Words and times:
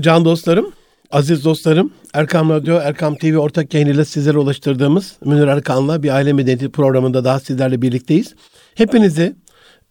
Can 0.00 0.24
dostlarım, 0.24 0.72
aziz 1.10 1.44
dostlarım, 1.44 1.92
Erkam 2.14 2.50
Radyo, 2.50 2.74
Erkam 2.74 3.14
TV 3.14 3.36
ortak 3.36 3.74
yayınıyla 3.74 4.04
sizlere 4.04 4.38
ulaştırdığımız 4.38 5.16
Münir 5.24 5.46
Erkan'la 5.46 6.02
bir 6.02 6.10
aile 6.10 6.32
medeniyeti 6.32 6.68
programında 6.68 7.24
daha 7.24 7.40
sizlerle 7.40 7.82
birlikteyiz. 7.82 8.34
Hepinizi 8.74 9.36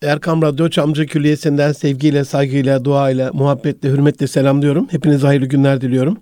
Erkam 0.01 0.41
Radyo 0.41 0.69
Çamcı 0.69 1.05
Külliyesi'nden 1.05 1.71
sevgiyle, 1.71 2.25
saygıyla, 2.25 2.85
duayla, 2.85 3.31
muhabbetle, 3.33 3.89
hürmetle 3.89 4.27
selamlıyorum. 4.27 4.87
Hepinize 4.91 5.27
hayırlı 5.27 5.45
günler 5.45 5.81
diliyorum. 5.81 6.17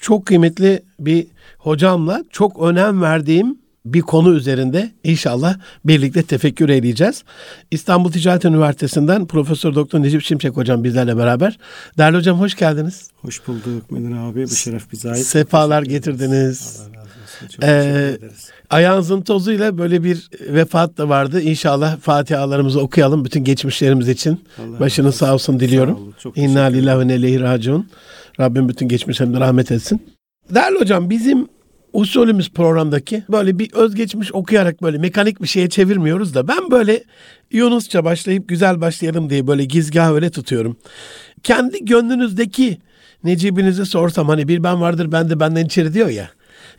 Çok 0.00 0.26
kıymetli 0.26 0.82
bir 1.00 1.26
hocamla 1.58 2.24
çok 2.30 2.62
önem 2.62 3.02
verdiğim 3.02 3.58
bir 3.84 4.00
konu 4.00 4.34
üzerinde 4.34 4.90
inşallah 5.04 5.58
birlikte 5.84 6.22
tefekkür 6.22 6.68
edeceğiz. 6.68 7.24
İstanbul 7.70 8.12
Ticaret 8.12 8.44
Üniversitesi'nden 8.44 9.26
Profesör 9.26 9.74
Doktor 9.74 10.02
Necip 10.02 10.22
Şimşek 10.22 10.56
hocam 10.56 10.84
bizlerle 10.84 11.16
beraber. 11.16 11.58
Değerli 11.98 12.16
hocam 12.16 12.40
hoş 12.40 12.54
geldiniz. 12.54 13.08
Hoş 13.16 13.46
bulduk 13.46 13.90
Münir 13.90 14.16
abi. 14.16 14.44
Bu 14.44 14.48
şeref 14.48 14.92
bize 14.92 15.10
ait. 15.10 15.26
Sefalar 15.26 15.82
getirdiniz. 15.82 16.80
Allah 16.80 16.96
razı 16.96 17.08
olsun. 17.08 17.48
Çok 17.48 17.64
ee, 17.64 18.18
ayağınızın 18.70 19.22
tozuyla 19.22 19.78
böyle 19.78 20.04
bir 20.04 20.28
vefat 20.40 20.98
da 20.98 21.08
vardı. 21.08 21.40
İnşallah 21.40 22.00
Fatihalarımızı 22.00 22.80
okuyalım 22.80 23.24
bütün 23.24 23.44
geçmişlerimiz 23.44 24.08
için. 24.08 24.44
Allah 24.58 24.80
Başınız 24.80 25.14
sağ 25.14 25.34
olsun 25.34 25.60
diliyorum. 25.60 26.14
Sağ 26.18 26.28
olun, 26.28 26.40
İnna 26.40 26.62
lillahi 26.62 26.98
ve 26.98 27.08
ne. 27.08 27.84
Rabbim 28.40 28.68
bütün 28.68 28.88
geçmişlerine 28.88 29.40
rahmet 29.40 29.72
etsin. 29.72 30.02
Değerli 30.54 30.78
hocam 30.78 31.10
bizim 31.10 31.48
usulümüz 31.92 32.50
programdaki 32.50 33.24
böyle 33.32 33.58
bir 33.58 33.72
özgeçmiş 33.72 34.34
okuyarak 34.34 34.82
böyle 34.82 34.98
mekanik 34.98 35.42
bir 35.42 35.46
şeye 35.48 35.68
çevirmiyoruz 35.68 36.34
da 36.34 36.48
ben 36.48 36.70
böyle 36.70 37.04
Yunusça 37.50 38.04
başlayıp 38.04 38.48
güzel 38.48 38.80
başlayalım 38.80 39.30
diye 39.30 39.46
böyle 39.46 39.64
gizgah 39.64 40.12
öyle 40.12 40.30
tutuyorum. 40.30 40.76
Kendi 41.42 41.84
gönlünüzdeki 41.84 42.78
Necibinizi 43.24 43.86
sorsam 43.86 44.28
hani 44.28 44.48
bir 44.48 44.62
ben 44.62 44.80
vardır 44.80 45.12
ben 45.12 45.30
de 45.30 45.40
benden 45.40 45.64
içeri 45.64 45.94
diyor 45.94 46.08
ya. 46.08 46.30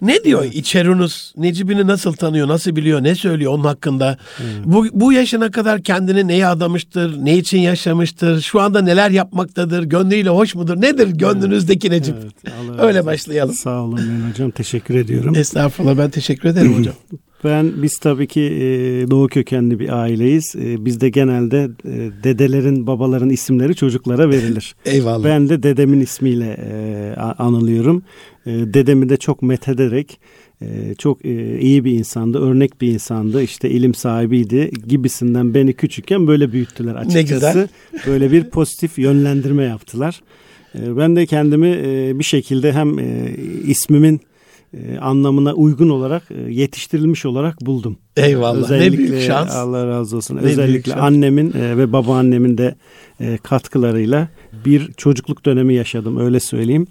Ne 0.02 0.24
diyor 0.24 0.44
evet. 0.44 0.56
İçerunus? 0.56 1.34
Necibini 1.38 1.88
nasıl 1.88 2.14
tanıyor, 2.14 2.48
nasıl 2.48 2.76
biliyor, 2.76 3.04
ne 3.04 3.16
söylüyor 3.16 3.54
onun 3.54 3.64
hakkında? 3.64 4.18
Hmm. 4.38 4.74
Bu, 4.74 4.88
bu 4.94 5.14
yaşına 5.14 5.52
kadar 5.52 5.82
kendini 5.82 6.28
neye 6.28 6.48
adamıştır, 6.48 7.26
ne 7.26 7.38
için 7.38 7.60
yaşamıştır, 7.60 8.42
şu 8.42 8.62
anda 8.62 8.82
neler 8.82 9.12
yapmaktadır, 9.12 9.84
gönlüyle 9.84 10.30
hoş 10.30 10.56
mudur? 10.56 10.82
Nedir 10.82 11.08
gönlünüzdeki 11.08 11.88
evet. 11.88 12.00
Necip? 12.00 12.16
Evet. 12.44 12.80
Öyle 12.80 13.06
başlayalım. 13.06 13.56
Sağ 13.56 13.82
olun 13.82 14.30
hocam, 14.30 14.52
teşekkür 14.52 14.96
ediyorum. 14.96 15.36
Estağfurullah 15.36 15.98
ben 15.98 16.10
teşekkür 16.10 16.50
ederim 16.50 16.74
hocam. 16.80 16.96
Ben 17.44 17.84
biz 17.84 17.98
tabii 17.98 18.28
ki 18.28 18.42
e, 18.42 18.62
doğu 19.12 19.28
kökenli 19.28 19.80
bir 19.80 20.02
aileyiz. 20.02 20.56
E, 20.56 20.86
bizde 20.86 21.10
genelde 21.10 21.70
e, 21.86 22.24
dedelerin, 22.24 22.88
babaların 22.88 23.30
isimleri 23.30 23.76
çocuklara 23.76 24.30
verilir. 24.30 24.76
Eyvallah. 24.86 25.26
Ben 25.26 25.50
de 25.50 25.64
dedemin 25.64 26.00
ismiyle 26.00 26.58
e, 26.72 27.14
anılıyorum. 27.20 28.04
E, 28.46 28.52
dedemi 28.52 29.10
de 29.10 29.18
çok 29.18 29.42
methederek 29.42 30.20
e, 30.62 30.96
çok 30.98 31.26
e, 31.26 31.60
iyi 31.60 31.86
bir 31.86 31.92
insandı, 31.92 32.40
örnek 32.40 32.82
bir 32.82 32.88
insandı. 32.88 33.44
İşte 33.44 33.70
ilim 33.70 33.94
sahibiydi 33.94 34.72
gibisinden 34.88 35.54
beni 35.54 35.74
küçükken 35.74 36.28
böyle 36.28 36.52
büyüttüler 36.52 36.96
açıkçası. 36.96 37.18
Ne 37.18 37.22
güzel. 37.22 37.68
Böyle 38.08 38.32
bir 38.32 38.44
pozitif 38.44 39.00
yönlendirme 39.00 39.64
yaptılar. 39.64 40.22
E, 40.76 40.98
ben 40.98 41.16
de 41.16 41.26
kendimi 41.26 41.68
e, 41.68 42.20
bir 42.20 42.24
şekilde 42.24 42.74
hem 42.74 43.00
e, 43.00 43.36
ismimin 43.68 44.22
e, 44.74 44.98
anlamına 44.98 45.54
uygun 45.54 45.90
olarak 45.90 46.24
e, 46.32 46.54
yetiştirilmiş 46.54 47.26
olarak 47.26 47.62
buldum. 47.62 47.98
Eyvallah. 48.18 48.58
Özellikle, 48.58 48.94
ne 48.94 48.98
büyük 48.98 49.22
şans. 49.22 49.56
Allah 49.56 49.88
razı 49.88 50.18
olsun. 50.18 50.36
Ne 50.36 50.40
Özellikle 50.40 50.96
annemin 50.96 51.54
e, 51.54 51.78
ve 51.78 51.94
babaannemin 51.94 52.58
de 52.58 52.76
katkılarıyla 53.44 54.30
bir 54.66 54.92
çocukluk 54.94 55.46
dönemi 55.46 55.74
yaşadım 55.74 56.18
öyle 56.18 56.40
söyleyeyim. 56.40 56.88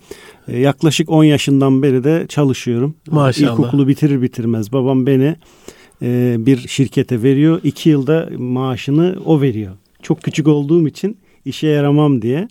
Yaklaşık 0.49 1.11
10 1.11 1.25
yaşından 1.25 1.83
beri 1.83 2.05
de 2.05 2.27
çalışıyorum. 2.29 2.95
Maşallah. 3.11 3.53
İlkokulu 3.53 3.89
bitirir 3.89 4.23
bitirmez 4.23 4.73
babam 4.73 5.07
beni 5.07 5.37
bir 6.47 6.69
şirkete 6.69 7.23
veriyor. 7.23 7.61
2 7.65 7.89
yılda 7.91 8.29
maaşını 8.39 9.17
o 9.25 9.41
veriyor. 9.41 9.73
Çok 10.03 10.23
küçük 10.23 10.49
olduğum 10.49 10.89
için 10.89 11.19
işe 11.45 11.67
yaramam 11.67 12.23
diye. 12.23 12.49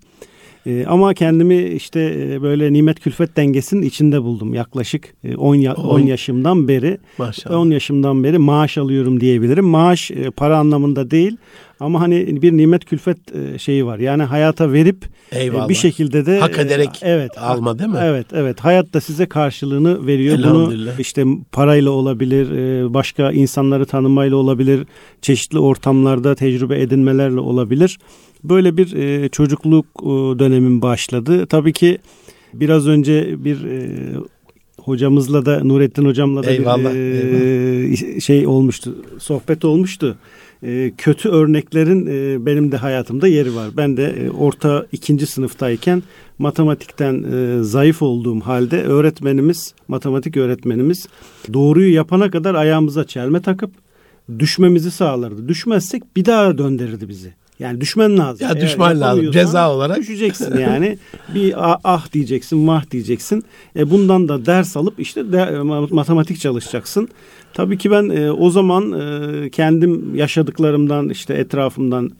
E, 0.66 0.86
ama 0.86 1.14
kendimi 1.14 1.58
işte 1.58 2.00
e, 2.00 2.42
böyle 2.42 2.74
nimet 2.74 3.00
külfet 3.00 3.38
dengesinin 3.38 3.82
içinde 3.82 4.22
buldum. 4.22 4.54
Yaklaşık 4.54 5.16
10 5.38 5.56
e, 5.56 5.62
ya, 5.62 5.74
10 5.74 6.00
yaşımdan 6.00 6.68
beri 6.68 6.98
Maşallah. 7.18 7.60
10 7.60 7.70
yaşımdan 7.70 8.24
beri 8.24 8.38
maaş 8.38 8.78
alıyorum 8.78 9.20
diyebilirim. 9.20 9.66
Maaş 9.66 10.12
e, 10.12 10.30
para 10.30 10.58
anlamında 10.58 11.12
değil 11.12 11.38
ama 11.80 12.02
hani 12.02 12.42
bir 12.42 12.58
nimet 12.58 12.86
külfet 12.86 13.18
e, 13.36 13.60
şeyi 13.60 13.86
var. 13.86 14.00
Yani 14.00 14.24
hayata 14.24 14.74
verip 14.74 15.06
e, 15.36 15.70
bir 15.70 15.76
şekilde 15.76 16.26
de 16.26 16.40
hak 16.40 16.60
ederek 16.60 16.90
evet 17.02 17.38
alma 17.38 17.80
değil 17.80 17.90
mi? 17.90 18.00
Evet 18.02 18.28
evet. 18.34 18.60
Hayat 18.60 18.94
da 18.94 19.02
size 19.02 19.26
karşılığını 19.26 20.08
veriyor. 20.08 20.38
Bunu 20.38 20.74
işte 21.00 21.26
parayla 21.52 21.92
olabilir, 21.92 22.48
başka 22.94 23.32
insanları 23.32 23.86
tanımayla 23.86 24.38
olabilir, 24.38 24.88
çeşitli 25.22 25.60
ortamlarda 25.60 26.36
tecrübe 26.36 26.82
edinmelerle 26.82 27.40
olabilir. 27.40 28.00
Böyle 28.44 28.78
bir 28.78 28.94
e, 28.94 29.30
çocukluk 29.30 29.86
e, 30.02 30.06
dönemim 30.40 30.82
başladı. 30.82 31.46
Tabii 31.46 31.74
ki 31.74 31.98
biraz 32.54 32.88
önce 32.88 33.46
bir 33.46 33.64
e, 33.66 33.90
hocamızla 34.84 35.46
da 35.46 35.64
Nurettin 35.64 36.06
hocamla 36.06 36.44
da 36.44 36.52
eyvallah, 36.52 36.94
bir 36.94 38.16
e, 38.16 38.20
şey 38.20 38.48
olmuştu. 38.48 38.96
Sohbet 39.20 39.66
olmuştu. 39.66 40.18
E, 40.64 40.92
kötü 40.98 41.30
örneklerin 41.30 42.06
e, 42.06 42.46
benim 42.46 42.72
de 42.72 42.78
hayatımda 42.78 43.28
yeri 43.28 43.56
var. 43.56 43.70
Ben 43.78 43.98
de 43.98 44.06
e, 44.06 44.30
orta 44.30 44.86
ikinci 44.92 45.26
sınıftayken 45.26 46.04
matematikten 46.40 47.24
e, 47.24 47.64
zayıf 47.64 48.02
olduğum 48.02 48.40
halde 48.40 48.84
öğretmenimiz, 48.84 49.74
matematik 49.88 50.38
öğretmenimiz 50.38 51.08
doğruyu 51.54 51.94
yapana 51.94 52.32
kadar 52.32 52.56
ayağımıza 52.56 53.08
çelme 53.08 53.42
takıp 53.42 53.72
düşmemizi 54.40 54.92
sağlardı. 54.92 55.48
Düşmezsek 55.48 56.16
bir 56.16 56.26
daha 56.26 56.58
döndürürdü 56.58 57.10
bizi. 57.10 57.34
Yani 57.60 57.82
düşmen 57.82 58.18
lazım. 58.18 58.48
Ya 58.48 58.62
düşman 58.62 59.02
lazım 59.02 59.32
ceza 59.32 59.72
olarak. 59.72 59.98
Düşeceksin 59.98 60.58
yani. 60.60 60.98
bir 61.36 61.54
ah 61.84 62.14
diyeceksin, 62.14 62.60
mah 62.60 62.92
diyeceksin. 62.92 63.44
E 63.76 63.90
bundan 63.90 64.30
da 64.30 64.46
ders 64.46 64.78
alıp 64.78 65.00
işte 65.00 65.32
de, 65.32 65.62
matematik 65.92 66.40
çalışacaksın. 66.40 67.10
Tabii 67.54 67.78
ki 67.78 67.92
ben 67.92 68.10
e, 68.10 68.32
o 68.32 68.50
zaman 68.50 68.92
e, 68.92 69.50
kendim 69.50 70.16
yaşadıklarımdan 70.16 71.10
işte 71.10 71.34
etrafımdan 71.34 72.12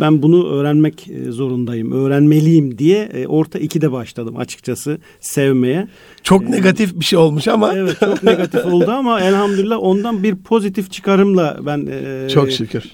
ben 0.00 0.22
bunu 0.22 0.48
öğrenmek 0.48 1.08
e, 1.08 1.30
zorundayım, 1.30 1.92
öğrenmeliyim 1.92 2.78
diye 2.78 3.02
e, 3.02 3.26
orta 3.26 3.58
ikide 3.58 3.92
başladım 3.92 4.36
açıkçası 4.36 4.98
sevmeye. 5.20 5.88
Çok 6.22 6.42
ee, 6.42 6.50
negatif 6.50 7.00
bir 7.00 7.04
şey 7.04 7.18
olmuş 7.18 7.48
ama. 7.48 7.72
Evet 7.74 8.00
çok 8.00 8.22
negatif 8.22 8.66
oldu 8.66 8.90
ama 8.90 9.20
elhamdülillah 9.20 9.78
ondan 9.80 10.22
bir 10.22 10.36
pozitif 10.36 10.90
çıkarımla 10.90 11.58
ben. 11.66 11.88
E, 11.90 12.28
çok 12.28 12.50
şükür. 12.50 12.84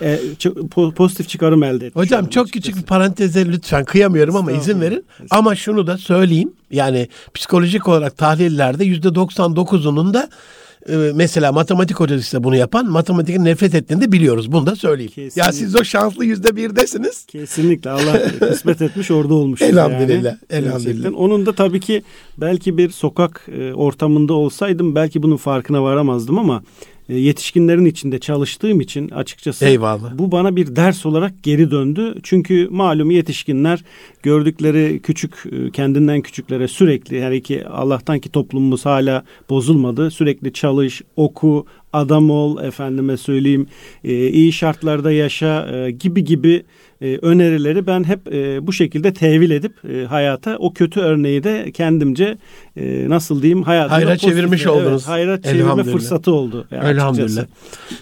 E, 0.00 0.18
e, 0.46 0.90
pozitif 0.96 1.28
çıkarım 1.28 1.62
elde 1.62 1.86
ettim. 1.86 2.02
Hocam 2.02 2.26
çok 2.26 2.44
açıkçası. 2.44 2.50
küçük 2.50 2.76
bir 2.76 2.82
paranteze 2.82 3.46
lütfen 3.46 3.84
kıyamıyorum 3.84 4.36
ama 4.36 4.52
izin 4.52 4.80
verin. 4.80 5.04
Ama 5.30 5.54
şunu 5.54 5.86
da 5.86 5.98
söyleyeyim 5.98 6.52
yani 6.70 7.08
psikolojik 7.34 7.88
olarak 7.88 8.16
tahlillerde 8.16 8.84
yüzde 8.84 9.08
99'unun 9.08 10.14
da 10.14 10.30
ee, 10.88 10.96
mesela 11.14 11.52
matematik 11.52 12.00
hocası 12.00 12.20
ise 12.20 12.44
bunu 12.44 12.56
yapan 12.56 12.86
matematikten 12.86 13.44
nefret 13.44 13.74
ettiğini 13.74 14.00
de 14.00 14.12
biliyoruz. 14.12 14.52
Bunu 14.52 14.66
da 14.66 14.76
söyleyeyim. 14.76 15.12
Kesinlikle. 15.14 15.40
Ya 15.42 15.52
siz 15.52 15.76
o 15.76 15.84
şanslı 15.84 16.24
yüzde 16.24 16.56
birdesiniz. 16.56 17.26
Kesinlikle 17.26 17.90
Allah 17.90 18.22
kısmet 18.38 18.82
etmiş 18.82 19.10
orada 19.10 19.34
olmuş. 19.34 19.62
elhamdülillah. 19.62 20.36
Yani. 20.50 20.66
Elhamdülillah. 20.66 21.10
Onun 21.16 21.46
da 21.46 21.52
tabii 21.54 21.80
ki 21.80 22.02
belki 22.38 22.78
bir 22.78 22.90
sokak 22.90 23.46
e, 23.58 23.72
ortamında 23.74 24.34
olsaydım 24.34 24.94
belki 24.94 25.22
bunun 25.22 25.36
farkına 25.36 25.82
varamazdım 25.82 26.38
ama 26.38 26.62
yetişkinlerin 27.14 27.84
içinde 27.84 28.18
çalıştığım 28.18 28.80
için 28.80 29.08
açıkçası 29.08 29.66
Eyvallah. 29.66 30.18
bu 30.18 30.32
bana 30.32 30.56
bir 30.56 30.76
ders 30.76 31.06
olarak 31.06 31.42
geri 31.42 31.70
döndü. 31.70 32.14
Çünkü 32.22 32.68
malum 32.70 33.10
yetişkinler 33.10 33.84
gördükleri 34.22 35.00
küçük 35.02 35.44
e, 35.52 35.70
kendinden 35.70 36.20
küçüklere 36.20 36.68
sürekli 36.68 37.22
her 37.22 37.32
iki 37.32 37.68
Allah'tan 37.68 38.18
ki 38.18 38.28
toplumumuz 38.28 38.86
hala 38.86 39.24
bozulmadı. 39.50 40.10
Sürekli 40.10 40.52
çalış, 40.52 41.02
oku, 41.16 41.66
adam 41.92 42.30
ol, 42.30 42.62
efendime 42.62 43.16
söyleyeyim, 43.16 43.66
e, 44.04 44.28
iyi 44.28 44.52
şartlarda 44.52 45.12
yaşa 45.12 45.68
e, 45.76 45.90
gibi 45.90 46.24
gibi 46.24 46.64
e, 47.00 47.18
önerileri 47.22 47.86
ben 47.86 48.04
hep 48.04 48.34
e, 48.34 48.66
bu 48.66 48.72
şekilde 48.72 49.12
tevil 49.12 49.50
edip 49.50 49.72
e, 49.84 50.04
hayata 50.04 50.56
o 50.58 50.72
kötü 50.72 51.00
örneği 51.00 51.44
de 51.44 51.72
kendimce 51.72 52.38
e, 52.76 53.08
nasıl 53.08 53.42
diyeyim 53.42 53.62
hayata 53.62 53.94
hayra 53.94 54.16
çevirmiş 54.16 54.62
evet, 54.66 54.72
oldunuz. 54.72 55.08
Hayra 55.08 55.42
çevirme 55.42 55.84
fırsatı 55.84 56.32
oldu. 56.32 56.66
Yani 56.70 56.88
Elhamdülillah. 56.88 57.44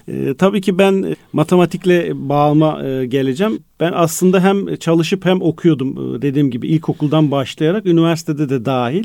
E, 0.08 0.34
tabii 0.34 0.60
ki 0.60 0.78
ben 0.78 1.16
matematikle 1.32 2.10
bağıma 2.14 2.84
e, 2.84 3.06
geleceğim. 3.06 3.58
Ben 3.80 3.92
aslında 3.94 4.40
hem 4.40 4.76
çalışıp 4.76 5.24
hem 5.24 5.42
okuyordum 5.42 6.16
e, 6.16 6.22
dediğim 6.22 6.50
gibi 6.50 6.68
ilkokuldan 6.68 7.30
başlayarak 7.30 7.86
üniversitede 7.86 8.48
de 8.48 8.64
dahil. 8.64 9.04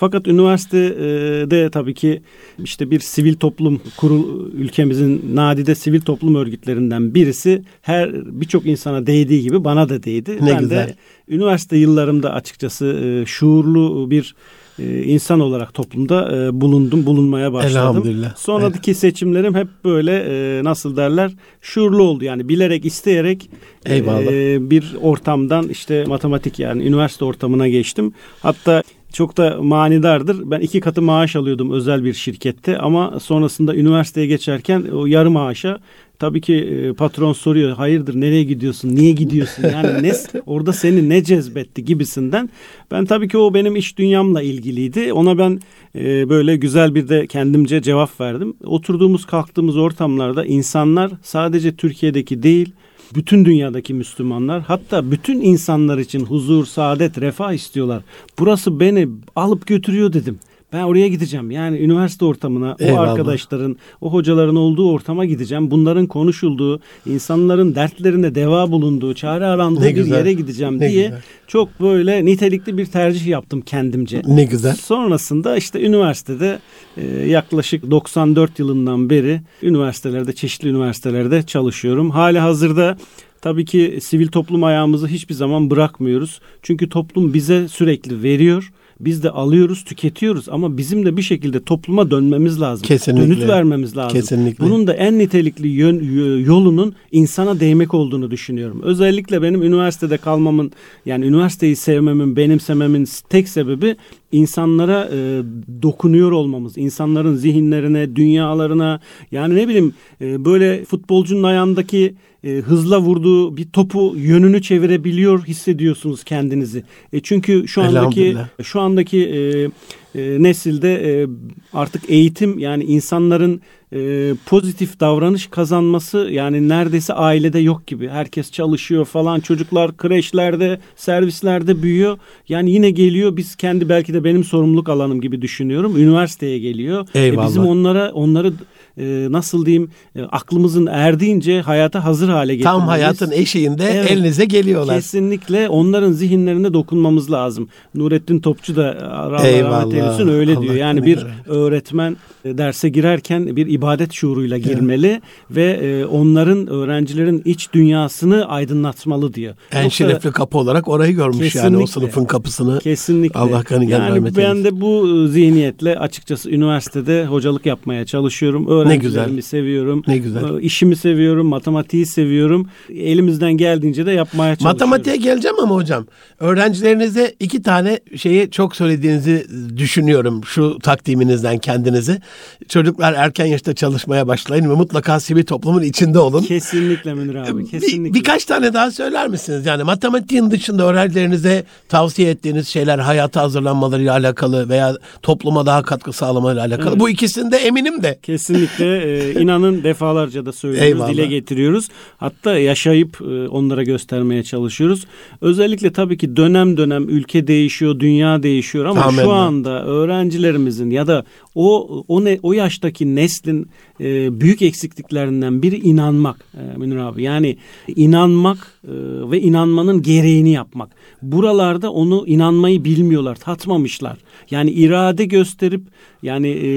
Fakat 0.00 0.28
üniversitede 0.28 1.70
tabii 1.70 1.94
ki 1.94 2.22
işte 2.64 2.90
bir 2.90 3.00
sivil 3.00 3.34
toplum 3.34 3.80
kurul 3.96 4.52
ülkemizin 4.52 5.30
nadide 5.34 5.74
sivil 5.74 6.00
toplum 6.00 6.34
örgütlerinden 6.34 7.14
birisi 7.14 7.62
her 7.82 8.12
birçok 8.40 8.66
insana 8.66 9.06
değdiği 9.06 9.42
gibi 9.42 9.64
bana 9.64 9.88
da 9.88 10.02
değdi. 10.02 10.38
Ne 10.40 10.50
ben 10.50 10.60
güzel. 10.60 10.88
de 10.88 10.94
üniversite 11.28 11.76
yıllarımda 11.76 12.32
açıkçası 12.32 12.86
e, 12.86 13.26
şuurlu 13.26 14.10
bir 14.10 14.34
e, 14.78 15.02
insan 15.02 15.40
olarak 15.40 15.74
toplumda 15.74 16.36
e, 16.36 16.60
bulundum, 16.60 17.06
bulunmaya 17.06 17.52
başladım. 17.52 17.76
Elhamdülillah. 17.76 18.36
Sonraki 18.36 18.94
seçimlerim 18.94 19.54
hep 19.54 19.68
böyle 19.84 20.24
nasıl 20.64 20.96
derler 20.96 21.32
şuurlu 21.60 22.02
oldu. 22.02 22.24
Yani 22.24 22.48
bilerek, 22.48 22.84
isteyerek 22.84 23.50
Eyvallah. 23.86 24.70
bir 24.70 24.96
ortamdan 25.02 25.68
işte 25.68 26.04
matematik 26.04 26.58
yani 26.58 26.86
üniversite 26.86 27.24
ortamına 27.24 27.68
geçtim. 27.68 28.12
Hatta 28.42 28.82
çok 29.12 29.36
da 29.36 29.58
manidardır. 29.62 30.50
Ben 30.50 30.60
iki 30.60 30.80
katı 30.80 31.02
maaş 31.02 31.36
alıyordum 31.36 31.72
özel 31.72 32.04
bir 32.04 32.14
şirkette 32.14 32.78
ama 32.78 33.20
sonrasında 33.20 33.74
üniversiteye 33.74 34.26
geçerken 34.26 34.82
o 34.92 35.06
yarı 35.06 35.30
maaşa 35.30 35.78
tabii 36.18 36.40
ki 36.40 36.54
e, 36.54 36.92
patron 36.92 37.32
soruyor 37.32 37.76
hayırdır 37.76 38.20
nereye 38.20 38.44
gidiyorsun 38.44 38.96
niye 38.96 39.12
gidiyorsun? 39.12 39.62
Yani 39.72 40.02
ne 40.02 40.12
orada 40.46 40.72
seni 40.72 41.08
ne 41.08 41.24
cezbetti? 41.24 41.84
gibisinden. 41.84 42.50
Ben 42.90 43.04
tabii 43.04 43.28
ki 43.28 43.38
o 43.38 43.54
benim 43.54 43.76
iş 43.76 43.98
dünyamla 43.98 44.42
ilgiliydi. 44.42 45.12
Ona 45.12 45.38
ben 45.38 45.60
e, 45.94 46.28
böyle 46.28 46.56
güzel 46.56 46.94
bir 46.94 47.08
de 47.08 47.26
kendimce 47.26 47.82
cevap 47.82 48.20
verdim. 48.20 48.54
Oturduğumuz 48.64 49.26
kalktığımız 49.26 49.76
ortamlarda 49.76 50.44
insanlar 50.44 51.10
sadece 51.22 51.76
Türkiye'deki 51.76 52.42
değil 52.42 52.72
bütün 53.14 53.44
dünyadaki 53.44 53.94
Müslümanlar 53.94 54.62
hatta 54.62 55.10
bütün 55.10 55.40
insanlar 55.40 55.98
için 55.98 56.20
huzur, 56.20 56.66
saadet, 56.66 57.20
refah 57.20 57.52
istiyorlar. 57.52 58.02
Burası 58.38 58.80
beni 58.80 59.08
alıp 59.36 59.66
götürüyor 59.66 60.12
dedim. 60.12 60.38
Ben 60.72 60.82
oraya 60.82 61.08
gideceğim. 61.08 61.50
Yani 61.50 61.78
üniversite 61.78 62.24
ortamına, 62.24 62.76
Eyvallah. 62.78 62.98
o 62.98 63.10
arkadaşların, 63.10 63.76
o 64.00 64.12
hocaların 64.12 64.56
olduğu 64.56 64.90
ortama 64.92 65.24
gideceğim. 65.24 65.70
Bunların 65.70 66.06
konuşulduğu, 66.06 66.80
insanların 67.06 67.74
dertlerine 67.74 68.34
deva 68.34 68.70
bulunduğu, 68.70 69.14
çare 69.14 69.46
arandığı 69.46 69.80
ne 69.80 69.88
bir 69.88 69.94
güzel. 69.94 70.18
yere 70.18 70.32
gideceğim 70.32 70.80
ne 70.80 70.90
diye 70.90 71.04
güzel. 71.04 71.20
çok 71.46 71.80
böyle 71.80 72.24
nitelikli 72.24 72.78
bir 72.78 72.86
tercih 72.86 73.26
yaptım 73.26 73.60
kendimce. 73.60 74.22
Ne 74.26 74.44
güzel. 74.44 74.74
Sonrasında 74.74 75.56
işte 75.56 75.82
üniversitede 75.82 76.58
e, 76.96 77.06
yaklaşık 77.06 77.90
94 77.90 78.58
yılından 78.58 79.10
beri 79.10 79.40
üniversitelerde, 79.62 80.32
çeşitli 80.32 80.68
üniversitelerde 80.68 81.42
çalışıyorum. 81.42 82.10
Hali 82.10 82.38
hazırda 82.38 82.96
Tabii 83.42 83.64
ki 83.64 83.98
sivil 84.02 84.28
toplum 84.28 84.64
ayağımızı 84.64 85.06
hiçbir 85.06 85.34
zaman 85.34 85.70
bırakmıyoruz. 85.70 86.40
Çünkü 86.62 86.88
toplum 86.88 87.34
bize 87.34 87.68
sürekli 87.68 88.22
veriyor 88.22 88.72
biz 89.00 89.22
de 89.22 89.30
alıyoruz, 89.30 89.84
tüketiyoruz 89.84 90.48
ama 90.48 90.76
bizim 90.76 91.06
de 91.06 91.16
bir 91.16 91.22
şekilde 91.22 91.60
topluma 91.60 92.10
dönmemiz 92.10 92.60
lazım. 92.60 92.86
Kesinlikle. 92.86 93.26
Dönüt 93.26 93.48
vermemiz 93.48 93.96
lazım. 93.96 94.20
Kesinlikle. 94.20 94.64
Bunun 94.64 94.86
da 94.86 94.94
en 94.94 95.18
nitelikli 95.18 95.68
yön, 95.68 96.00
yolunun 96.44 96.94
insana 97.12 97.60
değmek 97.60 97.94
olduğunu 97.94 98.30
düşünüyorum. 98.30 98.80
Özellikle 98.82 99.42
benim 99.42 99.62
üniversitede 99.62 100.16
kalmamın 100.16 100.72
yani 101.06 101.26
üniversiteyi 101.26 101.76
sevmemin, 101.76 102.36
benimsememin 102.36 103.06
tek 103.28 103.48
sebebi 103.48 103.96
insanlara 104.32 105.08
e, 105.12 105.42
dokunuyor 105.82 106.32
olmamız, 106.32 106.78
insanların 106.78 107.36
zihinlerine, 107.36 108.16
dünyalarına 108.16 109.00
yani 109.32 109.56
ne 109.56 109.68
bileyim 109.68 109.94
e, 110.20 110.44
böyle 110.44 110.84
futbolcunun 110.84 111.42
ayağındaki 111.42 112.14
e, 112.44 112.50
hızla 112.50 113.00
vurduğu 113.00 113.56
bir 113.56 113.64
topu 113.64 114.14
yönünü 114.16 114.62
çevirebiliyor 114.62 115.44
hissediyorsunuz 115.44 116.24
kendinizi. 116.24 116.84
E, 117.12 117.20
çünkü 117.20 117.68
şu 117.68 117.82
andaki 117.82 118.36
şu 118.62 118.80
andaki 118.80 119.28
e, 119.28 119.70
e, 120.14 120.42
nesilde 120.42 121.22
e, 121.22 121.26
artık 121.72 122.10
eğitim 122.10 122.58
yani 122.58 122.84
insanların 122.84 123.60
e, 123.92 124.32
pozitif 124.46 125.00
davranış 125.00 125.46
kazanması 125.46 126.18
yani 126.18 126.68
neredeyse 126.68 127.14
ailede 127.14 127.58
yok 127.58 127.86
gibi. 127.86 128.08
Herkes 128.08 128.52
çalışıyor 128.52 129.04
falan 129.04 129.40
çocuklar 129.40 129.96
kreşlerde 129.96 130.80
servislerde 130.96 131.82
büyüyor. 131.82 132.18
Yani 132.48 132.70
yine 132.70 132.90
geliyor 132.90 133.36
biz 133.36 133.56
kendi 133.56 133.88
belki 133.88 134.14
de 134.14 134.24
benim 134.24 134.44
sorumluluk 134.44 134.88
alanım 134.88 135.20
gibi 135.20 135.42
düşünüyorum. 135.42 135.96
Üniversiteye 135.96 136.58
geliyor. 136.58 137.08
Eyvallah. 137.14 137.44
E, 137.44 137.48
bizim 137.48 137.66
onlara 137.66 138.12
onları 138.12 138.52
e, 138.98 139.26
nasıl 139.30 139.66
diyeyim 139.66 139.90
e, 140.16 140.22
aklımızın 140.22 140.86
erdiğince 140.86 141.60
hayata 141.60 142.04
hazır 142.04 142.28
hale 142.28 142.56
getirmemiz. 142.56 142.80
Tam 142.80 142.88
hayatın 142.88 143.30
eşiğinde 143.30 143.84
evet, 143.84 144.10
elinize 144.10 144.44
geliyorlar. 144.44 144.96
Kesinlikle 144.96 145.68
onların 145.68 146.12
zihinlerine 146.12 146.72
dokunmamız 146.72 147.32
lazım. 147.32 147.68
Nurettin 147.94 148.40
Topçu 148.40 148.76
da 148.76 148.94
rahmet 149.30 149.94
eylesin 149.94 150.28
öyle 150.28 150.56
Allah 150.56 150.62
diyor. 150.62 150.74
Yani 150.74 151.04
bir 151.06 151.26
öğretmen 151.46 152.16
e, 152.44 152.58
derse 152.58 152.88
girerken 152.88 153.56
bir 153.56 153.66
ibadet 153.66 154.12
şuuruyla 154.12 154.58
girmeli 154.58 155.08
evet. 155.08 155.22
ve 155.50 155.64
e, 155.64 156.04
onların 156.04 156.66
öğrencilerin 156.66 157.42
iç 157.44 157.72
dünyasını 157.72 158.44
aydınlatmalı 158.44 159.34
diyor. 159.34 159.54
En 159.72 159.82
Yoksa, 159.82 159.96
şerefli 159.96 160.32
kapı 160.32 160.58
olarak 160.58 160.88
orayı 160.88 161.12
görmüş 161.12 161.54
yani 161.54 161.76
o 161.76 161.86
sınıfın 161.86 162.24
kapısını. 162.24 162.78
Kesinlikle. 162.78 163.40
Allah 163.40 163.62
kanı 163.62 163.84
yani 163.84 164.36
ben 164.36 164.64
de 164.64 164.80
bu 164.80 165.26
zihniyetle 165.28 165.98
açıkçası 165.98 166.50
üniversitede 166.50 167.26
hocalık 167.26 167.66
yapmaya 167.66 168.06
çalışıyorum. 168.06 168.66
Öğrencilerimi 168.80 169.32
ne 169.32 169.36
güzel. 169.36 169.42
seviyorum. 169.42 170.02
Ne 170.06 170.18
güzel. 170.18 170.58
E, 170.58 170.62
işimi 170.62 170.96
seviyorum, 170.96 171.46
matematiği 171.46 172.06
seviyorum. 172.06 172.68
Elimizden 172.90 173.52
geldiğince 173.52 174.06
de 174.06 174.12
yapmaya 174.12 174.56
çalışıyorum. 174.56 174.78
Matematiğe 174.78 175.16
geleceğim 175.16 175.56
ama 175.62 175.74
hocam. 175.74 176.06
Öğrencilerinize 176.40 177.34
iki 177.40 177.62
tane 177.62 178.00
şeyi 178.16 178.50
çok 178.50 178.76
söylediğinizi 178.76 179.46
düşünüyorum 179.76 180.40
şu 180.44 180.78
takdiminizden 180.78 181.58
kendinizi. 181.58 182.20
Çocuklar 182.68 183.12
erken 183.12 183.46
yaşta 183.46 183.74
çalışmaya 183.74 184.28
başlayın 184.28 184.70
ve 184.70 184.74
mutlaka 184.74 185.20
sivil 185.20 185.44
toplumun 185.44 185.82
içinde 185.82 186.18
olun. 186.18 186.42
Kesinlikle 186.42 187.14
Münir 187.14 187.34
abi, 187.34 187.70
kesinlikle. 187.70 188.04
Bir, 188.04 188.14
birkaç 188.14 188.44
tane 188.44 188.74
daha 188.74 188.90
söyler 188.90 189.28
misiniz? 189.28 189.66
Yani 189.66 189.82
matematiğin 189.82 190.50
dışında 190.50 190.84
öğrencilerinize 190.86 191.64
tavsiye 191.88 192.30
ettiğiniz 192.30 192.68
şeyler 192.68 192.98
hayata 192.98 193.42
hazırlanmalarıyla 193.42 194.12
alakalı 194.12 194.68
veya 194.68 194.94
topluma 195.22 195.66
daha 195.66 195.82
katkı 195.82 196.12
sağlamalarıyla 196.12 196.66
alakalı. 196.66 196.90
Evet. 196.90 197.00
Bu 197.00 197.08
ikisinde 197.10 197.56
eminim 197.56 198.02
de. 198.02 198.18
Kesinlikle 198.22 198.69
e, 198.80 199.34
inanın 199.40 199.84
defalarca 199.84 200.46
da 200.46 200.52
söylüyoruz, 200.52 200.88
Eyvallah. 200.88 201.12
dile 201.12 201.26
getiriyoruz. 201.26 201.88
Hatta 202.16 202.58
yaşayıp 202.58 203.20
e, 203.20 203.48
onlara 203.48 203.82
göstermeye 203.82 204.42
çalışıyoruz. 204.42 205.06
Özellikle 205.40 205.92
tabii 205.92 206.18
ki 206.18 206.36
dönem 206.36 206.76
dönem 206.76 207.08
ülke 207.08 207.46
değişiyor, 207.46 208.00
dünya 208.00 208.42
değişiyor 208.42 208.84
ama 208.84 209.00
Amenna. 209.02 209.22
şu 209.22 209.30
anda 209.32 209.84
öğrencilerimizin 209.84 210.90
ya 210.90 211.06
da 211.06 211.24
o 211.54 212.04
o 212.08 212.24
ne 212.24 212.38
o 212.42 212.52
yaştaki 212.52 213.14
neslin 213.14 213.66
e, 214.00 214.40
büyük 214.40 214.62
eksikliklerinden 214.62 215.62
biri 215.62 215.76
inanmak 215.76 216.44
e, 216.54 216.78
Münir 216.78 216.96
abi. 216.96 217.22
Yani 217.22 217.56
inanmak 217.96 218.58
e, 218.84 218.90
ve 219.30 219.40
inanmanın 219.40 220.02
gereğini 220.02 220.52
yapmak. 220.52 220.90
Buralarda 221.22 221.92
onu 221.92 222.24
inanmayı 222.26 222.84
bilmiyorlar, 222.84 223.36
tatmamışlar. 223.36 224.18
Yani 224.50 224.70
irade 224.70 225.24
gösterip 225.24 225.82
yani 226.22 226.48
e, 226.48 226.70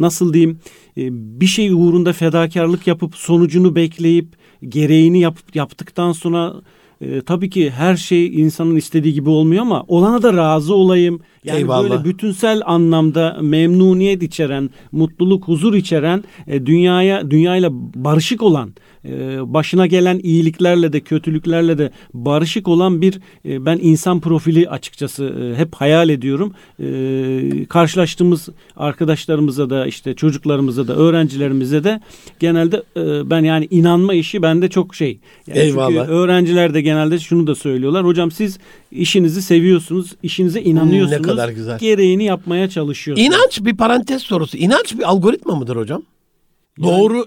nasıl 0.00 0.32
diyeyim 0.32 0.58
bir 1.10 1.46
şey 1.46 1.70
uğrunda 1.70 2.12
fedakarlık 2.12 2.86
yapıp 2.86 3.14
sonucunu 3.14 3.74
bekleyip 3.74 4.36
gereğini 4.62 5.20
yap, 5.20 5.38
yaptıktan 5.54 6.12
sonra 6.12 6.54
e, 7.00 7.20
tabii 7.20 7.50
ki 7.50 7.70
her 7.70 7.96
şey 7.96 8.40
insanın 8.42 8.76
istediği 8.76 9.14
gibi 9.14 9.30
olmuyor 9.30 9.62
ama 9.62 9.84
olana 9.88 10.22
da 10.22 10.34
razı 10.34 10.74
olayım. 10.74 11.20
Yani 11.44 11.58
Eyvallah. 11.58 11.90
böyle 11.90 12.04
bütünsel 12.04 12.62
anlamda 12.64 13.38
memnuniyet 13.40 14.22
içeren, 14.22 14.70
mutluluk, 14.92 15.48
huzur 15.48 15.74
içeren, 15.74 16.24
e, 16.46 16.66
dünyaya 16.66 17.30
dünyayla 17.30 17.70
barışık 17.72 18.42
olan 18.42 18.72
ee, 19.04 19.54
başına 19.54 19.86
gelen 19.86 20.20
iyiliklerle 20.22 20.92
de 20.92 21.00
kötülüklerle 21.00 21.78
de 21.78 21.90
barışık 22.14 22.68
olan 22.68 23.02
bir 23.02 23.20
e, 23.44 23.66
ben 23.66 23.78
insan 23.82 24.20
profili 24.20 24.68
açıkçası 24.68 25.24
e, 25.24 25.58
hep 25.58 25.74
hayal 25.74 26.08
ediyorum. 26.08 26.52
Karşılaştığımız 27.68 28.48
arkadaşlarımıza 28.76 29.70
da 29.70 29.86
işte 29.86 30.14
çocuklarımıza 30.14 30.88
da 30.88 30.96
öğrencilerimize 30.96 31.84
de 31.84 32.00
genelde 32.38 32.82
e, 32.96 33.30
ben 33.30 33.44
yani 33.44 33.68
inanma 33.70 34.14
işi 34.14 34.42
bende 34.42 34.68
çok 34.68 34.94
şey. 34.94 35.18
Yani 35.46 35.58
Eyvallah. 35.58 35.88
Çünkü 35.88 36.12
öğrenciler 36.12 36.74
de 36.74 36.80
genelde 36.80 37.18
şunu 37.18 37.46
da 37.46 37.54
söylüyorlar. 37.54 38.04
Hocam 38.04 38.30
siz 38.30 38.58
işinizi 38.92 39.42
seviyorsunuz, 39.42 40.14
işinize 40.22 40.62
inanıyorsunuz. 40.62 41.20
Ne 41.20 41.26
kadar 41.26 41.48
güzel. 41.48 41.78
Gereğini 41.78 42.24
yapmaya 42.24 42.70
çalışıyorsunuz. 42.70 43.28
İnanç 43.28 43.60
bir 43.64 43.76
parantez 43.76 44.22
sorusu. 44.22 44.56
İnanç 44.56 44.98
bir 44.98 45.08
algoritma 45.08 45.54
mıdır 45.54 45.76
hocam? 45.76 46.02
Doğru 46.82 47.26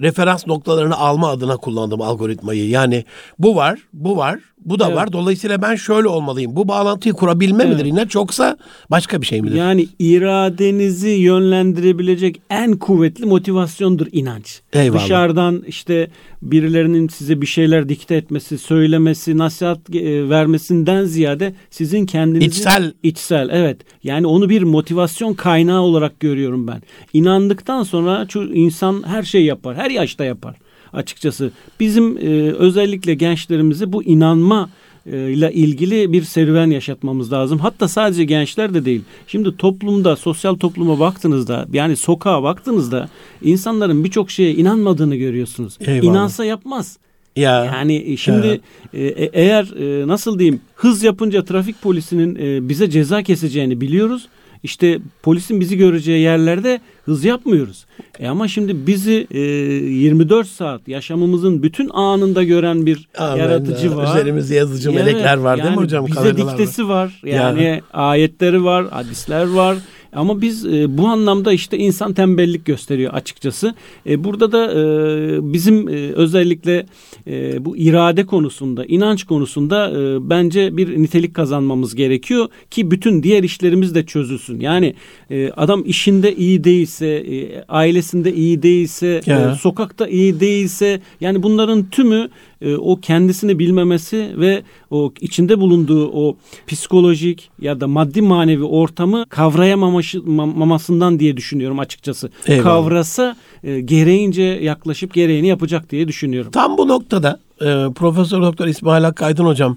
referans 0.00 0.46
noktalarını 0.46 0.96
alma 0.96 1.28
adına 1.28 1.56
kullandım 1.56 2.00
algoritmayı. 2.00 2.68
Yani 2.68 3.04
bu 3.38 3.56
var, 3.56 3.78
bu 3.92 4.16
var, 4.16 4.38
bu 4.64 4.78
da 4.78 4.86
evet. 4.86 4.96
var. 4.96 5.12
Dolayısıyla 5.12 5.62
ben 5.62 5.74
şöyle 5.74 6.08
olmalıyım. 6.08 6.56
Bu 6.56 6.68
bağlantıyı 6.68 7.14
kurabilme 7.14 7.64
midir 7.64 7.84
inanç 7.84 8.14
yoksa 8.14 8.56
başka 8.90 9.20
bir 9.20 9.26
şey 9.26 9.42
midir? 9.42 9.54
Yani 9.54 9.88
iradenizi 9.98 11.08
yönlendirebilecek 11.08 12.42
en 12.50 12.76
kuvvetli 12.76 13.26
motivasyondur 13.26 14.06
inanç. 14.12 14.60
Eyvallah. 14.72 15.04
Dışarıdan 15.04 15.62
işte 15.66 16.10
birilerinin 16.42 17.08
size 17.08 17.40
bir 17.40 17.46
şeyler 17.46 17.88
dikte 17.88 18.14
etmesi, 18.14 18.58
söylemesi, 18.58 19.38
nasihat 19.38 19.94
e, 19.94 20.28
vermesinden 20.28 21.04
ziyade 21.04 21.54
sizin 21.70 22.06
kendinizi 22.06 22.46
içsel 22.46 22.92
içsel 23.02 23.48
evet. 23.52 23.80
Yani 24.04 24.26
onu 24.26 24.48
bir 24.48 24.62
motivasyon 24.62 25.34
kaynağı 25.34 25.80
olarak 25.80 26.20
görüyorum 26.20 26.66
ben. 26.66 26.82
İnandıktan 27.12 27.82
sonra 27.82 28.26
insan 28.52 28.91
her 29.06 29.22
şey 29.22 29.44
yapar. 29.44 29.76
Her 29.76 29.90
yaşta 29.90 30.24
yapar 30.24 30.56
açıkçası. 30.92 31.50
Bizim 31.80 32.18
e, 32.18 32.52
özellikle 32.52 33.14
gençlerimizi 33.14 33.92
bu 33.92 34.02
inanma 34.02 34.70
e, 35.06 35.30
ile 35.30 35.52
ilgili 35.52 36.12
bir 36.12 36.22
serüven 36.22 36.70
yaşatmamız 36.70 37.32
lazım. 37.32 37.58
Hatta 37.58 37.88
sadece 37.88 38.24
gençler 38.24 38.74
de 38.74 38.84
değil. 38.84 39.02
Şimdi 39.26 39.56
toplumda, 39.56 40.16
sosyal 40.16 40.54
topluma 40.54 41.00
baktığınızda 41.00 41.66
yani 41.72 41.96
sokağa 41.96 42.42
baktığınızda 42.42 43.08
insanların 43.42 44.04
birçok 44.04 44.30
şeye 44.30 44.54
inanmadığını 44.54 45.16
görüyorsunuz. 45.16 45.78
Eyvallah. 45.80 46.02
İnansa 46.02 46.44
yapmaz. 46.44 46.98
Ya. 47.36 47.64
Yani 47.64 48.18
şimdi 48.18 48.60
e, 48.94 49.04
e, 49.04 49.30
eğer 49.32 49.64
e, 49.64 50.08
nasıl 50.08 50.38
diyeyim 50.38 50.60
hız 50.74 51.02
yapınca 51.02 51.44
trafik 51.44 51.82
polisinin 51.82 52.36
e, 52.36 52.68
bize 52.68 52.90
ceza 52.90 53.22
keseceğini 53.22 53.80
biliyoruz. 53.80 54.28
İşte 54.62 54.98
polisin 55.22 55.60
bizi 55.60 55.76
göreceği 55.76 56.20
yerlerde 56.22 56.80
hız 57.04 57.24
yapmıyoruz. 57.24 57.86
E 58.18 58.28
ama 58.28 58.48
şimdi 58.48 58.86
bizi 58.86 59.26
e, 59.30 59.40
24 59.40 60.46
saat 60.48 60.88
yaşamımızın 60.88 61.62
bütün 61.62 61.88
anında 61.88 62.42
gören 62.42 62.86
bir 62.86 63.08
Amen 63.18 63.36
yaratıcı 63.36 63.96
var. 63.96 64.14
Üzerimizde 64.14 64.54
yazıcı 64.54 64.90
evet, 64.90 65.04
melekler 65.04 65.36
var 65.36 65.56
yani 65.56 65.66
değil 65.66 65.76
mi 65.76 65.82
hocam? 65.82 66.06
Bize 66.06 66.36
diktesi 66.36 66.88
var. 66.88 67.04
var. 67.04 67.20
Yani, 67.24 67.64
yani 67.64 67.82
ayetleri 67.92 68.64
var, 68.64 68.90
hadisler 68.90 69.46
var. 69.48 69.76
Ama 70.12 70.40
biz 70.40 70.66
e, 70.66 70.98
bu 70.98 71.06
anlamda 71.06 71.52
işte 71.52 71.78
insan 71.78 72.12
tembellik 72.12 72.64
gösteriyor 72.64 73.14
açıkçası. 73.14 73.74
E, 74.06 74.24
burada 74.24 74.52
da 74.52 74.72
e, 74.72 75.52
bizim 75.52 75.88
e, 75.88 75.92
özellikle 75.92 76.86
e, 77.26 77.64
bu 77.64 77.76
irade 77.76 78.26
konusunda, 78.26 78.84
inanç 78.84 79.24
konusunda 79.24 79.90
e, 79.90 80.30
bence 80.30 80.76
bir 80.76 81.02
nitelik 81.02 81.34
kazanmamız 81.34 81.94
gerekiyor 81.94 82.48
ki 82.70 82.90
bütün 82.90 83.22
diğer 83.22 83.42
işlerimiz 83.42 83.94
de 83.94 84.06
çözülsün. 84.06 84.60
Yani 84.60 84.94
e, 85.30 85.50
adam 85.50 85.82
işinde 85.86 86.36
iyi 86.36 86.64
değilse, 86.64 87.06
e, 87.06 87.64
ailesinde 87.68 88.34
iyi 88.34 88.62
değilse, 88.62 89.20
e, 89.26 89.54
sokakta 89.60 90.08
iyi 90.08 90.40
değilse 90.40 91.00
yani 91.20 91.42
bunların 91.42 91.90
tümü 91.90 92.28
e, 92.62 92.76
o 92.76 92.96
kendisini 92.96 93.58
bilmemesi 93.58 94.32
ve 94.36 94.62
o 94.90 95.12
içinde 95.20 95.60
bulunduğu 95.60 96.10
o 96.12 96.36
psikolojik 96.66 97.50
ya 97.60 97.80
da 97.80 97.88
maddi 97.88 98.22
manevi 98.22 98.64
ortamı 98.64 99.26
kavrayamamasından 99.28 101.18
diye 101.18 101.36
düşünüyorum 101.36 101.78
açıkçası. 101.78 102.30
Eyvallah. 102.46 102.64
Kavrasa 102.64 103.36
e, 103.64 103.80
gereğince 103.80 104.42
yaklaşıp 104.42 105.14
gereğini 105.14 105.46
yapacak 105.46 105.90
diye 105.90 106.08
düşünüyorum. 106.08 106.50
Tam 106.50 106.78
bu 106.78 106.88
noktada 106.88 107.40
e, 107.60 107.64
Profesör 107.94 108.42
Doktor 108.42 108.66
İsmail 108.66 109.04
Hakkı 109.04 109.24
Aydın 109.24 109.44
hocam 109.44 109.76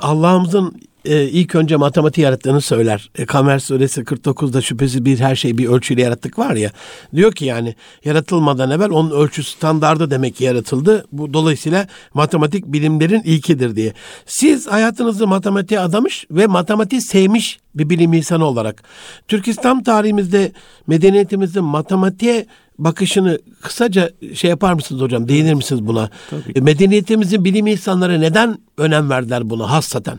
Allah'ımızın 0.00 0.80
e, 1.04 1.24
ilk 1.24 1.54
önce 1.54 1.76
matematiği 1.76 2.24
yarattığını 2.24 2.60
söyler. 2.60 3.10
E, 3.18 3.26
Kamer 3.26 3.58
suresi 3.58 4.00
49'da 4.00 4.60
şüphesiz 4.60 5.04
bir 5.04 5.20
her 5.20 5.36
şeyi 5.36 5.58
bir 5.58 5.68
ölçüyle 5.68 6.02
yarattık 6.02 6.38
var 6.38 6.54
ya. 6.54 6.70
Diyor 7.14 7.32
ki 7.32 7.44
yani 7.44 7.74
yaratılmadan 8.04 8.70
evvel 8.70 8.90
onun 8.90 9.10
ölçü 9.10 9.44
standardı 9.44 10.10
demek 10.10 10.36
ki 10.36 10.44
yaratıldı. 10.44 11.06
Bu 11.12 11.32
dolayısıyla 11.32 11.86
matematik 12.14 12.66
bilimlerin 12.66 13.22
ilkidir 13.22 13.76
diye. 13.76 13.92
Siz 14.26 14.66
hayatınızı 14.66 15.26
matematiğe 15.26 15.80
adamış 15.80 16.26
ve 16.30 16.46
matematiği 16.46 17.02
sevmiş 17.02 17.60
bir 17.74 17.90
bilim 17.90 18.12
insanı 18.12 18.44
olarak 18.44 18.82
Türk 19.28 19.48
İslam 19.48 19.82
tarihimizde 19.82 20.52
medeniyetimizin 20.86 21.64
matematiğe 21.64 22.46
bakışını 22.78 23.38
kısaca 23.62 24.10
şey 24.34 24.50
yapar 24.50 24.72
mısınız 24.72 25.02
hocam? 25.02 25.28
Değinir 25.28 25.54
misiniz 25.54 25.86
buna? 25.86 26.10
Tabii. 26.30 26.52
E, 26.54 26.60
medeniyetimizin 26.60 27.44
bilim 27.44 27.66
insanları 27.66 28.20
neden 28.20 28.58
önem 28.78 29.10
verdiler 29.10 29.50
buna 29.50 29.70
hassaten? 29.70 30.18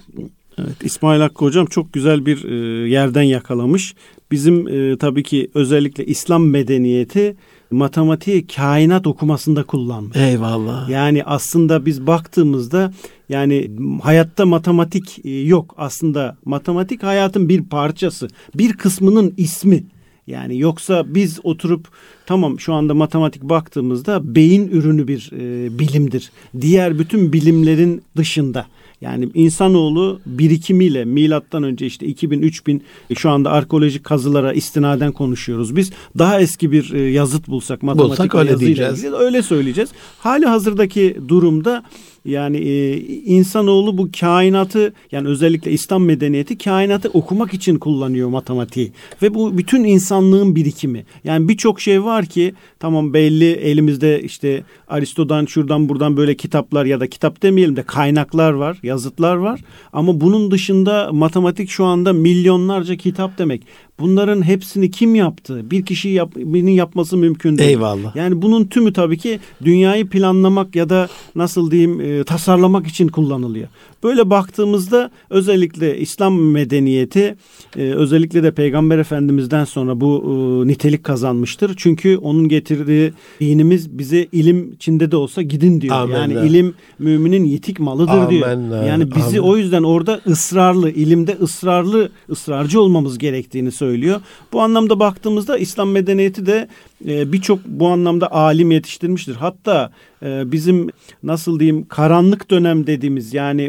Evet 0.65 0.84
İsmail 0.84 1.22
Hakkı 1.22 1.46
hocam 1.46 1.65
çok 1.65 1.94
güzel 1.94 2.25
bir 2.25 2.44
e, 2.44 2.89
yerden 2.89 3.22
yakalamış. 3.22 3.96
Bizim 4.32 4.68
e, 4.68 4.98
tabii 4.98 5.24
ki 5.24 5.51
özellikle 5.53 6.06
İslam 6.06 6.50
medeniyeti 6.50 7.36
matematiği 7.72 8.48
kainat 8.48 9.08
okumasında 9.08 9.63
kullanmış. 9.63 10.18
Eyvallah. 10.18 10.89
Yani 10.89 11.24
aslında 11.24 11.86
biz 11.86 12.08
baktığımızda 12.08 12.94
yani 13.30 13.72
hayatta 14.01 14.46
matematik 14.46 15.25
e, 15.25 15.30
yok. 15.30 15.75
Aslında 15.77 16.38
matematik 16.46 17.03
hayatın 17.03 17.50
bir 17.50 17.63
parçası, 17.63 18.27
bir 18.56 18.74
kısmının 18.74 19.34
ismi. 19.38 19.84
Yani 20.27 20.60
yoksa 20.60 21.03
biz 21.08 21.39
oturup 21.44 21.88
tamam 22.25 22.60
şu 22.60 22.74
anda 22.74 22.94
matematik 22.94 23.44
baktığımızda 23.44 24.36
beyin 24.36 24.68
ürünü 24.68 25.08
bir 25.08 25.30
e, 25.34 25.80
bilimdir. 25.80 26.32
Diğer 26.62 27.00
bütün 27.00 27.34
bilimlerin 27.34 28.01
dışında. 28.18 28.65
Yani 29.01 29.29
insanoğlu 29.34 30.20
birikimiyle 30.25 31.05
milattan 31.05 31.63
önce 31.63 31.86
işte 31.86 32.05
2000 32.05 32.41
3000 32.41 32.84
e, 33.10 33.15
şu 33.15 33.29
anda 33.29 33.51
arkeolojik 33.51 34.03
kazılara 34.03 34.53
istinaden 34.53 35.12
konuşuyoruz. 35.12 35.75
Biz 35.75 35.91
daha 36.17 36.39
eski 36.39 36.72
bir 36.72 36.93
e, 36.93 37.01
yazıt 37.12 37.48
bulsak 37.48 37.84
matematik 37.84 38.20
bulsak 38.20 38.36
öyle 38.36 38.60
diyeceğiz. 38.60 39.03
öyle 39.03 39.41
söyleyeceğiz. 39.41 39.89
Hali 40.20 40.46
hazırdaki 40.46 41.17
durumda 41.27 41.84
yani 42.25 42.58
e, 42.58 42.98
insanoğlu 43.08 43.98
bu 43.98 44.10
kainatı 44.20 44.94
yani 45.12 45.28
özellikle 45.28 45.72
İslam 45.72 46.04
medeniyeti 46.06 46.58
kainatı 46.58 47.10
okumak 47.10 47.54
için 47.54 47.80
kullanıyor 47.80 48.30
matematiği. 48.30 48.92
Ve 49.22 49.34
bu 49.34 49.58
bütün 49.58 49.84
insanlığın 49.84 50.56
birikimi. 50.56 51.06
Yani 51.24 51.50
birçok 51.50 51.82
şey 51.82 52.04
var 52.04 52.25
ki 52.25 52.54
tamam 52.80 53.13
belli 53.13 53.51
elimizde 53.51 54.22
işte 54.22 54.63
Aristo'dan 54.88 55.46
şuradan 55.46 55.90
buradan 55.90 56.18
böyle 56.18 56.36
kitaplar 56.36 56.86
ya 56.86 57.00
da 57.00 57.08
kitap 57.08 57.44
demeyelim 57.44 57.75
de 57.75 57.84
kaynaklar 57.84 58.51
var, 58.51 58.78
yazıtlar 58.84 59.36
var. 59.36 59.60
Ama 59.94 60.22
bunun 60.22 60.51
dışında 60.51 61.10
matematik 61.12 61.70
şu 61.70 61.86
anda 61.86 62.13
milyonlarca 62.13 62.96
kitap 62.96 63.38
demek. 63.38 63.62
Bunların 64.00 64.42
hepsini 64.42 64.92
kim 64.92 65.16
yaptı? 65.16 65.72
Bir 65.72 65.86
kişi 65.86 66.10
yap, 66.10 66.36
birinin 66.36 66.72
yapması 66.72 67.18
mümkün 67.18 67.58
değil. 67.58 67.70
Eyvallah. 67.70 68.16
Yani 68.16 68.42
bunun 68.42 68.66
tümü 68.66 68.94
tabii 68.94 69.18
ki 69.18 69.40
dünyayı 69.63 70.10
planlamak 70.10 70.75
ya 70.75 70.90
da 70.90 71.10
nasıl 71.36 71.72
diyeyim 71.72 72.01
e, 72.20 72.24
tasarlamak 72.24 72.88
için 72.88 73.08
kullanılıyor. 73.08 73.68
Böyle 74.03 74.29
baktığımızda 74.29 75.12
özellikle 75.29 75.98
İslam 75.98 76.41
medeniyeti 76.41 77.36
e, 77.77 77.81
özellikle 77.81 78.43
de 78.43 78.51
Peygamber 78.51 78.98
Efendimiz'den 78.98 79.65
sonra 79.65 80.01
bu 80.01 80.24
e, 80.24 80.67
nitelik 80.67 81.03
kazanmıştır. 81.03 81.74
Çünkü 81.77 82.17
onun 82.17 82.48
getirdiği 82.48 83.13
dinimiz 83.39 83.98
bize 83.98 84.27
ilim 84.31 84.72
içinde 84.74 85.12
de 85.12 85.17
olsa 85.17 85.41
gidin 85.41 85.81
diyor. 85.81 85.96
Amen 85.96 86.29
yani 86.29 86.48
ilim 86.48 86.74
müminin 87.00 87.43
yitik 87.43 87.79
malıdır 87.79 88.12
Amen 88.12 88.29
diyor. 88.29 88.84
Yani 88.84 89.15
bizi 89.15 89.39
Amen. 89.39 89.50
o 89.51 89.58
yüzden 89.58 89.84
orada 89.84 90.22
ısrarlı, 90.27 90.89
ilimde 90.89 91.38
ısrarlı, 91.41 92.10
ısrarcı 92.29 92.81
olmamız 92.81 93.17
gerektiğini 93.17 93.72
söylüyor. 93.72 94.22
Bu 94.53 94.62
anlamda 94.62 95.00
baktığımızda 95.00 95.58
İslam 95.58 95.89
medeniyeti 95.89 96.46
de 96.46 96.67
e, 97.08 97.31
birçok 97.31 97.60
bu 97.65 97.88
anlamda 97.88 98.31
alim 98.31 98.72
yetiştirmiştir. 98.72 99.36
Hatta 99.36 99.91
bizim 100.24 100.89
nasıl 101.24 101.60
diyeyim 101.60 101.86
karanlık 101.88 102.51
dönem 102.51 102.88
dediğimiz 102.88 103.34
yani 103.34 103.62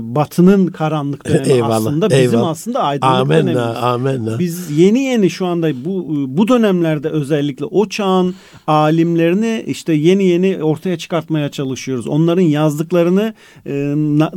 batının 0.00 0.66
karanlık 0.66 1.26
dönemi 1.28 1.48
eyvallah, 1.52 1.76
aslında 1.76 2.10
bizim 2.10 2.20
eyvallah. 2.20 2.48
aslında 2.48 2.82
aydınlık 2.82 3.14
amenna, 3.14 3.46
dönemimiz. 3.46 3.82
Amenna. 3.82 4.38
Biz 4.38 4.78
yeni 4.78 5.02
yeni 5.02 5.30
şu 5.30 5.46
anda 5.46 5.84
bu 5.84 6.24
bu 6.28 6.48
dönemlerde 6.48 7.08
özellikle 7.08 7.64
o 7.64 7.88
çağın 7.88 8.34
alimlerini 8.66 9.64
işte 9.66 9.92
yeni 9.92 10.24
yeni 10.24 10.64
ortaya 10.64 10.98
çıkartmaya 10.98 11.48
çalışıyoruz. 11.48 12.08
Onların 12.08 12.42
yazdıklarını 12.42 13.34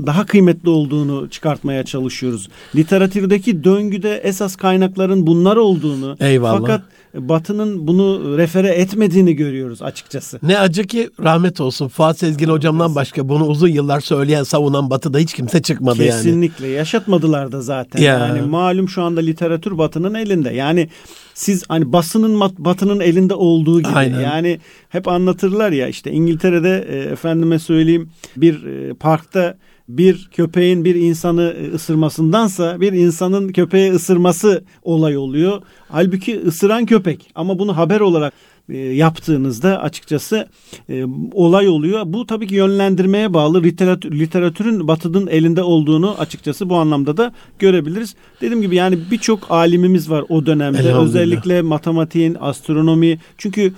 daha 0.05 0.25
kıymetli 0.25 0.69
olduğunu 0.69 1.29
çıkartmaya 1.29 1.85
çalışıyoruz. 1.85 2.50
Literatürdeki 2.75 3.63
döngüde 3.63 4.17
esas 4.23 4.55
kaynakların 4.55 5.27
bunlar 5.27 5.57
olduğunu 5.57 6.17
eyvallah. 6.19 6.59
fakat 6.59 6.81
Batı'nın 7.15 7.88
bunu 7.88 8.38
refere 8.38 8.70
etmediğini 8.70 9.36
görüyoruz 9.36 9.82
açıkçası. 9.82 10.39
Ne 10.43 10.60
acı 10.60 10.84
ki 10.84 11.10
rahmet 11.24 11.62
olsun 11.62 11.88
Fuat 11.88 12.20
Sezgin 12.20 12.50
hocamdan 12.50 12.96
başka 12.96 13.29
bunu 13.29 13.46
uzun 13.46 13.67
yıllar 13.67 14.00
söyleyen 14.00 14.43
savunan 14.43 14.89
Batı'da 14.89 15.17
hiç 15.17 15.34
kimse 15.34 15.62
çıkmadı 15.62 15.98
Kesinlikle. 15.98 16.15
yani. 16.15 16.24
Kesinlikle 16.24 16.67
yaşatmadılar 16.67 17.51
da 17.51 17.62
zaten. 17.62 18.01
Ya. 18.01 18.20
Yani 18.20 18.41
malum 18.41 18.89
şu 18.89 19.03
anda 19.03 19.22
literatür 19.22 19.77
Batı'nın 19.77 20.13
elinde. 20.13 20.50
Yani 20.50 20.89
siz 21.34 21.63
hani 21.67 21.93
basının 21.93 22.39
Batı'nın 22.58 23.00
elinde 23.00 23.34
olduğu 23.34 23.82
gibi 23.82 23.93
Aynen. 23.93 24.20
yani 24.20 24.60
hep 24.89 25.08
anlatırlar 25.08 25.72
ya 25.72 25.88
işte 25.88 26.12
İngiltere'de 26.12 26.86
e, 26.89 26.98
efendime 26.98 27.60
söyleyeyim 27.60 28.10
bir 28.38 28.65
e, 28.65 28.93
parkta 28.93 29.58
bir 29.88 30.30
köpeğin 30.32 30.86
bir 30.86 30.96
insanı 30.96 31.56
ısırmasındansa 31.74 32.82
bir 32.82 32.94
insanın 32.94 33.50
köpeği 33.50 33.92
ısırması 33.92 34.63
olay 34.84 35.18
oluyor. 35.18 35.62
Halbuki 35.90 36.42
ısıran 36.42 36.86
köpek 36.86 37.32
ama 37.36 37.60
bunu 37.60 37.78
haber 37.78 38.00
olarak 38.00 38.34
e, 38.34 38.52
yaptığınızda 38.70 39.82
açıkçası 39.82 40.48
e, 40.89 41.05
olay 41.32 41.67
oluyor. 41.67 42.03
Bu 42.05 42.25
tabii 42.25 42.48
ki 42.48 42.55
yönlendirmeye 42.55 43.34
bağlı 43.34 43.63
literatür, 43.63 44.20
literatürün 44.20 44.88
batının 44.88 45.27
elinde 45.27 45.63
olduğunu 45.63 46.15
açıkçası 46.20 46.70
bu 46.70 46.75
anlamda 46.75 47.17
da 47.17 47.34
görebiliriz. 47.60 48.15
Dediğim 48.41 48.62
gibi 48.62 48.75
yani 48.75 49.00
birçok 49.12 49.51
alimimiz 49.51 50.10
var 50.10 50.25
o 50.29 50.46
dönemde. 50.46 50.93
Özellikle 50.93 51.62
matematiğin, 51.62 52.38
astronomi 52.39 53.20
çünkü 53.38 53.74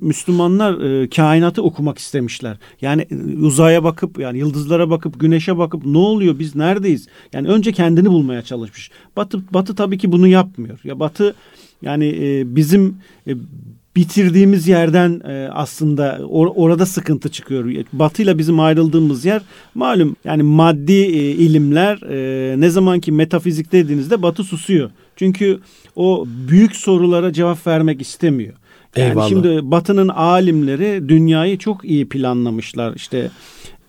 Müslümanlar 0.00 0.80
e, 0.80 1.08
kainatı 1.08 1.62
okumak 1.62 1.98
istemişler. 1.98 2.56
Yani 2.80 3.06
e, 3.10 3.36
uzaya 3.36 3.84
bakıp 3.84 4.18
yani 4.18 4.38
yıldızlara 4.38 4.90
bakıp 4.90 5.20
güneşe 5.20 5.58
bakıp 5.58 5.86
ne 5.86 5.98
oluyor 5.98 6.38
biz 6.38 6.56
neredeyiz? 6.56 7.08
Yani 7.32 7.48
önce 7.48 7.72
kendini 7.72 8.10
bulmaya 8.10 8.42
çalışmış. 8.42 8.90
Batı 9.16 9.54
Batı 9.54 9.74
tabii 9.74 9.98
ki 9.98 10.12
bunu 10.12 10.26
yapmıyor. 10.26 10.78
Ya 10.84 11.00
Batı 11.00 11.34
yani 11.82 12.06
e, 12.06 12.56
bizim 12.56 12.96
e, 13.26 13.34
bitirdiğimiz 13.98 14.68
yerden 14.68 15.20
e, 15.28 15.48
aslında 15.52 16.18
or, 16.28 16.52
orada 16.56 16.86
sıkıntı 16.86 17.28
çıkıyor. 17.28 17.84
Batı 17.92 18.22
ile 18.22 18.38
bizim 18.38 18.60
ayrıldığımız 18.60 19.24
yer 19.24 19.42
malum 19.74 20.16
yani 20.24 20.42
maddi 20.42 20.92
e, 20.92 21.30
ilimler 21.30 21.98
e, 22.02 22.60
ne 22.60 22.70
zaman 22.70 23.00
ki 23.00 23.12
metafizik 23.12 23.72
dediğinizde 23.72 24.22
Batı 24.22 24.44
susuyor. 24.44 24.90
Çünkü 25.16 25.60
o 25.96 26.24
büyük 26.48 26.76
sorulara 26.76 27.32
cevap 27.32 27.66
vermek 27.66 28.00
istemiyor. 28.00 28.54
Yani 28.96 29.08
Eyvallah. 29.08 29.28
şimdi 29.28 29.70
Batı'nın 29.70 30.08
alimleri 30.08 31.08
dünyayı 31.08 31.58
çok 31.58 31.84
iyi 31.84 32.08
planlamışlar 32.08 32.94
işte 32.94 33.30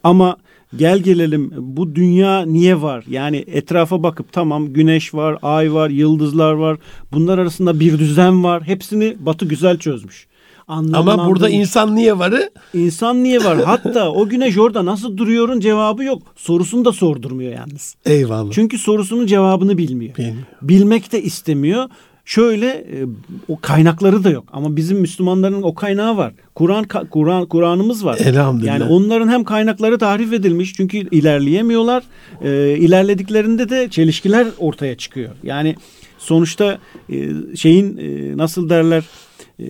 ama 0.04 0.38
gel 0.76 1.00
gelelim 1.00 1.52
bu 1.58 1.96
dünya 1.96 2.42
niye 2.46 2.82
var? 2.82 3.04
Yani 3.10 3.38
etrafa 3.48 4.04
bakıp 4.04 4.34
tamam 4.34 4.74
güneş 4.74 5.14
var, 5.14 5.38
ay 5.42 5.74
var, 5.74 5.90
yıldızlar 5.90 6.54
var. 6.54 6.78
Bunlar 7.12 7.38
arasında 7.38 7.80
bir 7.80 8.00
düzen 8.00 8.44
var. 8.44 8.64
Hepsini 8.64 9.16
Batı 9.20 9.46
güzel 9.46 9.78
çözmüş. 9.78 10.28
Anlamını 10.68 11.14
Ama 11.14 11.30
burada 11.30 11.46
anlamış. 11.46 11.60
insan 11.62 11.96
niye 11.96 12.20
varı? 12.20 12.50
İnsan 12.74 13.24
niye 13.24 13.44
var? 13.44 13.64
Hatta 13.64 14.12
o 14.12 14.30
güneş 14.30 14.58
orada 14.58 14.86
nasıl 14.86 15.18
duruyorun 15.18 15.60
cevabı 15.60 16.04
yok. 16.04 16.22
Sorusunu 16.36 16.86
da 16.86 16.92
sordurmuyor 16.92 17.54
yalnız. 17.54 17.96
Eyvallah. 18.06 18.52
Çünkü 18.52 18.78
sorusunun 18.78 19.26
cevabını 19.26 19.78
bilmiyor. 19.78 20.16
Bilmiyor. 20.18 20.36
Bilmek 20.62 21.12
de 21.12 21.22
istemiyor. 21.24 21.90
Şöyle 22.30 22.68
e, 22.68 23.06
o 23.48 23.60
kaynakları 23.62 24.24
da 24.24 24.30
yok 24.30 24.46
ama 24.54 24.76
bizim 24.76 25.00
Müslümanların 25.00 25.62
o 25.62 25.76
kaynağı 25.76 26.18
var. 26.18 26.34
Kur'an 26.56 26.86
Kur'an 27.10 27.46
Kur'an'ımız 27.46 28.06
var. 28.06 28.18
Elhamdülillah. 28.20 28.80
Yani 28.80 28.84
onların 28.92 29.30
hem 29.30 29.44
kaynakları 29.44 29.98
tahrif 29.98 30.34
edilmiş 30.34 30.74
çünkü 30.74 30.98
ilerleyemiyorlar. 30.98 32.04
E, 32.42 32.78
ilerlediklerinde 32.78 33.70
de 33.70 33.88
çelişkiler 33.90 34.48
ortaya 34.58 34.98
çıkıyor. 34.98 35.30
Yani 35.44 35.76
sonuçta 36.18 36.78
e, 37.10 37.30
şeyin 37.56 37.98
e, 37.98 38.38
nasıl 38.38 38.70
derler 38.70 39.04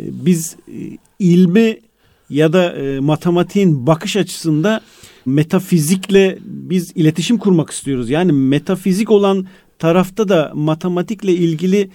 biz 0.09 0.55
ilmi 1.19 1.77
ya 2.29 2.53
da 2.53 2.75
matematiğin 3.01 3.87
bakış 3.87 4.17
açısında 4.17 4.81
metafizikle 5.25 6.37
biz 6.43 6.91
iletişim 6.95 7.37
kurmak 7.37 7.69
istiyoruz. 7.69 8.09
Yani 8.09 8.31
metafizik 8.31 9.11
olan 9.11 9.47
tarafta 9.79 10.29
da 10.29 10.51
matematikle 10.55 11.31
ilgili 11.31 11.89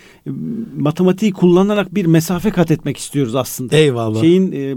matematiği 0.77 1.33
kullanarak 1.33 1.95
bir 1.95 2.07
mesafe 2.07 2.51
kat 2.51 2.71
etmek 2.71 2.97
istiyoruz 2.97 3.35
aslında. 3.35 3.77
Eyvallah. 3.77 4.21
Şeyin 4.21 4.53
e, 4.53 4.59
e, 4.59 4.75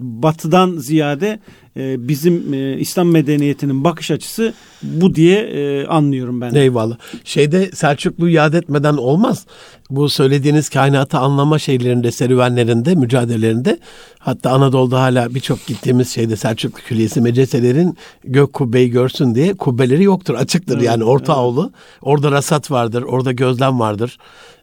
batıdan 0.00 0.76
ziyade 0.76 1.40
e, 1.78 2.08
bizim 2.08 2.54
e, 2.54 2.78
İslam 2.78 3.08
medeniyetinin 3.08 3.84
bakış 3.84 4.10
açısı 4.10 4.54
bu 4.82 5.14
diye 5.14 5.40
e, 5.40 5.86
anlıyorum 5.86 6.40
ben. 6.40 6.54
Eyvallah. 6.54 6.96
Şeyde 7.24 7.70
Selçuklu 7.70 8.28
yad 8.28 8.52
etmeden 8.52 8.94
olmaz. 8.94 9.46
Bu 9.90 10.08
söylediğiniz 10.08 10.68
kainatı 10.68 11.18
anlama 11.18 11.58
şeylerinde, 11.58 12.10
serüvenlerinde, 12.10 12.94
mücadelelerinde 12.94 13.78
hatta 14.18 14.50
Anadolu'da 14.50 15.00
hala 15.00 15.34
birçok 15.34 15.66
gittiğimiz 15.66 16.14
şeyde 16.14 16.36
Selçuklu 16.36 16.82
Külliyesi 16.82 17.20
medreselerin 17.20 17.96
gök 18.24 18.52
kubbeyi 18.52 18.90
görsün 18.90 19.34
diye 19.34 19.54
kubbeleri 19.54 20.04
yoktur. 20.04 20.34
Açıktır 20.34 20.76
evet, 20.76 20.86
yani 20.86 21.04
Ortaoğlu. 21.04 21.62
Evet. 21.62 21.98
Orada 22.02 22.32
rasat 22.32 22.70
vardır, 22.70 23.02
orada 23.02 23.32
gözlem 23.32 23.80
vardır 23.80 24.18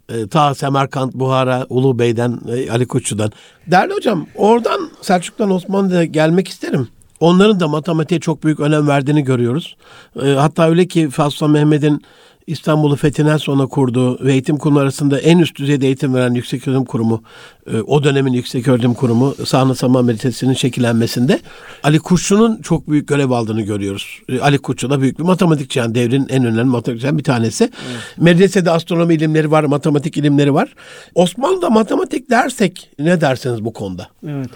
e, 0.10 0.28
ta 0.28 0.56
Semerkant, 0.56 1.14
Buhara, 1.14 1.66
Ulu 1.70 2.00
Bey'den, 2.00 2.40
e, 2.48 2.72
Ali 2.72 2.88
Kuşçu'dan. 2.88 3.32
Değerli 3.68 3.94
hocam 3.94 4.28
oradan 4.36 4.90
Selçuk'tan 5.02 5.52
Osmanlı'ya 5.52 6.06
gelmek 6.06 6.48
isterim. 6.48 6.88
Onların 7.26 7.60
da 7.60 7.68
matematiğe 7.68 8.20
çok 8.20 8.44
büyük 8.44 8.60
önem 8.60 8.88
verdiğini 8.88 9.24
görüyoruz. 9.24 9.76
E, 10.24 10.30
hatta 10.30 10.70
öyle 10.70 10.88
ki 10.88 11.10
Fasla 11.10 11.48
Mehmet'in 11.48 12.02
İstanbul'u 12.48 12.96
fethinden 12.96 13.38
sonra 13.38 13.66
kurduğu 13.66 14.26
ve 14.26 14.32
eğitim 14.32 14.58
kurulu 14.58 14.80
arasında 14.80 15.20
en 15.20 15.38
üst 15.38 15.56
düzeyde 15.56 15.86
eğitim 15.86 16.14
veren 16.14 16.34
yüksek 16.34 16.68
öğretim 16.68 16.86
kurumu, 16.86 17.24
e, 17.68 17.78
o 17.78 18.04
dönemin 18.04 18.34
yüksek 18.34 18.68
öğretim 18.68 18.94
kurumu 18.94 19.36
Sahne 19.46 19.76
Saman 19.76 20.06
Medresesi'nin 20.06 20.54
şekillenmesinde 20.54 21.40
Ali 21.84 22.00
Kurşun'un 22.00 22.62
çok 22.62 22.90
büyük 22.90 23.08
görev 23.08 23.30
aldığını 23.30 23.62
görüyoruz. 23.62 24.20
E, 24.30 24.40
Ali 24.40 24.58
Kurşun 24.58 24.90
da 24.90 25.02
büyük 25.02 25.20
bir 25.20 25.24
matematikçi 25.24 25.80
yani 25.80 25.96
devrin 25.96 26.28
en 26.30 26.46
önemli 26.46 26.64
matematikçilerden 26.64 27.18
bir 27.18 27.24
tanesi. 27.24 27.64
Evet. 27.64 28.18
Medresede 28.18 28.72
astronomi 28.72 29.14
ilimleri 29.14 29.52
var, 29.52 29.64
matematik 29.64 30.18
ilimleri 30.18 30.54
var. 30.54 30.76
Osmanlı'da 31.16 31.70
matematik 31.70 32.30
dersek 32.30 32.90
ne 33.00 33.22
dersiniz 33.22 33.66
bu 33.66 33.74
konuda? 33.74 34.08
Evet. 34.28 34.50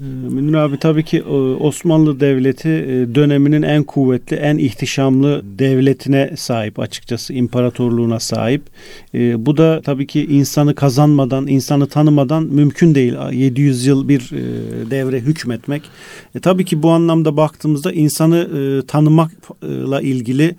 Ee, 0.00 0.04
Münir 0.04 0.54
abi 0.54 0.78
tabii 0.78 1.04
ki 1.04 1.18
e, 1.18 1.32
Osmanlı 1.60 2.20
Devleti 2.20 2.68
e, 2.68 3.14
döneminin 3.14 3.62
en 3.62 3.82
kuvvetli, 3.82 4.36
en 4.36 4.58
ihtişamlı 4.58 5.42
devletine 5.58 6.30
sahip 6.36 6.78
açıkçası, 6.78 7.32
imparatorluğuna 7.32 8.20
sahip. 8.20 8.62
E, 9.14 9.46
bu 9.46 9.56
da 9.56 9.80
tabii 9.84 10.06
ki 10.06 10.26
insanı 10.26 10.74
kazanmadan, 10.74 11.46
insanı 11.46 11.86
tanımadan 11.86 12.42
mümkün 12.42 12.94
değil. 12.94 13.14
700 13.32 13.86
yıl 13.86 14.08
bir 14.08 14.30
devre 14.90 15.20
hükmetmek. 15.20 15.82
Tabii 16.42 16.64
ki 16.64 16.82
bu 16.82 16.90
anlamda 16.90 17.36
baktığımızda 17.36 17.92
insanı 17.92 18.48
tanımakla 18.86 20.00
ilgili 20.00 20.56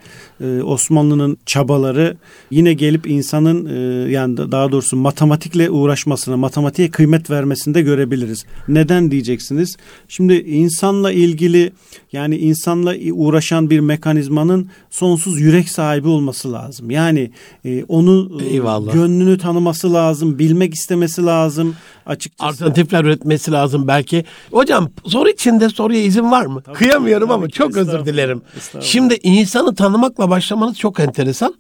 Osmanlı'nın 0.64 1.38
çabaları 1.46 2.18
yine 2.52 2.74
gelip 2.74 3.08
insanın 3.08 3.70
yani 4.08 4.38
daha 4.38 4.72
doğrusu 4.72 4.98
matematikle 4.98 5.70
uğraşmasına, 5.70 6.38
matematiğe 6.38 6.92
kıymet 6.92 7.30
vermesinde 7.30 7.82
görebiliriz. 7.82 8.46
Neden 8.68 9.12
diyeceğiz? 9.12 9.31
Diyeceksiniz. 9.32 9.78
Şimdi 10.08 10.34
insanla 10.34 11.12
ilgili 11.12 11.72
yani 12.12 12.38
insanla 12.38 12.94
uğraşan 13.12 13.70
bir 13.70 13.80
mekanizmanın 13.80 14.70
sonsuz 14.90 15.42
yürek 15.42 15.70
sahibi 15.70 16.08
olması 16.08 16.54
lazım. 16.54 16.92
Yani 16.92 17.32
e, 17.66 17.84
onu 17.84 18.42
e, 18.42 18.46
Eyvallah. 18.46 18.94
gönlünü 18.94 19.38
tanıması 19.38 19.94
lazım, 19.94 20.40
bilmek 20.40 20.74
istemesi 20.74 21.26
lazım. 21.26 21.76
Açıkçası. 22.06 22.50
Alternatifler 22.50 23.04
üretmesi 23.04 23.52
lazım 23.52 23.88
belki. 23.88 24.26
Hocam 24.52 24.90
soru 25.06 25.30
içinde 25.30 25.70
soruya 25.70 26.04
izin 26.04 26.32
var 26.32 26.46
mı? 26.46 26.62
Tabii 26.62 26.78
Kıyamıyorum 26.78 27.28
tabii 27.28 27.34
ama 27.38 27.50
çok 27.50 27.78
özür 27.78 28.06
dilerim. 28.06 28.42
Şimdi 28.80 29.20
insanı 29.24 29.76
tanımakla 29.76 30.30
başlamanız 30.30 30.78
çok 30.78 31.00
enteresan. 31.00 31.56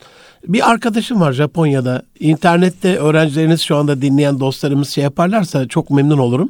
Bir 0.48 0.72
arkadaşım 0.72 1.22
var 1.22 1.34
Japonya'da. 1.34 2.02
İnternette 2.20 2.98
öğrencileriniz 2.98 3.62
şu 3.62 3.76
anda 3.76 4.02
dinleyen 4.02 4.40
dostlarımız 4.40 4.90
şey 4.90 5.04
yaparlarsa 5.04 5.68
çok 5.68 5.90
memnun 5.90 6.18
olurum. 6.18 6.50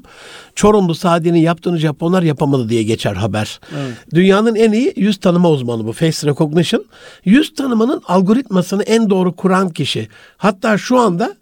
Çorumlu 0.55 0.95
Sadi'nin 1.11 1.39
yaptığını 1.39 1.77
Japonlar 1.77 2.23
yapamadı 2.23 2.69
diye 2.69 2.83
geçer 2.83 3.13
haber. 3.13 3.59
Evet. 3.77 3.95
Dünyanın 4.13 4.55
en 4.55 4.71
iyi 4.71 4.93
yüz 4.95 5.19
tanıma 5.19 5.49
uzmanı 5.49 5.87
bu 5.87 5.93
face 5.93 6.27
recognition. 6.27 6.85
Yüz 7.25 7.53
tanımanın 7.53 8.01
algoritmasını 8.07 8.83
en 8.83 9.09
doğru 9.09 9.35
kuran 9.35 9.69
kişi. 9.69 10.07
Hatta 10.37 10.77
şu 10.77 10.99
anda 10.99 11.35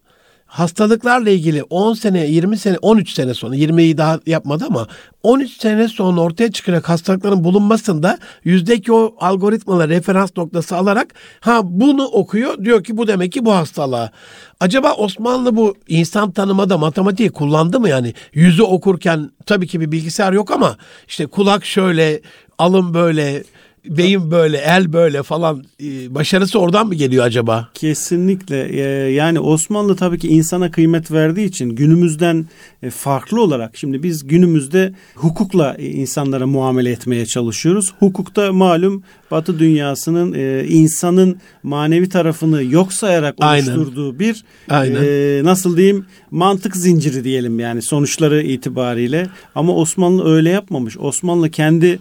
hastalıklarla 0.49 1.29
ilgili 1.29 1.63
10 1.63 1.93
sene, 1.93 2.27
20 2.27 2.57
sene, 2.57 2.77
13 2.81 3.13
sene 3.13 3.33
sonra 3.33 3.55
20'yi 3.55 3.97
daha 3.97 4.19
yapmadı 4.25 4.65
ama 4.67 4.87
13 5.23 5.51
sene 5.51 5.87
sonra 5.87 6.21
ortaya 6.21 6.51
çıkacak 6.51 6.89
hastalıkların 6.89 7.43
bulunmasında 7.43 8.17
yüzdeki 8.43 8.93
o 8.93 9.15
algoritmalar 9.19 9.89
referans 9.89 10.29
noktası 10.37 10.77
alarak 10.77 11.13
ha 11.39 11.61
bunu 11.63 12.05
okuyor 12.05 12.65
diyor 12.65 12.83
ki 12.83 12.97
bu 12.97 13.07
demek 13.07 13.31
ki 13.31 13.45
bu 13.45 13.53
hastalığa. 13.53 14.11
Acaba 14.59 14.93
Osmanlı 14.93 15.55
bu 15.55 15.75
insan 15.87 16.31
tanımada 16.31 16.77
matematiği 16.77 17.29
kullandı 17.29 17.79
mı 17.79 17.89
yani? 17.89 18.13
Yüzü 18.33 18.63
okurken 18.63 19.31
tabii 19.45 19.67
ki 19.67 19.79
bir 19.79 19.91
bilgisayar 19.91 20.33
yok 20.33 20.51
ama 20.51 20.77
işte 21.07 21.25
kulak 21.25 21.65
şöyle, 21.65 22.21
alın 22.57 22.93
böyle, 22.93 23.43
beyin 23.85 24.31
böyle, 24.31 24.57
el 24.57 24.93
böyle 24.93 25.23
falan 25.23 25.63
e, 25.83 26.15
başarısı 26.15 26.59
oradan 26.59 26.87
mı 26.87 26.95
geliyor 26.95 27.25
acaba? 27.25 27.69
Kesinlikle. 27.73 28.67
E, 28.69 29.11
yani 29.11 29.39
Osmanlı 29.39 29.95
tabii 29.95 30.19
ki 30.19 30.27
insana 30.27 30.71
kıymet 30.71 31.11
verdiği 31.11 31.45
için 31.45 31.69
günümüzden 31.69 32.45
e, 32.83 32.89
farklı 32.89 33.41
olarak 33.41 33.77
şimdi 33.77 34.03
biz 34.03 34.27
günümüzde 34.27 34.93
hukukla 35.15 35.75
insanlara 35.75 36.47
muamele 36.47 36.91
etmeye 36.91 37.25
çalışıyoruz. 37.25 37.93
Hukukta 37.99 38.53
malum 38.53 39.03
Batı 39.31 39.59
dünyasının 39.59 40.33
insanın 40.69 41.37
manevi 41.63 42.09
tarafını 42.09 42.63
yok 42.63 42.93
sayarak 42.93 43.43
oluşturduğu 43.43 44.05
Aynen. 44.05 44.19
bir 44.19 44.43
Aynen. 44.69 45.45
nasıl 45.45 45.77
diyeyim 45.77 46.05
mantık 46.31 46.75
zinciri 46.75 47.23
diyelim 47.23 47.59
yani 47.59 47.81
sonuçları 47.81 48.41
itibariyle. 48.41 49.27
Ama 49.55 49.75
Osmanlı 49.75 50.35
öyle 50.35 50.49
yapmamış. 50.49 50.97
Osmanlı 50.97 51.49
kendi 51.49 51.99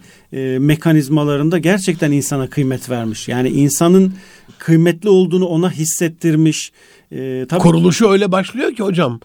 mekanizmalarında 0.59 1.59
gerçekten 1.71 2.13
insana 2.13 2.51
kıymet 2.51 2.91
vermiş. 2.91 3.29
Yani 3.29 3.49
insanın 3.49 4.15
kıymetli 4.59 5.09
olduğunu 5.09 5.47
ona 5.47 5.71
hissettirmiş. 5.71 6.73
E, 7.13 7.47
tabii 7.49 7.61
Kuruluşu 7.61 8.05
ki... 8.05 8.11
öyle 8.11 8.33
başlıyor 8.33 8.75
ki 8.75 8.83
hocam. 8.83 9.21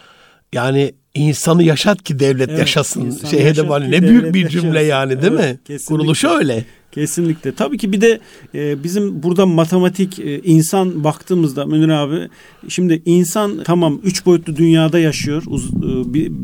Yani 0.53 0.93
insanı 1.13 1.63
yaşat 1.63 2.03
ki 2.03 2.19
devlet 2.19 2.49
evet, 2.49 2.59
yaşasın. 2.59 3.19
Şey 3.31 3.43
hedefali 3.43 3.91
ne 3.91 4.01
büyük 4.01 4.33
bir 4.33 4.49
cümle 4.49 4.67
yaşasın. 4.67 4.89
yani 4.89 5.21
değil 5.21 5.33
evet, 5.33 5.51
mi? 5.51 5.59
Kesinlikle. 5.65 5.95
Kuruluşu 5.95 6.29
öyle. 6.29 6.65
Kesinlikle. 6.93 7.55
Tabii 7.55 7.77
ki 7.77 7.91
bir 7.91 8.01
de 8.01 8.19
e, 8.55 8.83
bizim 8.83 9.23
burada 9.23 9.45
matematik 9.45 10.19
e, 10.19 10.39
insan 10.39 11.03
baktığımızda 11.03 11.65
Münir 11.65 11.89
abi 11.89 12.29
şimdi 12.69 13.01
insan 13.05 13.63
tamam 13.63 13.99
üç 14.03 14.25
boyutlu 14.25 14.55
dünyada 14.55 14.99
yaşıyor. 14.99 15.43
Uz, 15.47 15.65
e, 15.65 15.71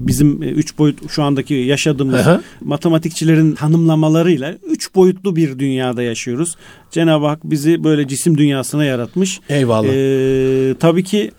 bizim 0.07 0.43
e, 0.43 0.45
üç 0.45 0.77
boyut 0.77 1.11
şu 1.11 1.23
andaki 1.23 1.53
yaşadığımız 1.53 2.19
Aha. 2.19 2.41
matematikçilerin 2.61 3.55
tanımlamalarıyla 3.55 4.55
üç 4.69 4.95
boyutlu 4.95 5.35
bir 5.35 5.59
dünyada 5.59 6.03
yaşıyoruz. 6.03 6.55
Cenab-ı 6.91 7.25
Hak 7.25 7.39
bizi 7.43 7.83
böyle 7.83 8.07
cisim 8.07 8.37
dünyasına 8.37 8.85
yaratmış. 8.85 9.39
Eyvallah. 9.49 9.89
E, 9.93 10.75
tabii 10.79 11.03
ki 11.03 11.31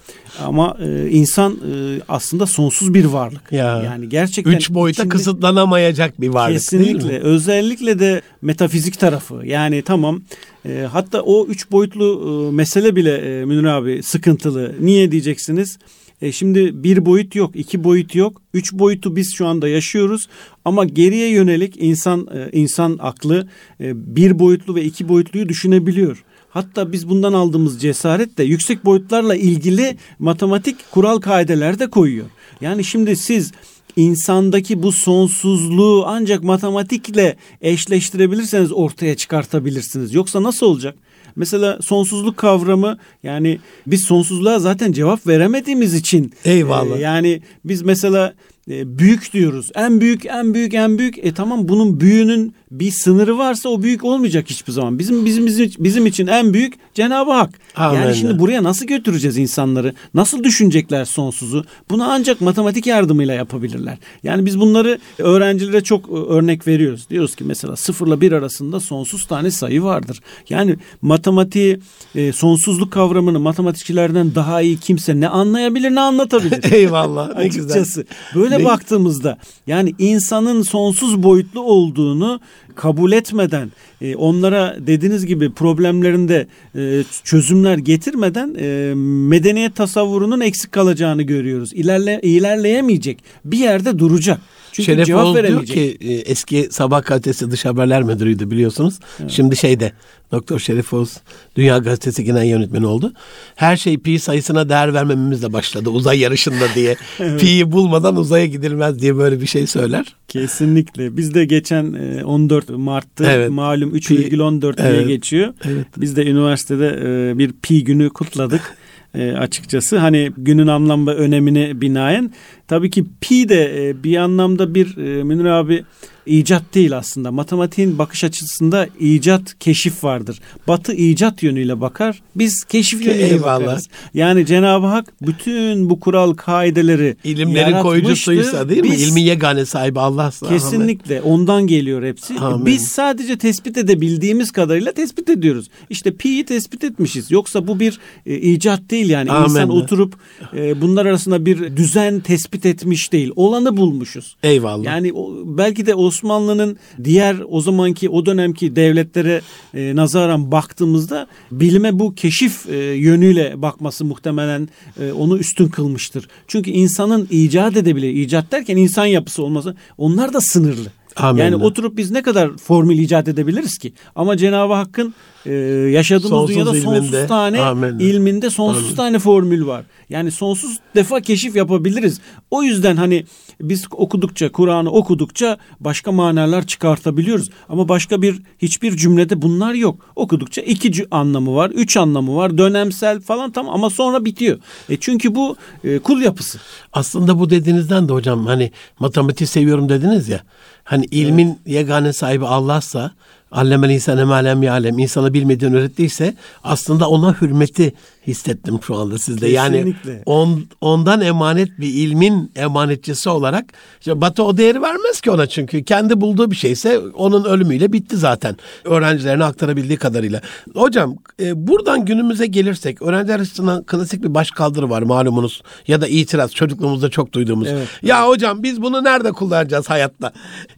ama 0.44 0.76
e, 0.80 1.10
insan 1.10 1.52
e, 1.52 2.00
aslında 2.08 2.46
sonsuz 2.46 2.94
bir 2.94 3.04
varlık. 3.04 3.52
Ya, 3.52 3.82
yani 3.84 4.08
gerçekten 4.08 4.52
üç 4.52 4.70
boyuta 4.70 5.02
içinde, 5.02 5.16
kısıtlanamayacak 5.16 6.20
bir 6.20 6.28
varlık 6.28 6.56
kesinlikle? 6.56 7.18
Özellikle 7.18 7.98
de 7.98 8.22
metafizik 8.42 8.99
tarafı. 9.00 9.42
Yani 9.44 9.82
tamam 9.82 10.20
e, 10.68 10.86
hatta 10.92 11.22
o 11.22 11.46
üç 11.46 11.70
boyutlu 11.70 12.48
e, 12.48 12.54
mesele 12.54 12.96
bile 12.96 13.14
e, 13.16 13.44
Münir 13.44 13.64
abi 13.64 14.02
sıkıntılı. 14.02 14.74
Niye 14.80 15.12
diyeceksiniz? 15.12 15.78
E 16.22 16.32
şimdi 16.32 16.84
bir 16.84 17.06
boyut 17.06 17.34
yok, 17.34 17.56
iki 17.56 17.84
boyut 17.84 18.14
yok. 18.14 18.42
Üç 18.54 18.72
boyutu 18.72 19.16
biz 19.16 19.34
şu 19.34 19.46
anda 19.46 19.68
yaşıyoruz. 19.68 20.28
Ama 20.64 20.84
geriye 20.84 21.28
yönelik 21.30 21.82
insan 21.82 22.28
e, 22.34 22.58
insan 22.58 22.98
aklı 23.00 23.48
e, 23.80 24.16
bir 24.16 24.38
boyutlu 24.38 24.74
ve 24.74 24.84
iki 24.84 25.08
boyutluyu 25.08 25.48
düşünebiliyor. 25.48 26.24
Hatta 26.50 26.92
biz 26.92 27.08
bundan 27.08 27.32
aldığımız 27.32 27.82
cesaret 27.82 28.38
de 28.38 28.44
yüksek 28.44 28.84
boyutlarla 28.84 29.36
ilgili 29.36 29.96
matematik 30.18 30.76
kural 30.90 31.20
kaideler 31.20 31.78
de 31.78 31.90
koyuyor. 31.90 32.26
Yani 32.60 32.84
şimdi 32.84 33.16
siz 33.16 33.52
insandaki 33.96 34.82
bu 34.82 34.92
sonsuzluğu 34.92 36.04
ancak 36.06 36.42
matematikle 36.42 37.36
eşleştirebilirseniz 37.60 38.72
ortaya 38.72 39.16
çıkartabilirsiniz. 39.16 40.14
Yoksa 40.14 40.42
nasıl 40.42 40.66
olacak? 40.66 40.94
Mesela 41.36 41.78
sonsuzluk 41.82 42.36
kavramı 42.36 42.98
yani 43.22 43.58
biz 43.86 44.04
sonsuzluğa 44.04 44.58
zaten 44.58 44.92
cevap 44.92 45.26
veremediğimiz 45.26 45.94
için. 45.94 46.32
Eyvallah. 46.44 46.96
E, 46.96 47.00
yani 47.00 47.42
biz 47.64 47.82
mesela 47.82 48.34
e, 48.70 48.98
büyük 48.98 49.32
diyoruz. 49.32 49.70
En 49.74 50.00
büyük, 50.00 50.26
en 50.26 50.54
büyük, 50.54 50.74
en 50.74 50.98
büyük. 50.98 51.18
E 51.18 51.34
tamam 51.34 51.68
bunun 51.68 52.00
büyüğünün 52.00 52.54
bir 52.70 52.90
sınırı 52.90 53.38
varsa 53.38 53.68
o 53.68 53.82
büyük 53.82 54.04
olmayacak 54.04 54.50
hiçbir 54.50 54.72
zaman. 54.72 54.98
Bizim 54.98 55.24
bizim 55.24 55.46
bizim, 55.46 55.70
bizim 55.78 56.06
için 56.06 56.26
en 56.26 56.54
büyük 56.54 56.74
Cenab-ı 56.94 57.32
Hak. 57.32 57.50
Amen. 57.76 58.02
Yani 58.02 58.16
şimdi 58.16 58.38
buraya 58.38 58.62
nasıl 58.62 58.86
götüreceğiz 58.86 59.36
insanları? 59.38 59.94
Nasıl 60.14 60.44
düşünecekler 60.44 61.04
sonsuzu? 61.04 61.64
Bunu 61.90 62.10
ancak 62.10 62.40
matematik 62.40 62.86
yardımıyla 62.86 63.34
yapabilirler. 63.34 63.98
Yani 64.22 64.46
biz 64.46 64.60
bunları 64.60 64.98
öğrencilere 65.18 65.80
çok 65.80 66.08
e, 66.08 66.12
örnek 66.12 66.66
veriyoruz. 66.66 67.10
Diyoruz 67.10 67.36
ki 67.36 67.44
mesela 67.44 67.76
sıfırla 67.76 68.20
bir 68.20 68.32
arasında 68.32 68.80
sonsuz 68.80 69.26
tane 69.26 69.50
sayı 69.50 69.82
vardır. 69.82 70.20
Yani 70.48 70.76
matematiği 71.02 71.80
e, 72.14 72.32
sonsuzluk 72.32 72.92
kavramını 72.92 73.40
matematikçilerden 73.40 74.34
daha 74.34 74.60
iyi 74.60 74.78
kimse 74.78 75.20
ne 75.20 75.28
anlayabilir 75.28 75.90
ne 75.90 76.00
anlatabilir. 76.00 76.72
Eyvallah. 76.72 77.28
Ne 77.28 77.34
Açıkçası. 77.34 78.04
Böyle 78.34 78.59
ne? 78.60 78.64
baktığımızda 78.64 79.38
yani 79.66 79.94
insanın 79.98 80.62
sonsuz 80.62 81.22
boyutlu 81.22 81.60
olduğunu 81.60 82.40
kabul 82.74 83.12
etmeden 83.12 83.72
e, 84.00 84.16
onlara 84.16 84.76
dediğiniz 84.78 85.26
gibi 85.26 85.52
problemlerinde 85.52 86.46
e, 86.76 87.02
çözümler 87.24 87.78
getirmeden 87.78 88.54
e, 88.58 88.94
medeniyet 89.28 89.76
tasavvurunun 89.76 90.40
eksik 90.40 90.72
kalacağını 90.72 91.22
görüyoruz. 91.22 91.72
İlerle 91.72 92.20
ilerleyemeyecek. 92.22 93.24
Bir 93.44 93.58
yerde 93.58 93.98
duracak. 93.98 94.40
Çünkü 94.72 94.92
Şeref 94.92 95.06
cevap 95.06 95.36
veremeyecek. 95.36 95.76
diyor 95.76 95.96
ki 95.96 96.08
e, 96.08 96.12
eski 96.12 96.68
Sabah 96.70 97.04
gazetesi 97.04 97.50
dış 97.50 97.64
haberler 97.64 98.02
müdürüydü 98.02 98.50
biliyorsunuz. 98.50 98.94
Evet. 99.20 99.30
Şimdi 99.30 99.56
şeyde 99.56 99.92
Doktor 100.32 100.58
Şerif 100.58 100.92
Oğuz 100.92 101.16
Dünya 101.56 101.78
Gazetesi 101.78 102.24
genel 102.24 102.44
yönetmeni 102.44 102.86
oldu. 102.86 103.12
Her 103.54 103.76
şey 103.76 103.98
pi 103.98 104.18
sayısına 104.18 104.68
değer 104.68 104.94
vermememizle 104.94 105.52
başladı 105.52 105.90
uzay 105.90 106.18
yarışında 106.18 106.64
diye. 106.74 106.96
evet. 107.18 107.40
Pi'yi 107.40 107.72
bulmadan 107.72 108.16
uzaya 108.16 108.46
gidilmez 108.46 109.00
diye 109.00 109.16
böyle 109.16 109.40
bir 109.40 109.46
şey 109.46 109.66
söyler. 109.66 110.14
Kesinlikle. 110.28 111.16
Biz 111.16 111.34
de 111.34 111.44
geçen 111.44 111.92
14 112.22 112.70
e, 112.70 112.72
Mart'ta 112.72 113.32
evet. 113.32 113.50
malum 113.50 113.96
3,14 113.96 114.76
diye 114.76 114.88
evet. 114.88 115.08
geçiyor. 115.08 115.54
Evet. 115.64 115.86
Biz 115.96 116.16
de 116.16 116.26
üniversitede 116.26 116.98
e, 117.04 117.38
bir 117.38 117.52
pi 117.62 117.84
günü 117.84 118.10
kutladık. 118.10 118.76
e, 119.14 119.32
açıkçası. 119.32 119.98
Hani 119.98 120.32
günün 120.36 120.66
anlam 120.66 121.06
ve 121.06 121.14
önemine 121.14 121.80
binaen. 121.80 122.32
Tabii 122.68 122.90
ki 122.90 123.04
pi 123.20 123.48
de 123.48 123.88
e, 123.88 124.02
bir 124.04 124.16
anlamda 124.16 124.74
bir 124.74 124.96
e, 124.96 125.24
Münir 125.24 125.44
abi 125.44 125.84
icat 126.30 126.74
değil 126.74 126.96
aslında. 126.96 127.32
Matematiğin 127.32 127.98
bakış 127.98 128.24
açısında 128.24 128.88
icat, 129.00 129.58
keşif 129.60 130.04
vardır. 130.04 130.40
Batı 130.68 130.92
icat 130.92 131.42
yönüyle 131.42 131.80
bakar. 131.80 132.22
Biz 132.36 132.64
keşif 132.64 133.06
yönüyle 133.06 133.26
Eyvallah. 133.26 133.60
bakarız. 133.60 133.88
Yani 134.14 134.46
Cenab-ı 134.46 134.86
Hak 134.86 135.12
bütün 135.22 135.90
bu 135.90 136.00
kural 136.00 136.34
kaideleri 136.34 137.16
ilimlerin 137.24 137.82
koyucusuysa 137.82 138.68
değil 138.68 138.82
mi? 138.82 138.90
Biz, 138.90 139.08
İlmi 139.08 139.22
yegane 139.22 139.66
sahibi 139.66 140.00
Allah'sa. 140.00 140.48
Kesinlikle. 140.48 141.20
Amin. 141.20 141.30
Ondan 141.30 141.66
geliyor 141.66 142.02
hepsi. 142.04 142.34
Amin. 142.38 142.66
Biz 142.66 142.88
sadece 142.88 143.38
tespit 143.38 143.78
edebildiğimiz 143.78 144.50
kadarıyla 144.52 144.92
tespit 144.92 145.28
ediyoruz. 145.28 145.68
İşte 145.90 146.16
pi'yi 146.16 146.44
tespit 146.44 146.84
etmişiz. 146.84 147.30
Yoksa 147.30 147.66
bu 147.66 147.80
bir 147.80 147.98
e, 148.26 148.36
icat 148.36 148.90
değil 148.90 149.10
yani. 149.10 149.32
Amin. 149.32 149.48
İnsan 149.48 149.70
oturup 149.70 150.14
e, 150.56 150.80
bunlar 150.80 151.06
arasında 151.06 151.46
bir 151.46 151.76
düzen 151.76 152.20
tespit 152.20 152.66
etmiş 152.66 153.12
değil. 153.12 153.32
Olanı 153.36 153.76
bulmuşuz. 153.76 154.36
Eyvallah. 154.42 154.84
Yani 154.84 155.12
o, 155.12 155.32
belki 155.44 155.86
de 155.86 155.94
Osmanlı 155.94 156.19
Osmanlı'nın 156.20 156.76
diğer 157.04 157.36
o 157.48 157.60
zamanki 157.60 158.08
o 158.08 158.26
dönemki 158.26 158.76
devletlere 158.76 159.40
e, 159.74 159.96
nazaran 159.96 160.52
baktığımızda 160.52 161.26
bilime 161.52 161.98
bu 161.98 162.14
keşif 162.14 162.68
e, 162.68 162.76
yönüyle 162.76 163.62
bakması 163.62 164.04
muhtemelen 164.04 164.68
e, 165.00 165.12
onu 165.12 165.38
üstün 165.38 165.68
kılmıştır. 165.68 166.28
Çünkü 166.48 166.70
insanın 166.70 167.28
icat 167.30 167.76
edebilir, 167.76 168.08
icat 168.08 168.52
derken 168.52 168.76
insan 168.76 169.06
yapısı 169.06 169.42
olması 169.42 169.76
onlar 169.98 170.32
da 170.32 170.40
sınırlı. 170.40 170.92
Amin. 171.16 171.42
Yani 171.42 171.56
oturup 171.56 171.96
biz 171.96 172.10
ne 172.10 172.22
kadar 172.22 172.56
formül 172.56 172.98
icat 172.98 173.28
edebiliriz 173.28 173.78
ki? 173.78 173.92
Ama 174.14 174.36
Cenab-ı 174.36 174.72
Hakk'ın 174.72 175.14
e, 175.46 175.52
yaşadığımız 175.92 176.30
sonsuz 176.30 176.56
dünyada 176.56 176.76
ilminde, 176.76 177.00
sonsuz 177.00 177.28
tane 177.28 177.60
Amin. 177.60 177.98
ilminde 177.98 178.50
sonsuz 178.50 178.84
Amin. 178.84 178.96
tane 178.96 179.18
formül 179.18 179.66
var. 179.66 179.84
Yani 180.10 180.30
sonsuz 180.30 180.78
defa 180.94 181.20
keşif 181.20 181.56
yapabiliriz. 181.56 182.20
O 182.50 182.62
yüzden 182.62 182.96
hani 182.96 183.24
biz 183.60 183.84
okudukça, 183.90 184.52
Kur'an'ı 184.52 184.90
okudukça 184.90 185.58
başka 185.80 186.12
manalar 186.12 186.66
çıkartabiliyoruz. 186.66 187.50
Ama 187.68 187.88
başka 187.88 188.22
bir 188.22 188.42
hiçbir 188.58 188.96
cümlede 188.96 189.42
bunlar 189.42 189.74
yok. 189.74 190.06
Okudukça 190.16 190.62
iki 190.62 191.06
anlamı 191.10 191.54
var, 191.54 191.70
üç 191.70 191.96
anlamı 191.96 192.36
var, 192.36 192.58
dönemsel 192.58 193.20
falan 193.20 193.50
tam 193.50 193.68
ama 193.68 193.90
sonra 193.90 194.24
bitiyor. 194.24 194.58
E 194.88 194.96
çünkü 194.96 195.34
bu 195.34 195.56
e, 195.84 195.98
kul 195.98 196.20
yapısı. 196.22 196.58
Aslında 196.92 197.38
bu 197.38 197.50
dediğinizden 197.50 198.08
de 198.08 198.12
hocam 198.12 198.46
hani 198.46 198.70
matematik 198.98 199.48
seviyorum 199.48 199.88
dediniz 199.88 200.28
ya. 200.28 200.40
Hani 200.84 201.04
ilmin 201.04 201.48
evet. 201.48 201.58
yegane 201.66 202.12
sahibi 202.12 202.46
Allah'sa 202.46 203.10
Allemel 203.52 203.90
insan 203.90 204.18
emalem 204.18 204.62
yalem. 204.62 204.98
İnsana 204.98 205.34
bilmediğini 205.34 205.76
öğrettiyse 205.76 206.34
aslında 206.64 207.08
ona 207.08 207.40
hürmeti 207.40 207.92
hissettim 208.26 208.80
şu 208.86 208.96
anda 208.96 209.18
sizde. 209.18 209.52
Kesinlikle. 209.52 210.10
Yani 210.10 210.22
on, 210.26 210.64
ondan 210.80 211.20
emanet 211.20 211.68
bir 211.80 211.94
ilmin 211.94 212.52
emanetçisi 212.56 213.28
olarak 213.28 213.64
işte 214.00 214.20
Batı 214.20 214.44
o 214.44 214.56
değeri 214.56 214.82
vermez 214.82 215.20
ki 215.20 215.30
ona 215.30 215.46
çünkü. 215.46 215.84
Kendi 215.84 216.20
bulduğu 216.20 216.50
bir 216.50 216.56
şeyse 216.56 216.98
onun 216.98 217.44
ölümüyle 217.44 217.92
bitti 217.92 218.16
zaten. 218.16 218.56
Öğrencilerine 218.84 219.44
aktarabildiği 219.44 219.98
kadarıyla. 219.98 220.40
Hocam 220.74 221.16
e, 221.42 221.66
buradan 221.66 222.04
günümüze 222.04 222.46
gelirsek 222.46 223.02
öğrenciler 223.02 223.40
açısından 223.40 223.84
klasik 223.84 224.22
bir 224.22 224.34
başkaldırı 224.34 224.90
var 224.90 225.02
malumunuz. 225.02 225.62
Ya 225.88 226.00
da 226.00 226.08
itiraz 226.08 226.54
çocukluğumuzda 226.54 227.10
çok 227.10 227.32
duyduğumuz. 227.32 227.68
Evet. 227.68 227.88
Ya 228.02 228.28
hocam 228.28 228.62
biz 228.62 228.82
bunu 228.82 229.04
nerede 229.04 229.32
kullanacağız 229.32 229.90
hayatta? 229.90 230.32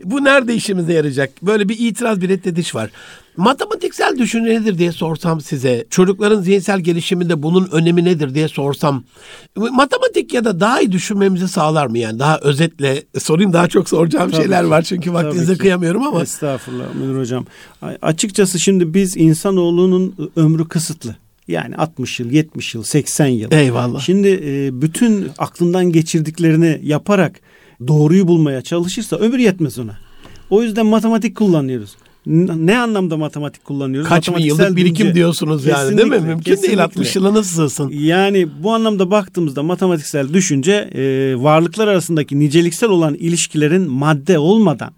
Bu 0.05 0.24
nerede 0.24 0.55
işimize 0.55 0.92
yarayacak? 0.92 1.31
Böyle 1.42 1.68
bir 1.68 1.76
itiraz 1.78 2.20
bir 2.20 2.28
reddediş 2.28 2.74
var. 2.74 2.90
Matematiksel 3.37 4.18
düşünce 4.18 4.51
nedir 4.51 4.79
diye 4.79 4.92
sorsam 4.92 5.40
size, 5.40 5.85
çocukların 5.90 6.42
zihinsel 6.42 6.81
gelişiminde 6.81 7.42
bunun 7.42 7.68
önemi 7.73 8.05
nedir 8.05 8.35
diye 8.35 8.49
sorsam, 8.49 9.05
matematik 9.57 10.35
ya 10.35 10.45
da 10.45 10.61
daha 10.61 10.81
iyi 10.81 10.92
düşünmemizi 10.92 11.49
sağlar 11.49 11.87
mı 11.87 11.99
yani? 11.99 12.18
Daha 12.18 12.38
özetle 12.38 13.03
sorayım 13.18 13.53
daha 13.53 13.68
çok 13.68 13.88
soracağım 13.88 14.31
Tabii 14.31 14.42
şeyler 14.42 14.64
ki. 14.64 14.71
var 14.71 14.83
çünkü 14.83 15.12
vaktinize 15.12 15.57
kıyamıyorum 15.57 16.03
ama. 16.03 16.23
Estağfurullah 16.23 16.95
Münir 16.95 17.21
Hocam. 17.21 17.47
Açıkçası 18.03 18.61
şimdi 18.61 18.95
biz 18.95 19.16
insanoğlunun 19.16 20.33
ömrü 20.37 20.68
kısıtlı. 20.68 21.16
Yani 21.49 21.77
60 21.77 22.21
yıl, 22.21 22.31
70 22.31 22.75
yıl, 22.75 22.83
80 22.83 23.27
yıl. 23.27 23.53
Eyvallah. 23.53 24.01
Şimdi 24.01 24.29
e, 24.29 24.83
bütün 24.83 25.29
aklından 25.38 25.92
geçirdiklerini 25.92 26.81
yaparak 26.83 27.40
doğruyu 27.88 28.29
bulmaya 28.29 28.62
çalışırsa 28.62 29.16
ömür 29.16 29.38
yetmez 29.38 29.79
ona. 29.79 29.99
O 30.51 30.62
yüzden 30.62 30.87
matematik 30.87 31.37
kullanıyoruz. 31.37 31.97
Ne 32.27 32.79
anlamda 32.79 33.17
matematik 33.17 33.65
kullanıyoruz? 33.65 34.09
Kaç 34.09 34.29
bin 34.29 34.43
yıllık 34.43 34.77
birikim 34.77 35.15
diyorsunuz 35.15 35.67
yani 35.67 35.99
değil 35.99 36.09
mi? 36.09 36.19
Mümkün 36.19 36.43
kesinlikle. 36.43 36.69
değil 36.69 36.85
60 36.85 37.17
yıla 37.17 37.35
nasıl 37.35 37.69
sığsın? 37.69 37.89
Yani 37.89 38.49
bu 38.63 38.73
anlamda 38.73 39.11
baktığımızda 39.11 39.63
matematiksel 39.63 40.35
düşünce 40.35 40.73
e, 40.73 41.03
varlıklar 41.43 41.89
arasındaki 41.89 42.41
niceliksel 42.41 42.91
olan 42.91 43.15
ilişkilerin 43.15 43.91
madde 43.91 44.39
olmadan 44.39 44.93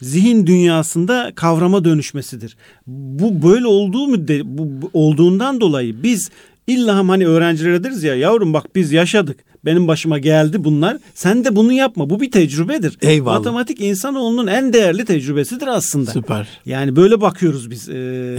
zihin 0.00 0.46
dünyasında 0.46 1.32
kavrama 1.34 1.84
dönüşmesidir. 1.84 2.56
Bu 2.86 3.48
böyle 3.48 3.66
olduğu 3.66 4.08
müddet 4.08 4.44
bu 4.44 4.90
olduğundan 4.92 5.60
dolayı 5.60 6.02
biz 6.02 6.30
illa 6.68 7.08
hani 7.08 7.26
öğrencilere 7.26 7.84
deriz 7.84 8.02
ya 8.02 8.14
yavrum 8.14 8.52
bak 8.52 8.74
biz 8.74 8.92
yaşadık. 8.92 9.38
Benim 9.64 9.88
başıma 9.88 10.18
geldi 10.18 10.64
bunlar. 10.64 10.96
Sen 11.14 11.44
de 11.44 11.56
bunu 11.56 11.72
yapma. 11.72 12.10
Bu 12.10 12.20
bir 12.20 12.30
tecrübedir. 12.30 12.98
Eyvallah. 13.02 13.38
Matematik 13.38 13.80
insanoğlunun 13.80 14.46
en 14.46 14.72
değerli 14.72 15.04
tecrübesidir 15.04 15.66
aslında. 15.66 16.10
Süper. 16.10 16.48
Yani 16.66 16.96
böyle 16.96 17.20
bakıyoruz 17.20 17.70
biz 17.70 17.88
e, 17.88 17.92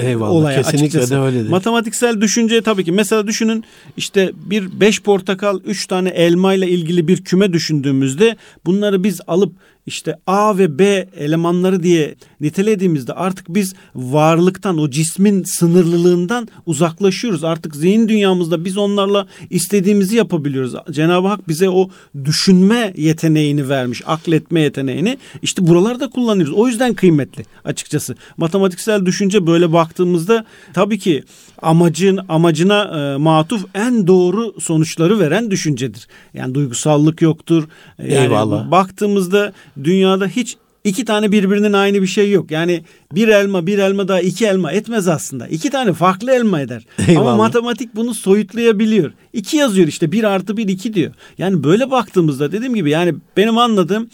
Eyvallah. 0.04 0.32
olaya 0.32 0.58
Kesinlikle 0.62 0.86
açıkçası. 0.86 1.14
de 1.14 1.20
öyledir. 1.20 1.50
Matematiksel 1.50 2.22
düşünce 2.22 2.62
tabii 2.62 2.84
ki. 2.86 2.92
Mesela 2.92 3.28
düşünün 3.28 3.64
işte 3.98 4.32
bir 4.36 4.80
beş 4.80 5.02
portakal, 5.02 5.60
üç 5.66 5.88
tane 5.88 6.10
elma 6.10 6.54
ile 6.54 6.68
ilgili 6.68 7.08
bir 7.08 7.24
küme 7.24 7.54
düşündüğümüzde 7.54 8.36
bunları 8.66 9.04
biz 9.04 9.22
alıp 9.28 9.54
işte 9.90 10.16
A 10.28 10.58
ve 10.58 10.80
B 10.80 11.10
elemanları 11.18 11.84
diye 11.84 12.16
nitelediğimizde 12.42 13.14
artık 13.14 13.46
biz 13.50 13.74
varlıktan 13.96 14.78
o 14.78 14.90
cismin 14.90 15.44
sınırlılığından 15.44 16.48
uzaklaşıyoruz. 16.66 17.44
Artık 17.44 17.76
zihin 17.76 18.08
dünyamızda 18.08 18.66
biz 18.66 18.78
onlarla 18.78 19.28
istediğimizi 19.50 20.16
yapabiliyoruz. 20.16 20.74
Cenab-ı 20.92 21.28
Hak 21.28 21.48
bize 21.48 21.70
o 21.70 21.90
düşünme 22.26 22.94
yeteneğini 22.98 23.70
vermiş, 23.70 24.02
akletme 24.06 24.62
yeteneğini. 24.62 25.18
İşte 25.42 25.68
buralarda 25.68 26.10
kullanıyoruz. 26.10 26.54
O 26.54 26.68
yüzden 26.68 26.94
kıymetli 26.94 27.46
açıkçası. 27.66 28.16
Matematiksel 28.38 29.06
düşünce 29.06 29.48
böyle 29.48 29.74
baktığımızda 29.74 30.46
tabii 30.74 31.00
ki 31.00 31.24
amacın 31.62 32.20
amacına 32.30 32.84
e, 32.84 33.18
matuf 33.18 33.66
en 33.74 34.08
doğru 34.08 34.62
sonuçları 34.62 35.20
veren 35.20 35.52
düşüncedir. 35.52 36.08
Yani 36.34 36.56
duygusallık 36.56 37.22
yoktur. 37.22 37.64
Yani 37.98 38.14
Eyvallah. 38.14 38.72
Baktığımızda 38.72 39.54
dünyada 39.84 40.28
hiç 40.28 40.58
iki 40.84 41.06
tane 41.06 41.32
birbirinin 41.32 41.74
aynı 41.74 42.02
bir 42.02 42.08
şey 42.08 42.32
yok. 42.32 42.52
Yani 42.52 42.84
bir 43.16 43.28
elma 43.28 43.68
bir 43.68 43.78
elma 43.78 44.08
daha 44.08 44.22
iki 44.22 44.46
elma 44.46 44.72
etmez 44.72 45.08
aslında. 45.08 45.48
İki 45.48 45.70
tane 45.70 45.94
farklı 45.94 46.32
elma 46.32 46.62
eder. 46.62 46.86
Eyvallah. 47.08 47.34
Ama 47.34 47.36
matematik 47.36 47.96
bunu 47.96 48.14
soyutlayabiliyor. 48.14 49.12
İki 49.34 49.58
yazıyor 49.58 49.88
işte 49.88 50.12
bir 50.12 50.24
artı 50.24 50.58
bir 50.58 50.68
iki 50.68 50.94
diyor. 50.94 51.14
Yani 51.38 51.64
böyle 51.64 51.92
baktığımızda 51.92 52.52
dediğim 52.52 52.76
gibi 52.76 52.90
yani 52.90 53.16
benim 53.38 53.58
anladığım 53.58 54.10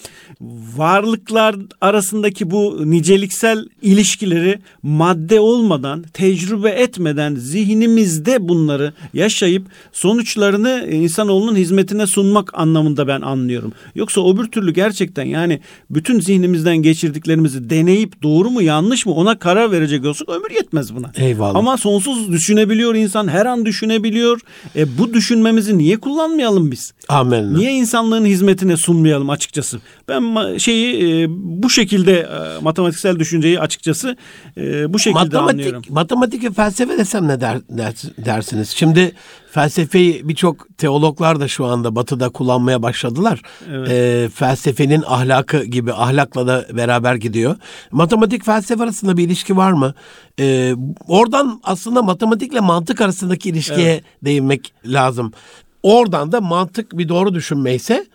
varlıklar 0.78 1.56
arasındaki 1.82 2.52
bu 2.52 2.92
niceliksel 2.92 3.66
ilişkileri 3.82 4.60
madde 4.84 5.40
olmadan, 5.40 6.04
tecrübe 6.14 6.70
etmeden 6.70 7.36
zihnimizde 7.36 8.48
bunları 8.48 8.94
yaşayıp 9.14 9.64
sonuçlarını 9.92 10.88
insanoğlunun 10.92 11.56
hizmetine 11.56 12.08
sunmak 12.08 12.60
anlamında 12.60 13.08
ben 13.08 13.22
anlıyorum. 13.22 13.74
Yoksa 13.96 14.22
o 14.22 14.38
bir 14.38 14.44
türlü 14.44 14.74
gerçekten 14.74 15.26
yani 15.26 15.60
bütün 15.90 16.20
zihnimizden 16.20 16.78
geçirdiklerimizi 16.78 17.70
deneyip 17.70 18.24
doğru 18.24 18.50
mu 18.50 18.62
yanlış 18.62 19.06
mı 19.06 19.14
ona 19.14 19.40
karar 19.40 19.72
verecek 19.72 20.06
olsak 20.06 20.30
ömür 20.30 20.52
yetmez 20.52 20.96
buna. 20.96 21.12
Eyvallah. 21.18 21.56
Ama 21.56 21.78
sonsuz 21.78 22.32
düşünebiliyor 22.32 22.96
insan 22.96 23.28
her 23.28 23.46
an 23.46 23.66
düşünebiliyor. 23.66 24.40
E, 24.76 24.98
bu 24.98 25.14
düşünmemizi 25.14 25.78
niye 25.78 25.98
kullanmayalım 25.98 26.72
biz? 26.72 26.94
Amin. 27.10 27.54
Niye 27.56 27.72
insanlığın 27.72 28.26
hizmetine 28.26 28.78
sunmayalım 28.78 29.30
açıkçası? 29.30 29.80
Ben 30.08 30.25
şeyi 30.60 31.24
e, 31.24 31.28
bu 31.30 31.70
şekilde 31.70 32.20
e, 32.20 32.62
matematiksel 32.62 33.20
düşünceyi 33.20 33.60
açıkçası 33.60 34.18
e, 34.58 34.94
bu 34.94 35.00
şekilde 35.00 35.20
matematik, 35.20 35.52
anlıyorum. 35.52 35.84
Matematik 35.90 36.44
ve 36.44 36.52
felsefe 36.52 36.98
desem 36.98 37.28
ne 37.28 37.42
der, 37.42 37.58
dersiniz? 38.26 38.70
Şimdi 38.70 39.16
felsefeyi 39.52 40.30
birçok 40.30 40.78
teologlar 40.78 41.40
da 41.40 41.48
şu 41.48 41.66
anda 41.66 41.96
batıda 41.96 42.30
kullanmaya 42.30 42.84
başladılar. 42.84 43.42
Evet. 43.72 43.92
E, 43.92 44.30
felsefenin 44.30 45.04
ahlakı 45.08 45.64
gibi 45.64 45.94
ahlakla 45.94 46.48
da 46.48 46.66
beraber 46.74 47.16
gidiyor. 47.16 47.56
Matematik 47.92 48.46
felsefe 48.46 48.84
arasında 48.84 49.18
bir 49.18 49.24
ilişki 49.24 49.58
var 49.58 49.72
mı? 49.72 49.94
E, 50.40 50.74
oradan 51.08 51.62
aslında 51.64 52.02
matematikle 52.02 52.60
mantık 52.60 53.02
arasındaki 53.02 53.50
ilişkiye 53.50 53.92
evet. 53.92 54.04
değinmek 54.24 54.74
lazım. 54.86 55.32
Oradan 55.84 56.32
da 56.32 56.42
mantık 56.42 56.98
bir 56.98 57.10
doğru 57.10 57.34
düşünmeyse 57.34 58.06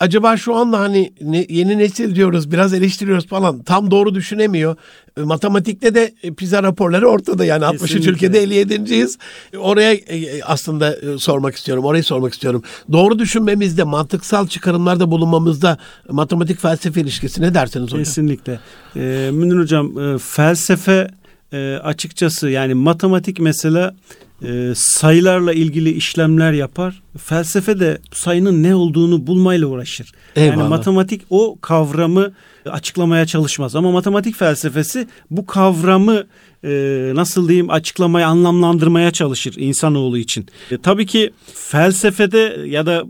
acaba 0.00 0.36
şu 0.36 0.54
anda 0.54 0.80
hani 0.80 1.12
yeni 1.48 1.78
nesil 1.78 2.14
diyoruz 2.14 2.52
biraz 2.52 2.74
eleştiriyoruz 2.74 3.26
falan 3.26 3.62
tam 3.62 3.90
doğru 3.90 4.14
düşünemiyor. 4.14 4.76
E, 5.18 5.22
matematikte 5.22 5.94
de 5.94 6.14
e, 6.22 6.34
PISA 6.34 6.62
raporları 6.62 7.08
ortada 7.08 7.44
yani 7.44 7.64
60. 7.64 7.94
ülkede 7.94 8.44
57.yiz. 8.44 9.18
Oraya 9.58 9.94
e, 9.94 10.42
aslında 10.42 10.96
sormak 11.18 11.56
istiyorum. 11.56 11.84
Orayı 11.84 12.04
sormak 12.04 12.32
istiyorum. 12.32 12.62
Doğru 12.92 13.18
düşünmemizde, 13.18 13.84
mantıksal 13.84 14.46
çıkarımlarda 14.46 15.10
bulunmamızda 15.10 15.78
matematik 16.10 16.60
felsefe 16.60 17.00
ilişkisi 17.00 17.42
ne 17.42 17.54
dersiniz 17.54 17.86
hocam? 17.86 17.98
Kesinlikle. 17.98 18.60
Ee, 18.96 19.30
Münir 19.32 19.56
hocam 19.56 20.18
felsefe 20.18 21.08
e, 21.52 21.76
açıkçası 21.82 22.50
yani 22.50 22.74
matematik 22.74 23.40
mesela 23.40 23.94
e, 24.42 24.72
sayılarla 24.74 25.52
ilgili 25.52 25.90
işlemler 25.90 26.52
yapar. 26.52 27.02
Felsefe 27.18 27.80
de 27.80 27.98
sayının 28.12 28.62
ne 28.62 28.74
olduğunu 28.74 29.26
bulmayla 29.26 29.66
uğraşır. 29.66 30.12
Eyvallah. 30.36 30.56
Yani 30.56 30.68
matematik 30.68 31.22
o 31.30 31.58
kavramı 31.60 32.32
açıklamaya 32.70 33.26
çalışmaz 33.26 33.76
ama 33.76 33.90
matematik 33.90 34.36
felsefesi 34.36 35.06
bu 35.30 35.46
kavramı 35.46 36.24
e, 36.64 37.12
nasıl 37.14 37.48
diyeyim 37.48 37.70
açıklamaya, 37.70 38.28
anlamlandırmaya 38.28 39.10
çalışır 39.10 39.54
insanoğlu 39.56 40.18
için. 40.18 40.46
E, 40.70 40.78
tabii 40.78 41.06
ki 41.06 41.30
felsefede 41.54 42.64
ya 42.66 42.86
da 42.86 43.04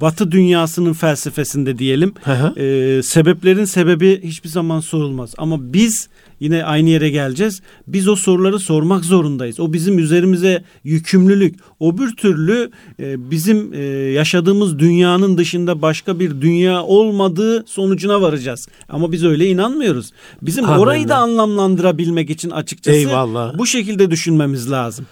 Batı 0.00 0.32
dünyasının 0.32 0.92
felsefesinde 0.92 1.78
diyelim 1.78 2.14
e, 2.56 3.00
sebeplerin 3.02 3.64
sebebi 3.64 4.20
hiçbir 4.22 4.48
zaman 4.48 4.80
sorulmaz. 4.80 5.34
Ama 5.38 5.72
biz 5.72 6.08
yine 6.40 6.64
aynı 6.64 6.88
yere 6.88 7.10
geleceğiz. 7.10 7.62
Biz 7.86 8.08
o 8.08 8.16
soruları 8.16 8.58
sormak 8.58 9.04
zorundayız. 9.04 9.60
O 9.60 9.72
bizim 9.72 9.98
üzerimize 9.98 10.64
yükümlülük. 10.84 11.56
O 11.80 11.98
bir 11.98 12.16
türlü 12.16 12.70
e, 13.00 13.30
bizim 13.30 13.74
e, 13.74 13.78
yaşadığımız 14.12 14.78
dünyanın 14.78 15.38
dışında 15.38 15.82
başka 15.82 16.20
bir 16.20 16.40
dünya 16.40 16.82
olmadığı 16.82 17.64
sonucuna 17.66 18.22
varacağız. 18.22 18.68
Ama 18.90 19.12
biz 19.12 19.24
öyle 19.24 19.46
inanmıyoruz. 19.46 20.12
Bizim 20.42 20.64
Amin. 20.64 20.78
orayı 20.78 21.08
da 21.08 21.16
anlamlandırabilmek 21.16 22.30
için 22.30 22.50
açıkçası 22.50 22.96
Eyvallah. 22.96 23.58
bu 23.58 23.66
şekilde 23.66 24.10
düşünmemiz 24.10 24.70
lazım. 24.70 25.06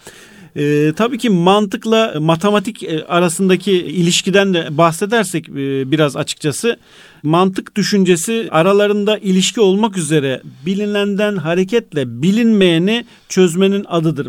E, 0.57 0.93
tabii 0.97 1.19
ki 1.19 1.31
mantıkla 1.31 2.15
matematik 2.21 2.83
e, 2.83 3.05
arasındaki 3.05 3.73
ilişkiden 3.73 4.55
de 4.55 4.69
bahsedersek 4.71 5.49
e, 5.49 5.91
biraz 5.91 6.17
açıkçası 6.17 6.77
mantık 7.23 7.77
düşüncesi 7.77 8.49
aralarında 8.51 9.19
ilişki 9.19 9.61
olmak 9.61 9.97
üzere 9.99 10.43
bilinenden 10.67 11.37
hareketle 11.37 12.23
bilinmeyeni 12.23 13.05
çözmenin 13.29 13.85
adıdır 13.89 14.27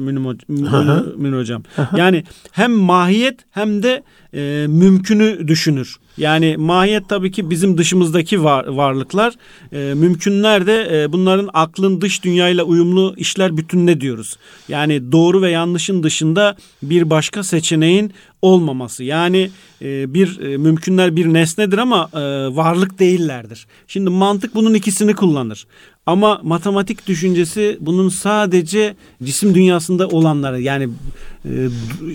Münir 1.17 1.39
Hocam. 1.39 1.63
yani 1.97 2.23
hem 2.51 2.71
mahiyet 2.71 3.39
hem 3.51 3.83
de 3.83 4.03
e, 4.33 4.65
mümkünü 4.67 5.47
düşünür. 5.47 5.98
Yani 6.19 6.57
mahiyet 6.57 7.09
tabii 7.09 7.31
ki 7.31 7.49
bizim 7.49 7.77
dışımızdaki 7.77 8.43
var, 8.43 8.67
varlıklar. 8.67 9.33
E, 9.73 9.93
mümkünler 9.93 10.67
de 10.67 11.03
e, 11.03 11.11
bunların 11.13 11.49
aklın 11.53 12.01
dış 12.01 12.23
dünyayla 12.23 12.63
uyumlu 12.63 13.13
işler 13.17 13.57
bütününe 13.57 14.01
diyoruz. 14.01 14.37
Yani 14.67 15.11
doğru 15.11 15.41
ve 15.41 15.51
yanlışın 15.51 16.03
dışında 16.03 16.55
bir 16.83 17.09
başka 17.09 17.43
seçeneğin 17.43 18.13
olmaması. 18.41 19.03
Yani 19.03 19.49
e, 19.81 20.13
bir 20.13 20.39
e, 20.39 20.57
mümkünler 20.57 21.15
bir 21.15 21.33
nesnedir 21.33 21.77
ama 21.77 22.09
e, 22.13 22.19
varlık 22.55 22.99
değillerdir. 22.99 23.67
Şimdi 23.87 24.09
mantık 24.09 24.55
bunun 24.55 24.73
ikisini 24.73 25.15
kullanır. 25.15 25.67
Ama 26.05 26.39
matematik 26.43 27.07
düşüncesi 27.07 27.77
bunun 27.81 28.09
sadece 28.09 28.95
cisim 29.23 29.55
dünyasında 29.55 30.07
olanları 30.07 30.61
yani 30.61 30.83
e, 30.83 30.89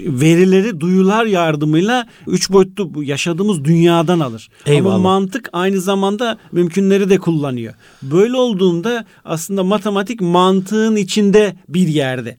verileri 0.07 0.81
duyular 0.81 1.27
yardımıyla 1.27 2.07
üç 2.27 2.51
boyutlu 2.51 3.03
yaşadığımız 3.03 3.65
dünyadan 3.65 4.21
alır. 4.21 4.49
Eyvallah. 4.67 4.95
Ama 4.95 5.03
mantık 5.03 5.51
aynı 5.53 5.81
zamanda 5.81 6.39
mümkünleri 6.53 7.11
de 7.11 7.19
kullanıyor. 7.19 7.75
Böyle 8.03 8.37
olduğunda 8.37 9.05
aslında 9.25 9.65
matematik 9.65 10.21
mantığın 10.21 10.97
içinde 10.97 11.57
bir 11.69 11.89
yerde. 11.89 12.37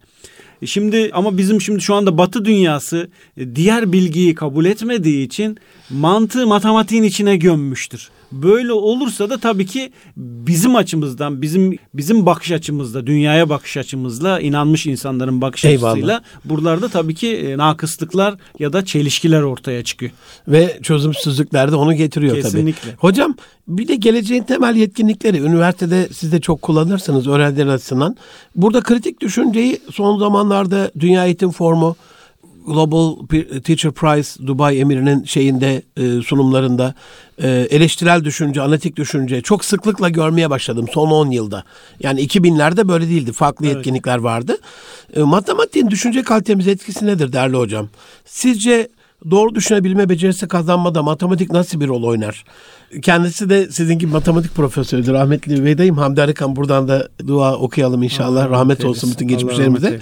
Şimdi 0.68 1.10
ama 1.14 1.38
bizim 1.38 1.62
şimdi 1.62 1.82
şu 1.82 1.96
anda 1.96 2.18
Batı 2.18 2.46
dünyası 2.46 3.10
e, 3.38 3.56
diğer 3.56 3.92
bilgiyi 3.92 4.36
kabul 4.36 4.66
etmediği 4.66 5.26
için 5.26 5.58
mantığı 5.90 6.48
matematiğin 6.48 7.04
içine 7.04 7.38
gömmüştür. 7.38 8.10
Böyle 8.32 8.74
olursa 8.74 9.30
da 9.30 9.38
tabii 9.38 9.66
ki 9.66 9.92
bizim 10.18 10.76
açımızdan, 10.76 11.42
bizim 11.42 11.78
bizim 11.94 12.26
bakış 12.26 12.52
açımızda, 12.52 13.08
dünyaya 13.08 13.50
bakış 13.50 13.78
açımızla, 13.78 14.40
inanmış 14.40 14.86
insanların 14.86 15.42
bakış 15.42 15.66
Eyvallah. 15.66 15.92
açısıyla 15.92 16.22
buralarda 16.46 16.90
tabii 16.90 17.16
ki 17.16 17.38
e, 17.38 17.58
nakıslıklar 17.58 18.36
ya 18.60 18.74
da 18.74 18.86
çelişkiler 18.86 19.42
ortaya 19.42 19.84
çıkıyor. 19.84 20.12
Ve 20.48 20.80
çözümsüzlükler 20.84 21.72
de 21.72 21.76
onu 21.76 21.94
getiriyor 21.94 22.36
Kesinlikle. 22.36 22.82
tabii. 22.82 22.98
Hocam 22.98 23.36
bir 23.68 23.88
de 23.88 23.96
geleceğin 23.96 24.44
temel 24.44 24.76
yetkinlikleri 24.76 25.40
üniversitede 25.40 26.10
siz 26.14 26.32
de 26.32 26.42
çok 26.42 26.62
kullanırsınız 26.62 27.28
öğrenciler 27.28 27.68
açısından. 27.68 28.16
Burada 28.56 28.82
kritik 28.82 29.22
düşünceyi 29.22 29.80
son 29.92 30.20
zamanlarda 30.20 30.92
Dünya 31.00 31.26
Eğitim 31.26 31.52
Formu 31.52 31.96
Global 32.66 33.28
Teacher 33.64 33.92
Prize 33.92 34.48
Dubai 34.48 34.78
Emiri'nin 34.78 35.24
şeyinde 35.24 35.82
e, 35.98 36.22
sunumlarında 36.22 36.96
e, 37.44 37.50
eleştirel 37.50 38.24
düşünce, 38.24 38.62
analitik 38.62 38.96
düşünce 38.96 39.42
çok 39.42 39.66
sıklıkla 39.66 40.10
görmeye 40.10 40.50
başladım 40.50 40.86
son 40.94 41.12
10 41.12 41.32
yılda. 41.32 41.64
Yani 42.00 42.22
2000'lerde 42.22 42.88
böyle 42.88 43.10
değildi. 43.10 43.34
Farklı 43.34 43.66
evet. 43.66 43.76
yetkinlikler 43.76 44.18
vardı. 44.18 44.58
E, 45.16 45.22
matematiğin 45.22 45.90
düşünce 45.90 46.24
kalitemize 46.24 46.72
etkisi 46.72 47.06
nedir 47.06 47.34
değerli 47.34 47.58
hocam? 47.58 47.90
Sizce 48.26 48.90
doğru 49.32 49.56
düşünebilme 49.56 50.10
becerisi 50.10 50.48
kazanmada 50.48 51.04
matematik 51.04 51.52
nasıl 51.52 51.80
bir 51.80 51.88
rol 51.88 52.04
oynar? 52.04 52.44
Kendisi 53.02 53.50
de 53.50 53.72
sizin 53.72 54.00
gibi 54.00 54.12
matematik 54.12 54.56
profesörüdür. 54.56 55.14
Rahmetli 55.14 55.64
Veydayım 55.64 55.98
Hamdi 55.98 56.22
Arıkan 56.22 56.56
buradan 56.56 56.88
da 56.88 57.10
dua 57.28 57.56
okuyalım 57.56 58.04
inşallah. 58.04 58.46
Allah 58.46 58.50
rahmet 58.50 58.80
eylesin. 58.80 58.90
olsun 58.90 59.12
bütün 59.12 59.28
geçmişlerimize. 59.28 60.00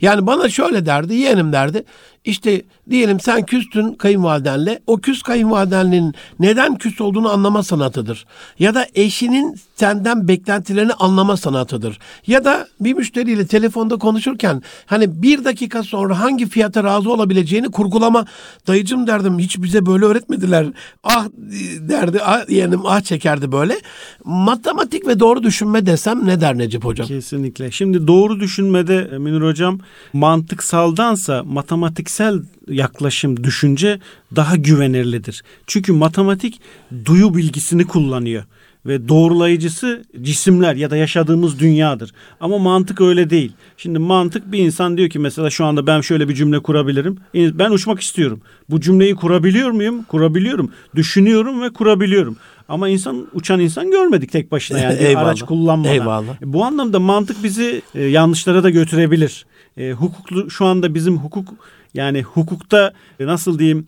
Yani 0.00 0.26
bana 0.26 0.48
şöyle 0.48 0.86
derdi, 0.86 1.14
yeğenim 1.14 1.52
derdi. 1.52 1.84
İşte 2.24 2.62
diyelim 2.90 3.20
sen 3.20 3.46
küstün 3.46 3.92
kayınvalidenle. 3.94 4.80
O 4.86 4.98
küs 4.98 5.22
kayınvalidenin 5.22 6.14
neden 6.40 6.78
küs 6.78 7.00
olduğunu 7.00 7.32
anlama 7.32 7.62
sanatıdır. 7.62 8.26
Ya 8.58 8.74
da 8.74 8.86
eşinin 8.94 9.56
senden 9.76 10.28
beklentilerini 10.28 10.92
anlama 10.92 11.36
sanatıdır. 11.36 11.98
Ya 12.26 12.44
da 12.44 12.68
bir 12.80 12.94
müşteriyle 12.94 13.46
telefonda 13.46 13.96
konuşurken 13.96 14.62
hani 14.86 15.22
bir 15.22 15.44
dakika 15.44 15.82
sonra 15.82 16.20
hangi 16.20 16.48
fiyata 16.48 16.84
razı 16.84 17.12
olabileceğini 17.12 17.70
kurgulama. 17.70 18.26
Dayıcım 18.66 19.06
derdim 19.06 19.38
hiç 19.38 19.62
bize 19.62 19.86
böyle 19.86 20.04
öğretmediler. 20.04 20.66
Ah 21.04 21.26
derdi 21.80 22.20
ah 22.22 22.50
yeğenim 22.50 22.86
ah 22.86 23.00
çekerdi 23.00 23.52
böyle. 23.52 23.80
Matematik 24.24 25.06
ve 25.06 25.20
doğru 25.20 25.42
düşünme 25.42 25.86
desem 25.86 26.26
ne 26.26 26.40
der 26.40 26.58
Necip 26.58 26.84
Hocam? 26.84 27.06
Kesinlikle. 27.06 27.70
Şimdi 27.70 28.06
doğru 28.06 28.40
düşünmede 28.40 29.18
Münir 29.18 29.40
Hocam 29.40 29.78
mantıksaldansa 30.12 31.42
matematiksel 32.20 32.42
yaklaşım, 32.68 33.44
düşünce 33.44 34.00
daha 34.36 34.56
güvenirlidir. 34.56 35.42
Çünkü 35.66 35.92
matematik 35.92 36.60
duyu 37.04 37.34
bilgisini 37.34 37.86
kullanıyor 37.86 38.44
ve 38.86 39.08
doğrulayıcısı 39.08 40.04
cisimler 40.22 40.74
ya 40.76 40.90
da 40.90 40.96
yaşadığımız 40.96 41.58
dünyadır. 41.58 42.12
Ama 42.40 42.58
mantık 42.58 43.00
öyle 43.00 43.30
değil. 43.30 43.52
Şimdi 43.76 43.98
mantık 43.98 44.52
bir 44.52 44.58
insan 44.58 44.96
diyor 44.96 45.10
ki 45.10 45.18
mesela 45.18 45.50
şu 45.50 45.64
anda 45.64 45.86
ben 45.86 46.00
şöyle 46.00 46.28
bir 46.28 46.34
cümle 46.34 46.60
kurabilirim. 46.60 47.18
Ben 47.34 47.70
uçmak 47.70 48.00
istiyorum. 48.00 48.40
Bu 48.70 48.80
cümleyi 48.80 49.14
kurabiliyor 49.14 49.70
muyum? 49.70 50.02
Kurabiliyorum. 50.02 50.70
Düşünüyorum 50.94 51.62
ve 51.62 51.70
kurabiliyorum. 51.70 52.36
Ama 52.68 52.88
insan 52.88 53.26
uçan 53.34 53.60
insan 53.60 53.90
görmedik 53.90 54.32
tek 54.32 54.52
başına 54.52 54.78
yani 54.78 54.94
Eyvallah. 54.98 55.26
araç 55.26 55.42
kullanmadan. 55.42 55.92
Eyvallah. 55.92 56.42
E, 56.42 56.52
bu 56.52 56.64
anlamda 56.64 57.00
mantık 57.00 57.44
bizi 57.44 57.82
e, 57.94 58.04
yanlışlara 58.04 58.62
da 58.62 58.70
götürebilir. 58.70 59.46
E, 59.76 59.92
hukuklu 59.92 60.50
şu 60.50 60.64
anda 60.66 60.94
bizim 60.94 61.16
hukuk 61.18 61.48
yani 61.94 62.22
hukukta 62.22 62.92
e, 63.20 63.26
nasıl 63.26 63.58
diyeyim 63.58 63.86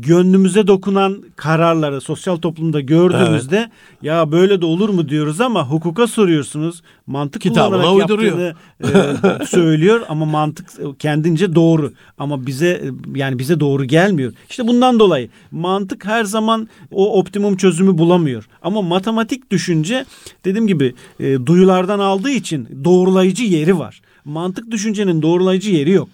gönlümüze 0.00 0.66
dokunan 0.66 1.22
kararları 1.36 2.00
sosyal 2.00 2.36
toplumda 2.36 2.80
gördüğümüzde 2.80 3.56
evet. 3.56 3.70
ya 4.02 4.32
böyle 4.32 4.60
de 4.60 4.66
olur 4.66 4.88
mu 4.88 5.08
diyoruz 5.08 5.40
ama 5.40 5.68
hukuka 5.68 6.06
soruyorsunuz. 6.06 6.82
Mantık 7.06 7.42
Kitabına 7.42 7.92
uyduruyor. 7.92 8.38
e, 8.40 9.46
söylüyor 9.46 10.00
ama 10.08 10.24
mantık 10.24 10.70
kendince 10.98 11.54
doğru. 11.54 11.92
Ama 12.18 12.46
bize 12.46 12.68
e, 12.68 13.18
yani 13.18 13.38
bize 13.38 13.60
doğru 13.60 13.84
gelmiyor. 13.84 14.32
İşte 14.50 14.68
bundan 14.68 14.98
dolayı 14.98 15.28
mantık 15.50 16.04
her 16.04 16.24
zaman 16.24 16.68
o 16.90 17.18
optimum 17.18 17.56
çözümü 17.56 17.98
bulamıyor. 17.98 18.48
Ama 18.62 18.82
matematik 18.82 19.50
düşünce 19.50 20.04
dediğim 20.44 20.66
gibi 20.66 20.94
e, 21.20 21.46
duyulardan 21.46 21.98
aldığı 21.98 22.30
için 22.30 22.68
doğrulayıcı 22.84 23.44
yeri 23.44 23.78
var. 23.78 24.00
Mantık 24.24 24.70
düşüncenin 24.70 25.22
doğrulayıcı 25.22 25.70
yeri 25.70 25.90
yok. 25.90 26.08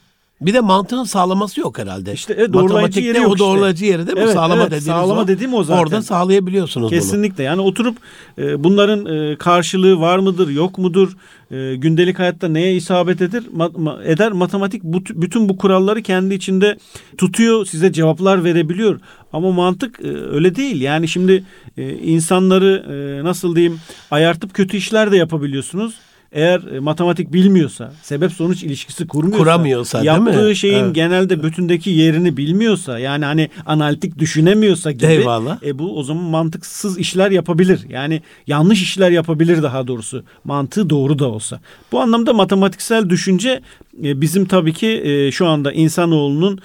Bir 0.46 0.55
de 0.55 0.61
mantığın 0.61 1.05
sağlaması 1.05 1.61
yok 1.61 1.78
herhalde. 1.78 2.12
İşte 2.12 2.35
e, 2.35 2.52
doğrulayıcı 2.52 3.00
yeri 3.00 3.18
yok 3.18 3.33
o 3.33 3.38
doğrulayıcı 3.38 3.85
yeri 3.85 4.07
değil 4.07 4.18
mi? 4.18 4.24
Evet, 4.24 4.35
sağlama 4.35 4.62
evet, 4.62 4.66
dediğimiz 4.66 4.87
sağlama 4.87 5.20
o. 5.20 5.28
dediğim 5.28 5.55
o 5.55 5.64
zaten. 5.64 5.83
Orada 5.83 6.02
sağlayabiliyorsunuz 6.02 6.90
Kesinlikle. 6.90 7.16
bunu. 7.16 7.22
Kesinlikle. 7.22 7.44
Yani 7.44 7.61
oturup 7.61 7.96
e, 8.38 8.64
bunların 8.64 9.07
e, 9.07 9.37
karşılığı 9.37 10.00
var 10.00 10.18
mıdır, 10.18 10.48
yok 10.48 10.78
mudur? 10.78 11.16
E, 11.50 11.76
gündelik 11.76 12.18
hayatta 12.18 12.48
neye 12.48 12.74
isabet 12.76 13.22
eder? 13.22 13.42
Ma, 13.52 13.70
ma, 13.76 13.98
eder 14.05 14.33
matematik 14.33 14.83
bu, 14.83 15.02
bütün 15.22 15.48
bu 15.48 15.57
kuralları 15.57 16.02
kendi 16.02 16.35
içinde 16.35 16.78
tutuyor, 17.18 17.66
size 17.66 17.92
cevaplar 17.92 18.44
verebiliyor. 18.44 19.00
Ama 19.33 19.50
mantık 19.50 20.00
e, 20.05 20.09
öyle 20.09 20.55
değil. 20.55 20.81
Yani 20.81 21.09
şimdi 21.09 21.44
e, 21.76 21.92
insanları 21.92 22.85
e, 22.90 23.24
nasıl 23.24 23.57
diyeyim 23.57 23.81
ayartıp 24.11 24.55
kötü 24.55 24.76
işler 24.76 25.12
de 25.12 25.16
yapabiliyorsunuz 25.16 25.94
eğer 26.33 26.75
e, 26.75 26.81
matematik 26.81 27.33
bilmiyorsa, 27.33 27.92
sebep 28.03 28.33
sonuç 28.33 28.62
ilişkisi 28.62 29.07
kurmuyorsa, 29.07 29.45
kuramıyorsa 29.45 30.05
yaptığı 30.05 30.35
değil 30.35 30.49
mi? 30.49 30.57
şeyin 30.57 30.85
evet. 30.85 30.95
genelde 30.95 31.42
bütündeki 31.42 31.90
yerini 31.90 32.37
bilmiyorsa, 32.37 32.99
yani 32.99 33.25
hani 33.25 33.49
analitik 33.66 34.18
düşünemiyorsa 34.18 34.92
gibi 34.92 35.07
Eyvallah. 35.07 35.62
e 35.62 35.79
bu 35.79 35.99
o 35.99 36.03
zaman 36.03 36.25
mantıksız 36.25 36.99
işler 36.99 37.31
yapabilir. 37.31 37.81
Yani 37.88 38.23
yanlış 38.47 38.83
işler 38.83 39.11
yapabilir 39.11 39.62
daha 39.62 39.87
doğrusu. 39.87 40.25
Mantığı 40.45 40.90
doğru 40.90 41.18
da 41.18 41.29
olsa. 41.29 41.61
Bu 41.92 42.01
anlamda 42.01 42.33
matematiksel 42.33 43.09
düşünce 43.09 43.61
e, 44.05 44.21
bizim 44.21 44.45
tabii 44.45 44.73
ki 44.73 44.88
e, 45.05 45.33
şu 45.33 45.47
anda 45.47 45.73
insanoğlunun 45.73 46.59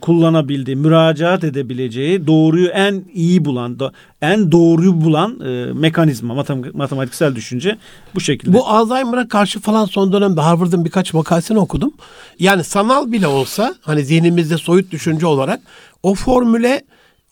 kullanabildiği, 0.00 0.76
müracaat 0.76 1.44
edebileceği, 1.44 2.26
doğruyu 2.26 2.68
en 2.68 3.04
iyi 3.14 3.44
bulan, 3.44 3.78
en 4.22 4.52
doğruyu 4.52 5.00
bulan 5.00 5.38
mekanizma, 5.74 6.44
matematiksel 6.72 7.34
düşünce 7.34 7.78
bu 8.14 8.20
şekilde. 8.20 8.52
Bu 8.52 8.66
Alzheimer'a 8.68 9.28
karşı 9.28 9.60
falan 9.60 9.84
son 9.84 10.12
dönemde 10.12 10.40
Harvard'ın 10.40 10.84
birkaç 10.84 11.14
makalesini 11.14 11.58
okudum. 11.58 11.92
Yani 12.38 12.64
sanal 12.64 13.12
bile 13.12 13.26
olsa 13.26 13.74
hani 13.80 14.04
zihnimizde 14.04 14.58
soyut 14.58 14.90
düşünce 14.90 15.26
olarak 15.26 15.60
o 16.02 16.14
formüle 16.14 16.82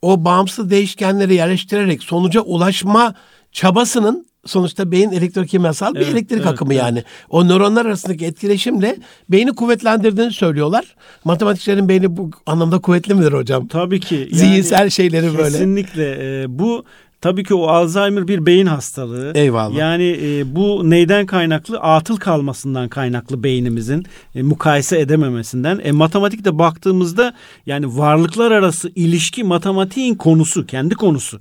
o 0.03 0.24
bağımsız 0.24 0.70
değişkenleri 0.70 1.35
yerleştirerek 1.35 2.03
sonuca 2.03 2.40
ulaşma 2.40 3.14
çabasının 3.53 4.26
sonuçta 4.46 4.90
beyin 4.90 5.11
elektrokimyasal 5.11 5.94
bir 5.94 6.00
evet, 6.00 6.12
elektrik 6.12 6.40
evet, 6.40 6.53
akımı 6.53 6.74
evet. 6.74 6.83
yani. 6.83 7.05
O 7.31 7.48
nöronlar 7.48 7.87
arasındaki 7.87 8.26
etkileşimle 8.26 8.96
beyni 9.29 9.55
kuvvetlendirdiğini 9.55 10.33
söylüyorlar. 10.33 10.96
Matematikçilerin 11.24 11.88
beyni 11.88 12.16
bu 12.16 12.31
anlamda 12.46 12.79
kuvvetli 12.79 13.14
midir 13.14 13.33
hocam? 13.33 13.66
Tabii 13.66 14.00
ki. 14.00 14.14
Yani 14.14 14.35
Zihinsel 14.35 14.90
şeyleri 14.90 15.38
böyle. 15.38 15.50
Kesinlikle. 15.50 16.42
Ee, 16.42 16.46
bu 16.48 16.85
Tabii 17.20 17.44
ki 17.44 17.55
o 17.55 17.66
Alzheimer 17.66 18.29
bir 18.29 18.46
beyin 18.46 18.66
hastalığı. 18.66 19.33
Eyvallah. 19.35 19.76
Yani 19.76 20.18
e, 20.22 20.57
bu 20.57 20.90
neyden 20.90 21.26
kaynaklı? 21.26 21.81
Atıl 21.81 22.16
kalmasından 22.16 22.88
kaynaklı 22.88 23.42
beynimizin 23.42 24.07
e, 24.35 24.42
mukayese 24.42 25.00
edememesinden. 25.00 25.81
E, 25.85 25.92
matematikte 25.92 26.59
baktığımızda 26.59 27.35
yani 27.66 27.98
varlıklar 27.98 28.50
arası 28.50 28.92
ilişki 28.94 29.44
matematiğin 29.44 30.14
konusu, 30.14 30.66
kendi 30.66 30.94
konusu. 30.94 31.40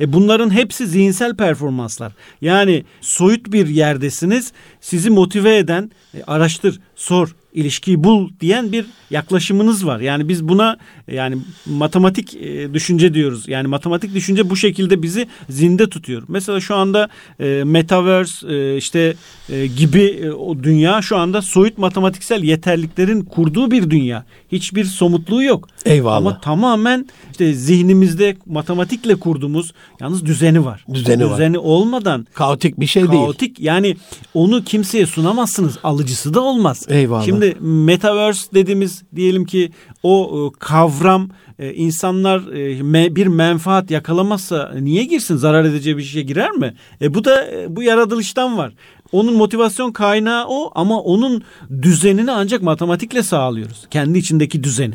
E 0.00 0.12
bunların 0.12 0.50
hepsi 0.50 0.86
zihinsel 0.86 1.36
performanslar. 1.36 2.12
Yani 2.40 2.84
soyut 3.00 3.52
bir 3.52 3.66
yerdesiniz. 3.66 4.52
Sizi 4.80 5.10
motive 5.10 5.56
eden 5.56 5.90
e, 6.14 6.22
araştır, 6.22 6.80
sor, 6.96 7.34
ilişkiyi 7.54 8.04
bul 8.04 8.28
diyen 8.40 8.72
bir 8.72 8.86
yaklaşımınız 9.10 9.86
var. 9.86 10.00
Yani 10.00 10.28
biz 10.28 10.48
buna 10.48 10.76
yani 11.08 11.38
matematik 11.66 12.34
e, 12.34 12.74
düşünce 12.74 13.14
diyoruz. 13.14 13.48
Yani 13.48 13.66
matematik 13.66 14.14
düşünce 14.14 14.50
bu 14.50 14.56
şekilde 14.56 15.02
bizi 15.02 15.26
zinde 15.48 15.88
tutuyor. 15.88 16.22
Mesela 16.28 16.60
şu 16.60 16.74
anda 16.74 17.08
e, 17.40 17.62
metaverse 17.64 18.54
e, 18.54 18.76
işte 18.76 19.14
e, 19.48 19.66
gibi 19.66 20.02
e, 20.02 20.30
o 20.30 20.62
dünya 20.62 21.02
şu 21.02 21.16
anda 21.16 21.42
soyut 21.42 21.78
matematiksel 21.78 22.42
yeterliklerin 22.42 23.24
kurduğu 23.24 23.70
bir 23.70 23.90
dünya. 23.90 24.24
Hiçbir 24.52 24.84
somutluğu 24.84 25.42
yok. 25.42 25.68
Eyvallah. 25.84 26.16
Ama 26.16 26.40
tamamen 26.40 27.08
işte 27.30 27.54
zihnimizde 27.54 28.36
matematikle 28.46 29.14
kurduğumuz 29.14 29.72
yalnız 30.00 30.26
düzeni 30.26 30.64
var. 30.64 30.84
Düzeni, 30.94 31.24
o 31.24 31.32
düzeni 31.32 31.58
var. 31.58 31.64
olmadan 31.64 32.26
kaotik 32.34 32.80
bir 32.80 32.86
şey 32.86 33.02
kaotik, 33.02 33.12
değil. 33.12 33.24
Kaotik 33.24 33.60
yani 33.60 33.96
onu 34.34 34.64
kimseye 34.64 35.06
sunamazsınız. 35.06 35.78
Alıcısı 35.82 36.34
da 36.34 36.40
olmaz. 36.40 36.86
Eyvallah. 36.88 37.24
Şimdi 37.24 37.39
metaverse 37.60 38.54
dediğimiz 38.54 39.02
diyelim 39.16 39.44
ki 39.44 39.70
o 40.02 40.30
e, 40.34 40.58
kavram 40.58 41.28
e, 41.58 41.74
insanlar 41.74 42.40
e, 42.40 43.16
bir 43.16 43.26
menfaat 43.26 43.90
yakalamazsa 43.90 44.72
niye 44.80 45.04
girsin? 45.04 45.36
Zarar 45.36 45.64
edeceği 45.64 45.96
bir 45.96 46.02
şeye 46.02 46.22
girer 46.22 46.50
mi? 46.50 46.74
E 47.02 47.14
bu 47.14 47.24
da 47.24 47.50
bu 47.68 47.82
yaratılıştan 47.82 48.58
var. 48.58 48.72
Onun 49.12 49.34
motivasyon 49.34 49.92
kaynağı 49.92 50.44
o 50.48 50.70
ama 50.74 51.00
onun 51.00 51.42
düzenini 51.82 52.32
ancak 52.32 52.62
matematikle 52.62 53.22
sağlıyoruz. 53.22 53.86
Kendi 53.90 54.18
içindeki 54.18 54.64
düzeni. 54.64 54.94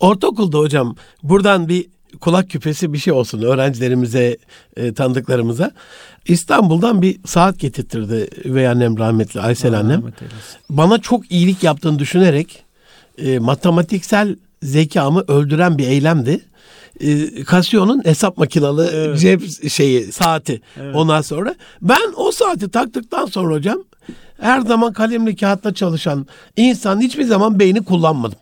Ortaokulda 0.00 0.58
hocam 0.58 0.96
buradan 1.22 1.68
bir 1.68 1.86
kulak 2.20 2.50
küpesi 2.50 2.92
bir 2.92 2.98
şey 2.98 3.12
olsun 3.12 3.42
öğrencilerimize, 3.42 4.36
e, 4.76 4.94
tanıdıklarımıza. 4.94 5.70
İstanbul'dan 6.26 7.02
bir 7.02 7.16
saat 7.26 7.58
getirtirdi 7.58 8.28
üvey 8.44 8.68
annem 8.68 8.98
rahmetli 8.98 9.40
Aysel 9.40 9.78
annem. 9.78 10.02
Bana 10.70 10.98
çok 10.98 11.30
iyilik 11.30 11.62
yaptığını 11.62 11.98
düşünerek 11.98 12.64
e, 13.18 13.38
matematiksel 13.38 14.36
zekamı 14.62 15.24
öldüren 15.28 15.78
bir 15.78 15.86
eylemdi. 15.86 16.40
E, 17.00 17.44
Casio'nun 17.44 18.04
hesap 18.04 18.38
makinalı 18.38 18.90
evet. 18.94 19.20
cep 19.20 19.70
şeyi 19.70 20.12
saati 20.12 20.60
evet. 20.80 20.96
ondan 20.96 21.20
sonra. 21.20 21.54
Ben 21.82 22.12
o 22.16 22.32
saati 22.32 22.70
taktıktan 22.70 23.26
sonra 23.26 23.54
hocam 23.54 23.84
her 24.40 24.60
zaman 24.60 24.92
kalemli 24.92 25.36
kağıtla 25.36 25.74
çalışan 25.74 26.26
insan 26.56 27.00
hiçbir 27.00 27.24
zaman 27.24 27.58
beyni 27.58 27.84
kullanmadım. 27.84 28.38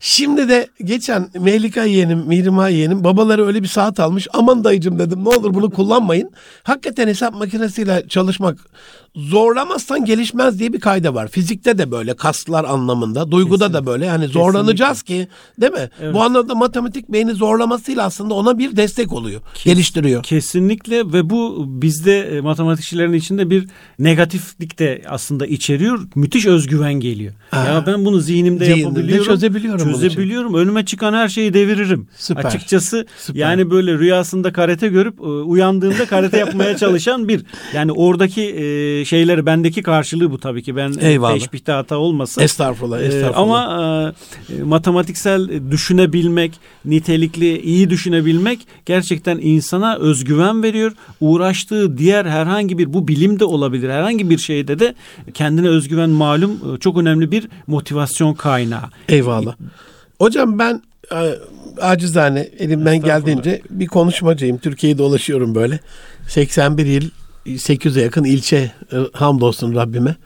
Şimdi 0.00 0.48
de 0.48 0.68
geçen 0.84 1.28
Mehlika 1.40 1.84
yeğenim, 1.84 2.18
Mirima 2.18 2.68
yeğenim 2.68 3.04
babaları 3.04 3.46
öyle 3.46 3.62
bir 3.62 3.68
saat 3.68 4.00
almış. 4.00 4.28
Aman 4.32 4.64
dayıcım 4.64 4.98
dedim 4.98 5.24
ne 5.24 5.28
olur 5.28 5.54
bunu 5.54 5.70
kullanmayın. 5.70 6.30
Hakikaten 6.62 7.08
hesap 7.08 7.34
makinesiyle 7.34 8.04
çalışmak 8.08 8.58
zorlamazsan 9.16 10.04
gelişmez 10.04 10.58
diye 10.58 10.72
bir 10.72 10.80
kayda 10.80 11.14
var. 11.14 11.28
Fizikte 11.28 11.78
de 11.78 11.90
böyle 11.90 12.16
kaslar 12.16 12.64
anlamında, 12.64 13.30
duyguda 13.30 13.64
Kesinlikle. 13.66 13.86
da 13.86 13.86
böyle. 13.86 14.06
Yani 14.06 14.28
zorlanacağız 14.28 15.02
Kesinlikle. 15.02 15.34
ki 15.34 15.60
değil 15.60 15.72
mi? 15.72 15.90
Evet. 16.00 16.14
Bu 16.14 16.22
anlamda 16.22 16.54
matematik 16.54 17.08
beyni 17.08 17.34
zorlamasıyla 17.34 18.04
aslında 18.04 18.34
ona 18.34 18.58
bir 18.58 18.76
destek 18.76 19.12
oluyor. 19.12 19.40
Kes, 19.54 19.64
geliştiriyor. 19.64 20.22
Kesinlikle 20.22 21.12
ve 21.12 21.30
bu 21.30 21.64
bizde 21.68 22.36
e, 22.36 22.40
matematikçilerin 22.40 23.12
içinde 23.12 23.50
bir 23.50 23.68
negatiflik 23.98 24.78
de 24.78 25.02
aslında 25.08 25.46
içeriyor. 25.46 26.00
Müthiş 26.14 26.46
özgüven 26.46 26.94
geliyor. 26.94 27.32
Ha. 27.50 27.64
Ya 27.64 27.84
ben 27.86 28.04
bunu 28.04 28.20
zihnimde, 28.20 28.64
zihnimde 28.64 28.80
yapabiliyorum. 28.80 29.24
çözebiliyorum. 29.26 29.87
Çözebiliyorum. 29.92 30.54
Önüme 30.54 30.84
çıkan 30.84 31.14
her 31.14 31.28
şeyi 31.28 31.54
deviririm. 31.54 32.08
Süper. 32.16 32.44
Açıkçası 32.44 33.06
Süper. 33.18 33.40
yani 33.40 33.70
böyle 33.70 33.98
rüyasında 33.98 34.52
karate 34.52 34.88
görüp 34.88 35.20
e, 35.20 35.22
uyandığında 35.22 36.06
karate 36.06 36.38
yapmaya 36.38 36.76
çalışan 36.76 37.28
bir 37.28 37.44
yani 37.74 37.92
oradaki 37.92 38.42
e, 38.42 39.04
şeyleri 39.04 39.46
bendeki 39.46 39.82
karşılığı 39.82 40.30
bu 40.30 40.38
tabii 40.38 40.62
ki. 40.62 40.76
Ben 40.76 40.94
Eyvallah. 41.00 41.34
teşbihte 41.34 41.72
hata 41.72 41.96
olmasın. 41.96 42.42
Estağfurullah, 42.42 43.00
ee, 43.00 43.04
estağfurullah. 43.04 43.38
Ama 43.38 44.14
e, 44.48 44.62
matematiksel 44.62 45.70
düşünebilmek, 45.70 46.52
nitelikli, 46.84 47.60
iyi 47.60 47.90
düşünebilmek 47.90 48.60
gerçekten 48.86 49.38
insana 49.42 49.96
özgüven 49.96 50.62
veriyor. 50.62 50.92
Uğraştığı 51.20 51.98
diğer 51.98 52.24
herhangi 52.24 52.78
bir 52.78 52.92
bu 52.92 53.08
bilim 53.08 53.40
de 53.40 53.44
olabilir. 53.44 53.90
Herhangi 53.90 54.30
bir 54.30 54.38
şeyde 54.38 54.78
de 54.78 54.94
kendine 55.34 55.68
özgüven 55.68 56.10
malum 56.10 56.52
e, 56.52 56.78
çok 56.78 56.98
önemli 56.98 57.32
bir 57.32 57.48
motivasyon 57.66 58.34
kaynağı. 58.34 58.84
Eyvallah. 59.08 59.54
Hocam 60.18 60.58
ben 60.58 60.82
e, 61.12 61.34
acizane 61.80 62.40
elimden 62.58 63.00
geldiğince 63.00 63.62
bir 63.70 63.86
konuşmacıyım. 63.86 64.58
Türkiye'yi 64.58 64.98
dolaşıyorum 64.98 65.54
böyle. 65.54 65.80
81 66.28 66.86
yıl 66.86 67.10
800'e 67.46 68.02
yakın 68.02 68.24
ilçe 68.24 68.72
e, 68.92 68.96
hamdolsun 69.12 69.74
Rabbime 69.74 70.16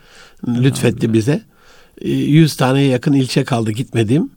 lütfetti 0.47 1.13
bize. 1.13 1.41
100 2.01 2.53
e, 2.53 2.57
taneye 2.57 2.87
yakın 2.87 3.13
ilçe 3.13 3.43
kaldı 3.43 3.71
gitmediğim. 3.71 4.29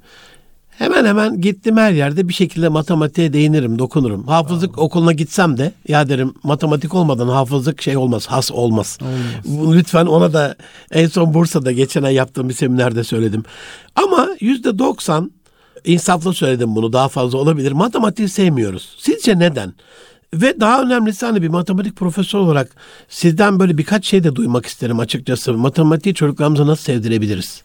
Hemen 0.79 1.05
hemen 1.05 1.41
gittim 1.41 1.77
her 1.77 1.93
yerde 1.93 2.29
bir 2.29 2.35
şekilde 2.35 2.69
matematiğe 2.69 3.33
değinirim, 3.33 3.79
dokunurum. 3.79 4.27
Hafızlık 4.27 4.79
Aa. 4.79 4.81
okuluna 4.81 5.13
gitsem 5.13 5.59
de 5.59 5.73
ya 5.89 6.09
derim 6.09 6.35
matematik 6.43 6.95
olmadan 6.95 7.29
hafızlık 7.29 7.83
şey 7.83 7.97
olmaz, 7.97 8.27
has 8.27 8.53
olmaz. 8.53 8.99
olmaz. 9.47 9.77
Lütfen 9.77 10.07
ona 10.07 10.33
da 10.33 10.57
en 10.91 11.07
son 11.07 11.35
Bursa'da 11.35 11.73
geçen 11.73 12.03
ay 12.03 12.15
yaptığım 12.15 12.49
bir 12.49 12.55
seminerde 12.55 13.05
söyledim. 13.05 13.45
Ama 13.95 14.29
yüzde 14.41 14.79
doksan 14.79 15.31
insaflı 15.85 16.35
söyledim 16.35 16.77
bunu 16.77 16.93
daha 16.93 17.09
fazla 17.09 17.39
olabilir. 17.39 17.73
Matematiği 17.73 18.29
sevmiyoruz. 18.29 18.97
Sizce 18.99 19.39
neden? 19.39 19.75
Ve 20.35 20.61
daha 20.61 20.83
önemlisi 20.83 21.27
hani 21.27 21.43
bir 21.43 21.49
matematik 21.49 21.97
profesör 21.97 22.39
olarak 22.39 22.71
sizden 23.09 23.59
böyle 23.59 23.79
birkaç 23.79 24.07
şey 24.07 24.25
de 24.25 24.37
duymak 24.37 24.67
isterim 24.67 25.01
açıkçası. 25.01 25.53
Matematiği 25.55 26.15
çocuklarımıza 26.15 26.67
nasıl 26.67 26.83
sevdirebiliriz? 26.83 27.63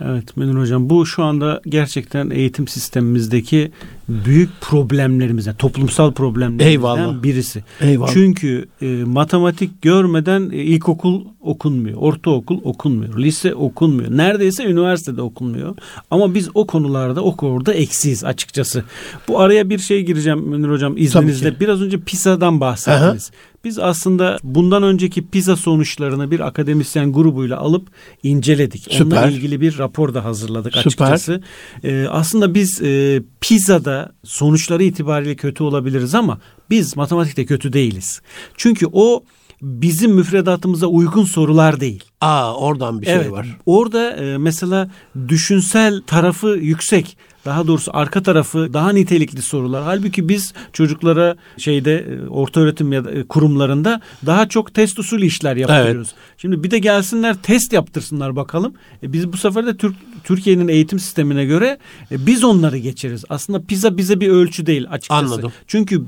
Evet 0.00 0.36
Münir 0.36 0.60
Hocam 0.60 0.90
bu 0.90 1.06
şu 1.06 1.24
anda 1.24 1.60
gerçekten 1.68 2.30
eğitim 2.30 2.68
sistemimizdeki 2.68 3.72
büyük 4.08 4.60
problemlerimizden, 4.60 5.54
toplumsal 5.54 6.12
problemlerimizden 6.12 6.66
Eyvallah. 6.68 7.22
birisi. 7.22 7.64
Eyvallah. 7.80 8.12
Çünkü 8.12 8.66
e, 8.82 8.86
matematik 8.86 9.82
görmeden 9.82 10.50
e, 10.52 10.56
ilkokul 10.56 11.24
okunmuyor, 11.40 11.96
ortaokul 12.00 12.60
okunmuyor, 12.64 13.18
lise 13.18 13.54
okunmuyor. 13.54 14.16
Neredeyse 14.16 14.64
üniversitede 14.64 15.22
okunmuyor. 15.22 15.76
Ama 16.10 16.34
biz 16.34 16.48
o 16.54 16.66
konularda 16.66 17.24
o 17.24 17.36
konuda 17.36 17.74
eksiyiz 17.74 18.24
açıkçası. 18.24 18.84
Bu 19.28 19.40
araya 19.40 19.70
bir 19.70 19.78
şey 19.78 20.02
gireceğim 20.02 20.38
Münir 20.38 20.68
Hocam 20.68 20.96
izninizle. 20.96 21.60
Biraz 21.60 21.82
önce 21.82 22.00
PISA'dan 22.00 22.60
bahsettiniz. 22.60 23.30
Aha. 23.32 23.56
Biz 23.64 23.78
aslında 23.78 24.38
bundan 24.42 24.82
önceki 24.82 25.26
PISA 25.26 25.56
sonuçlarını 25.56 26.30
bir 26.30 26.40
akademisyen 26.40 27.12
grubuyla 27.12 27.58
alıp 27.58 27.88
inceledik. 28.22 28.82
Süper. 28.90 29.04
Onunla 29.04 29.30
ilgili 29.30 29.60
bir 29.60 29.78
rapor 29.78 30.14
da 30.14 30.24
hazırladık 30.24 30.74
Süper. 30.74 30.86
açıkçası. 30.86 31.42
Ee, 31.84 32.06
aslında 32.10 32.54
biz 32.54 32.82
e, 32.82 33.22
PISA'da 33.40 33.95
sonuçları 34.24 34.82
itibariyle 34.82 35.36
kötü 35.36 35.62
olabiliriz 35.62 36.14
ama 36.14 36.38
biz 36.70 36.96
matematikte 36.96 37.46
kötü 37.46 37.72
değiliz. 37.72 38.20
Çünkü 38.56 38.86
o 38.92 39.24
bizim 39.62 40.12
müfredatımıza 40.12 40.86
uygun 40.86 41.24
sorular 41.24 41.80
değil. 41.80 42.04
Aa 42.20 42.54
oradan 42.54 43.00
bir 43.00 43.06
şey 43.06 43.14
evet, 43.14 43.32
var. 43.32 43.58
Orada 43.66 44.10
e, 44.10 44.38
mesela 44.38 44.90
düşünsel 45.28 46.02
tarafı 46.06 46.48
yüksek 46.48 47.16
daha 47.46 47.66
doğrusu 47.66 47.90
arka 47.94 48.22
tarafı 48.22 48.72
daha 48.72 48.92
nitelikli 48.92 49.42
sorular. 49.42 49.82
Halbuki 49.82 50.28
biz 50.28 50.52
çocuklara 50.72 51.36
şeyde 51.58 51.98
e, 51.98 52.28
orta 52.28 52.60
öğretim 52.60 52.92
ya 52.92 53.04
da 53.04 53.10
e, 53.10 53.22
kurumlarında 53.26 54.00
daha 54.26 54.48
çok 54.48 54.74
test 54.74 54.98
usulü 54.98 55.26
işler 55.26 55.56
yapıyoruz. 55.56 56.08
Evet. 56.12 56.38
Şimdi 56.38 56.62
bir 56.62 56.70
de 56.70 56.78
gelsinler 56.78 57.36
test 57.42 57.72
yaptırsınlar 57.72 58.36
bakalım. 58.36 58.74
E 59.02 59.12
biz 59.12 59.32
bu 59.32 59.36
sefer 59.36 59.66
de 59.66 59.76
Türk, 59.76 59.96
Türkiye'nin 60.24 60.68
eğitim 60.68 60.98
sistemine 60.98 61.44
göre 61.44 61.78
e, 62.10 62.26
biz 62.26 62.44
onları 62.44 62.78
geçeriz. 62.78 63.24
Aslında 63.28 63.62
PISA 63.62 63.96
bize 63.96 64.20
bir 64.20 64.28
ölçü 64.28 64.66
değil 64.66 64.86
açıkçası. 64.90 65.24
Anladım. 65.24 65.52
Çünkü 65.66 66.02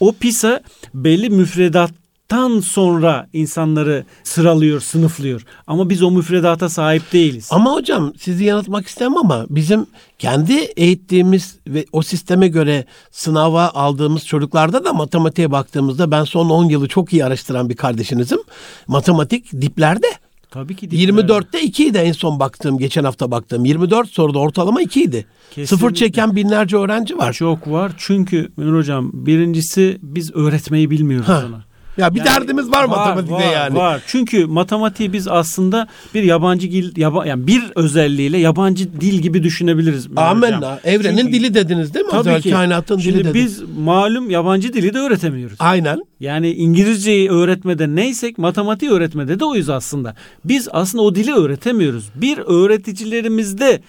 o 0.00 0.12
PISA 0.12 0.60
belli 0.94 1.30
müfredat 1.30 1.99
tan 2.30 2.60
sonra 2.60 3.28
insanları 3.32 4.04
sıralıyor, 4.24 4.80
sınıflıyor. 4.80 5.44
Ama 5.66 5.90
biz 5.90 6.02
o 6.02 6.10
müfredata 6.10 6.68
sahip 6.68 7.12
değiliz. 7.12 7.48
Ama 7.50 7.72
hocam 7.72 8.12
sizi 8.18 8.44
yanıltmak 8.44 8.86
istemem 8.86 9.16
ama 9.16 9.46
bizim 9.50 9.86
kendi 10.18 10.52
eğittiğimiz 10.54 11.56
ve 11.66 11.84
o 11.92 12.02
sisteme 12.02 12.48
göre 12.48 12.84
sınava 13.10 13.68
aldığımız 13.68 14.26
çocuklarda 14.26 14.84
da 14.84 14.92
matematiğe 14.92 15.50
baktığımızda 15.50 16.10
ben 16.10 16.24
son 16.24 16.50
10 16.50 16.64
yılı 16.64 16.88
çok 16.88 17.12
iyi 17.12 17.24
araştıran 17.24 17.68
bir 17.68 17.76
kardeşinizim. 17.76 18.38
Matematik 18.86 19.52
diplerde. 19.52 20.06
Tabii 20.50 20.76
ki. 20.76 20.90
Dipler. 20.90 21.24
24'te 21.24 21.62
2 21.62 21.86
idi 21.86 21.98
en 21.98 22.12
son 22.12 22.40
baktığım, 22.40 22.78
geçen 22.78 23.04
hafta 23.04 23.30
baktığım. 23.30 23.64
24 23.64 24.08
soruda 24.08 24.38
ortalama 24.38 24.82
2 24.82 25.02
idi. 25.02 25.26
Sıfır 25.64 25.94
çeken 25.94 26.36
binlerce 26.36 26.76
öğrenci 26.76 27.18
var. 27.18 27.32
Çok 27.32 27.70
var. 27.70 27.92
Çünkü 27.98 28.52
Münir 28.56 28.78
Hocam 28.78 29.10
birincisi 29.14 29.98
biz 30.02 30.34
öğretmeyi 30.34 30.90
bilmiyoruz 30.90 31.28
ha. 31.28 31.44
ona. 31.48 31.69
Ya 32.00 32.14
bir 32.14 32.18
yani, 32.18 32.28
derdimiz 32.28 32.68
var, 32.68 32.84
var 32.84 32.88
matematikte 32.88 33.34
var, 33.34 33.52
yani. 33.52 33.76
Var. 33.76 34.02
Çünkü 34.06 34.46
matematiği 34.46 35.12
biz 35.12 35.28
aslında 35.28 35.88
bir 36.14 36.22
yabancı 36.22 36.70
dil 36.72 36.96
yaba, 36.96 37.26
yani 37.26 37.46
bir 37.46 37.62
özelliğiyle 37.74 38.38
yabancı 38.38 39.00
dil 39.00 39.18
gibi 39.18 39.42
düşünebiliriz. 39.42 40.08
Amenna. 40.16 40.80
Evrenin 40.84 41.16
Çünkü, 41.16 41.32
dili 41.32 41.54
dediniz 41.54 41.94
değil 41.94 42.04
mi? 42.04 42.10
Tabii 42.10 42.28
Özel 42.28 42.42
ki. 42.42 42.50
Kainatın 42.50 42.98
Şimdi 42.98 43.18
dili 43.18 43.24
dediniz. 43.24 43.62
biz 43.62 43.62
malum 43.78 44.30
yabancı 44.30 44.72
dili 44.72 44.94
de 44.94 44.98
öğretemiyoruz. 44.98 45.56
Aynen. 45.60 46.04
Yani 46.20 46.52
İngilizceyi 46.52 47.30
öğretmede 47.30 47.94
neysek 47.94 48.38
matematiği 48.38 48.90
öğretmede 48.90 49.40
de 49.40 49.44
oyuz 49.44 49.68
aslında. 49.70 50.14
Biz 50.44 50.68
aslında 50.72 51.02
o 51.02 51.14
dili 51.14 51.34
öğretemiyoruz. 51.34 52.10
Bir 52.14 52.38
öğreticilerimizde 52.38 53.80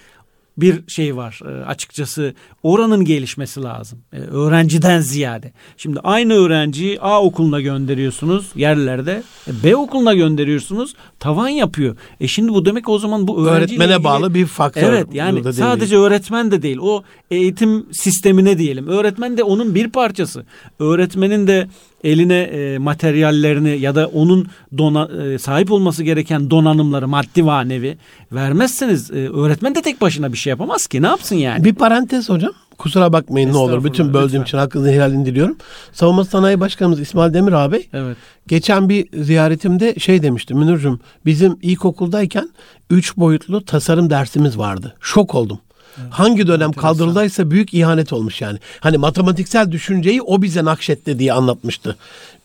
bir 0.62 0.88
şey 0.88 1.16
var 1.16 1.40
e, 1.44 1.64
açıkçası 1.64 2.34
oranın 2.62 3.04
gelişmesi 3.04 3.62
lazım. 3.62 3.98
E, 4.12 4.18
öğrenciden 4.18 5.00
ziyade. 5.00 5.52
Şimdi 5.76 6.00
aynı 6.00 6.34
öğrenciyi 6.34 7.00
A 7.00 7.22
okuluna 7.22 7.60
gönderiyorsunuz 7.60 8.50
yerlerde. 8.54 9.22
E, 9.48 9.50
B 9.64 9.76
okuluna 9.76 10.14
gönderiyorsunuz. 10.14 10.94
Tavan 11.20 11.48
yapıyor. 11.48 11.96
E 12.20 12.28
şimdi 12.28 12.52
bu 12.52 12.64
demek 12.64 12.88
o 12.88 12.98
zaman 12.98 13.28
bu 13.28 13.46
öğretmene 13.46 13.92
ilgili, 13.92 14.04
bağlı 14.04 14.34
bir 14.34 14.46
faktör. 14.46 14.82
Evet 14.82 15.06
yani 15.12 15.52
sadece 15.52 15.96
öğretmen 15.96 16.50
de 16.50 16.62
değil. 16.62 16.78
O 16.80 17.02
eğitim 17.30 17.86
sistemine 17.92 18.58
diyelim. 18.58 18.88
Öğretmen 18.88 19.36
de 19.36 19.42
onun 19.42 19.74
bir 19.74 19.90
parçası. 19.90 20.44
Öğretmenin 20.78 21.46
de 21.46 21.68
eline 22.04 22.38
e, 22.38 22.78
materyallerini 22.78 23.78
ya 23.78 23.94
da 23.94 24.06
onun 24.06 24.46
dona, 24.78 25.08
e, 25.22 25.38
sahip 25.38 25.72
olması 25.72 26.02
gereken 26.02 26.50
donanımları 26.50 27.08
maddi 27.08 27.42
manevi 27.42 27.98
vermezseniz 28.32 29.10
e, 29.10 29.14
öğretmen 29.14 29.74
de 29.74 29.82
tek 29.82 30.00
başına 30.00 30.32
bir 30.32 30.38
şey 30.38 30.50
yapamaz 30.50 30.86
ki. 30.86 31.02
Ne 31.02 31.06
yapsın 31.06 31.36
yani? 31.36 31.64
Bir 31.64 31.74
parantez 31.74 32.28
hocam. 32.28 32.52
Kusura 32.78 33.12
bakmayın 33.12 33.52
ne 33.52 33.56
olur. 33.56 33.84
Bütün 33.84 34.08
böldüğüm 34.08 34.24
lütfen. 34.24 34.42
için 34.42 34.58
hakkınızı 34.58 34.90
helal 34.90 35.12
diliyorum. 35.12 35.56
Savunma 35.92 36.24
Sanayi 36.24 36.60
Başkanımız 36.60 37.00
İsmail 37.00 37.34
Demir 37.34 37.52
abi 37.52 37.88
evet. 37.92 38.16
geçen 38.46 38.88
bir 38.88 39.22
ziyaretimde 39.22 39.94
şey 39.98 40.22
demişti 40.22 40.54
Münir'cim 40.54 41.00
bizim 41.26 41.58
ilkokuldayken 41.62 42.48
üç 42.90 43.16
boyutlu 43.16 43.64
tasarım 43.64 44.10
dersimiz 44.10 44.58
vardı. 44.58 44.94
Şok 45.00 45.34
oldum. 45.34 45.58
Hangi 46.10 46.46
dönem 46.46 46.72
kaldırıldıysa 46.72 47.50
büyük 47.50 47.74
ihanet 47.74 48.12
olmuş 48.12 48.40
yani. 48.40 48.58
Hani 48.80 48.98
matematiksel 48.98 49.72
düşünceyi 49.72 50.22
o 50.22 50.42
bize 50.42 50.64
nakşetti 50.64 51.18
diye 51.18 51.32
anlatmıştı. 51.32 51.96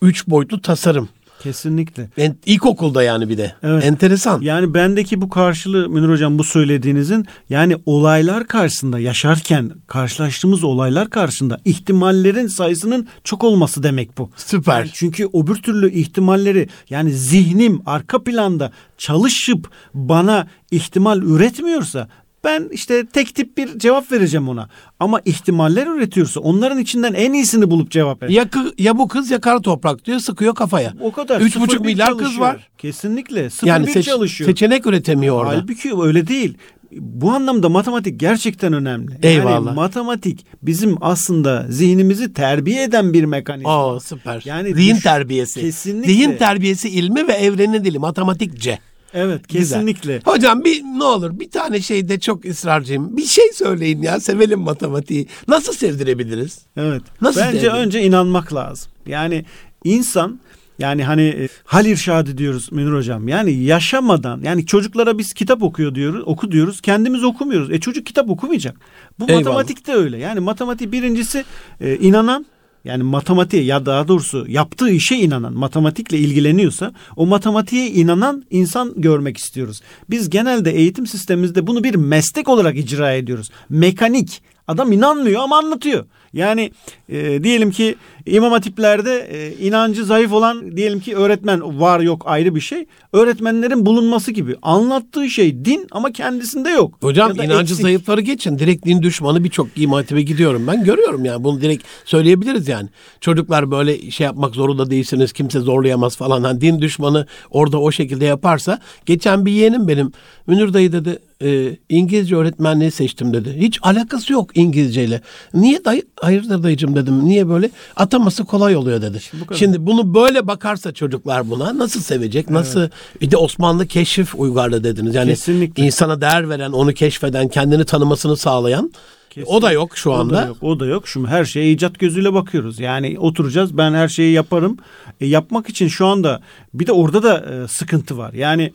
Üç 0.02 0.28
boyutlu 0.28 0.62
tasarım. 0.62 1.10
Kesinlikle. 1.43 2.10
En, 2.18 2.36
ilkokulda 2.45 3.04
yani 3.04 3.30
bir 3.30 3.38
de. 3.38 3.54
Evet. 3.64 3.84
Enteresan. 3.84 4.41
Yani 4.41 4.74
bendeki 4.74 5.22
bu 5.22 5.30
karşılığı 5.30 5.89
Münir 5.89 6.10
Hocam 6.10 6.39
bu 6.39 6.43
söylediğinizin 6.43 7.26
yani 7.50 7.78
olaylar 7.86 8.48
karşısında 8.48 9.00
yaşarken 9.00 9.72
karşılaştığımız 9.88 10.64
olaylar 10.64 11.10
karşısında 11.10 11.60
ihtimallerin 11.66 12.48
sayısının 12.48 13.08
çok 13.24 13.43
olması 13.43 13.84
demek 13.84 14.18
bu. 14.18 14.30
Süper. 14.36 14.80
Yani 14.80 14.89
çünkü 14.93 15.30
öbür 15.34 15.56
türlü 15.56 15.91
ihtimalleri 15.91 16.70
yani 16.89 17.12
zihnim 17.12 17.82
arka 17.86 18.24
planda 18.24 18.72
çalışıp 18.98 19.70
bana 19.93 20.48
ihtimal 20.72 21.22
üretmiyorsa 21.22 22.08
ben 22.48 22.70
işte 22.72 23.06
tek 23.06 23.36
tip 23.36 23.58
bir 23.58 23.80
cevap 23.80 24.12
vereceğim 24.12 24.50
ona. 24.50 24.70
Ama 25.00 25.22
ihtimaller 25.26 25.88
üretiyorsa 25.88 26.39
onların 26.39 26.80
içinden 26.80 27.14
en 27.14 27.34
iyisini 27.34 27.72
bulup 27.72 27.91
cevap 27.91 28.24
ver. 28.24 28.30
Ya, 28.30 28.45
ya 28.78 28.98
bu 28.98 29.08
kız 29.08 29.32
ya 29.32 29.41
kara 29.41 29.62
toprak 29.62 30.06
diyor 30.06 30.20
sıkıyor 30.20 30.56
kafaya. 30.56 30.93
O 31.02 31.12
kadar. 31.12 31.41
Üç 31.41 31.60
buçuk 31.60 31.86
milyar 31.86 32.08
çalışıyor. 32.08 32.30
kız 32.30 32.39
var. 32.39 32.70
Kesinlikle. 32.78 33.50
Sıfır 33.50 33.68
yani 33.68 33.88
bir 33.88 33.91
seç, 33.91 34.06
çalışıyor. 34.06 34.50
Seçenek 34.50 34.86
üretemiyor 34.86 35.36
orada. 35.36 35.58
Halbuki 35.58 35.91
öyle 36.02 36.28
değil. 36.28 36.58
Bu 36.91 37.32
anlamda 37.32 37.70
matematik 37.70 38.20
gerçekten 38.20 38.74
önemli. 38.74 39.18
Eyvallah. 39.24 39.66
Yani 39.66 39.76
matematik 39.76 40.45
bizim 40.62 40.98
aslında 41.02 41.66
zihnimizi 41.70 42.34
terbiye 42.34 42.84
eden 42.84 43.14
bir 43.14 43.24
mekanizma. 43.24 43.86
Oo 43.86 44.00
süper. 44.00 44.41
Yani 44.45 44.74
zihin 44.74 44.95
düş, 44.95 45.04
terbiyesi. 45.04 45.62
Kesinlikle. 45.62 46.14
Zihin 46.14 46.38
terbiyesi 46.38 46.89
ilmi 46.89 47.28
ve 47.28 47.34
evrenin 47.34 47.86
dili 47.86 48.00
matematikçe. 48.00 48.80
Evet 49.14 49.47
kesinlikle. 49.47 50.18
Güzel. 50.18 50.34
Hocam 50.34 50.64
bir 50.64 50.82
ne 50.84 51.03
olur 51.03 51.39
bir 51.39 51.49
tane 51.49 51.82
şeyde 51.82 52.20
çok 52.20 52.45
ısrarcıyım. 52.45 53.18
Bir 53.18 53.26
şey 53.26 53.51
söyleyin 53.53 54.01
ya 54.01 54.20
sevelim 54.20 54.60
matematiği. 54.60 55.28
Nasıl 55.47 55.74
sevdirebiliriz? 55.74 56.60
Evet. 56.78 57.01
Nasıl 57.22 57.41
Bence 57.41 57.60
sevdirelim? 57.60 57.82
önce 57.82 58.03
inanmak 58.03 58.53
lazım. 58.53 58.91
Yani 59.05 59.45
insan 59.84 60.39
yani 60.80 61.03
hani 61.03 61.22
e, 61.24 61.47
hal 61.66 61.86
irşadı 61.86 62.38
diyoruz 62.38 62.72
Münir 62.72 62.91
hocam. 62.97 63.28
Yani 63.28 63.53
yaşamadan 63.53 64.41
yani 64.43 64.66
çocuklara 64.66 65.18
biz 65.18 65.34
kitap 65.34 65.64
okuyor 65.64 65.95
diyoruz, 65.95 66.24
oku 66.26 66.51
diyoruz. 66.51 66.82
Kendimiz 66.82 67.24
okumuyoruz. 67.24 67.72
E 67.72 67.80
çocuk 67.80 68.05
kitap 68.05 68.30
okumayacak. 68.30 68.76
Bu 69.20 69.26
Eyvallah. 69.28 69.43
matematik 69.43 69.88
de 69.88 69.93
öyle. 69.93 70.18
Yani 70.18 70.39
matematik 70.39 70.91
birincisi 70.91 71.45
e, 71.82 71.95
inanan 71.95 72.45
yani 72.88 73.04
matematiğe 73.04 73.64
ya 73.64 73.86
daha 73.86 74.08
doğrusu 74.08 74.46
yaptığı 74.48 74.90
işe 74.90 75.16
inanan, 75.16 75.54
matematikle 75.54 76.18
ilgileniyorsa 76.18 76.94
o 77.16 77.26
matematiğe 77.26 77.88
inanan 77.88 78.46
insan 78.50 78.94
görmek 78.98 79.38
istiyoruz. 79.38 79.82
Biz 80.10 80.30
genelde 80.30 80.72
eğitim 80.72 81.08
sistemimizde 81.08 81.68
bunu 81.68 81.84
bir 81.84 81.96
meslek 81.96 82.50
olarak 82.50 82.78
icra 82.78 83.14
ediyoruz. 83.14 83.50
Mekanik. 83.70 84.42
Adam 84.68 84.92
inanmıyor 84.92 85.42
ama 85.42 85.58
anlatıyor. 85.58 86.06
Yani 86.38 86.72
e, 87.10 87.44
diyelim 87.44 87.72
ki 87.72 87.96
imam 88.26 88.52
hatiplerde 88.52 89.28
e, 89.32 89.66
inancı 89.68 90.06
zayıf 90.06 90.34
olan 90.34 90.78
diyelim 90.78 91.00
ki 91.00 91.16
öğretmen 91.16 91.80
var 91.80 92.00
yok 92.00 92.24
ayrı 92.26 92.56
bir 92.56 92.62
şey. 92.62 92.86
Öğretmenlerin 93.14 93.86
bulunması 93.86 94.32
gibi. 94.32 94.56
Anlattığı 94.62 95.30
şey 95.30 95.66
din 95.66 95.88
ama 95.92 96.12
kendisinde 96.12 96.70
yok. 96.70 96.98
Hocam 97.02 97.36
inancı 97.36 97.74
eksik. 97.74 97.82
zayıfları 97.82 98.22
geçin. 98.22 98.60
Direkt 98.60 98.86
din 98.86 99.02
düşmanı 99.02 99.44
birçok 99.44 99.68
imam 99.76 99.96
hatibe 99.98 100.22
gidiyorum. 100.22 100.68
Ben 100.68 100.84
görüyorum 100.84 101.26
yani 101.26 101.44
bunu 101.44 101.62
direkt 101.62 101.84
söyleyebiliriz 102.06 102.68
yani. 102.68 102.90
Çocuklar 103.22 103.72
böyle 103.72 104.12
şey 104.12 104.26
yapmak 104.26 104.56
zorunda 104.56 104.90
değilsiniz. 104.90 105.34
Kimse 105.34 105.60
zorlayamaz 105.60 106.18
falan. 106.18 106.44
Yani 106.44 106.62
din 106.62 106.82
düşmanı 106.82 107.28
orada 107.50 107.82
o 107.82 107.92
şekilde 107.92 108.26
yaparsa. 108.26 108.80
Geçen 109.06 109.46
bir 109.46 109.52
yeğenim 109.52 109.88
benim. 109.88 110.12
Münir 110.48 110.74
dayı 110.74 110.92
dedi 110.92 111.20
e, 111.44 111.78
İngilizce 111.90 112.36
öğretmenliği 112.36 112.92
seçtim 112.92 113.34
dedi. 113.34 113.56
Hiç 113.58 113.80
alakası 113.82 114.34
yok 114.34 114.58
İngilizceyle. 114.58 115.22
Niye 115.54 115.86
dayı? 115.86 116.02
Hayırdır 116.28 116.63
dayıcım 116.63 116.95
dedim. 116.95 117.25
Niye 117.25 117.49
böyle? 117.49 117.69
Ataması 117.95 118.45
kolay 118.45 118.75
oluyor 118.75 119.01
dedi. 119.01 119.19
Şimdi, 119.21 119.57
Şimdi 119.57 119.86
bunu 119.86 120.13
böyle 120.13 120.47
bakarsa 120.47 120.91
çocuklar 120.91 121.49
buna 121.49 121.78
nasıl 121.78 121.99
sevecek? 121.99 122.49
Nasıl? 122.49 122.80
Evet. 122.80 122.91
Bir 123.21 123.32
de 123.32 123.38
Osmanlı 123.38 123.88
keşif 123.88 124.36
uygarlığı 124.36 124.84
dediniz. 124.84 125.15
Yani 125.15 125.30
Kesinlikle. 125.30 125.86
insana 125.86 126.21
değer 126.21 126.49
veren, 126.49 126.71
onu 126.71 126.93
keşfeden, 126.93 127.47
kendini 127.47 127.86
tanımasını 127.86 128.38
sağlayan 128.38 128.91
Kesinlikle. 129.30 129.55
O 129.57 129.61
da 129.61 129.71
yok 129.71 129.97
şu 129.97 130.13
anda. 130.13 130.34
O 130.34 130.38
da 130.38 130.47
yok. 130.47 130.57
O 130.61 130.80
da 130.80 130.86
yok. 130.86 131.07
Şu 131.07 131.28
her 131.28 131.45
şeye 131.45 131.71
icat 131.71 131.99
gözüyle 131.99 132.34
bakıyoruz. 132.34 132.80
Yani 132.80 133.19
oturacağız 133.19 133.78
ben 133.78 133.93
her 133.93 134.07
şeyi 134.07 134.34
yaparım. 134.34 134.78
E, 135.21 135.25
yapmak 135.25 135.69
için 135.69 135.88
şu 135.88 136.05
anda 136.05 136.41
bir 136.73 136.88
de 136.88 136.91
orada 136.91 137.23
da 137.23 137.63
e, 137.63 137.67
sıkıntı 137.67 138.17
var. 138.17 138.34
Yani 138.34 138.73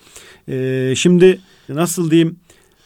e, 0.49 0.95
şimdi 0.97 1.41
nasıl 1.69 2.11
diyeyim 2.11 2.37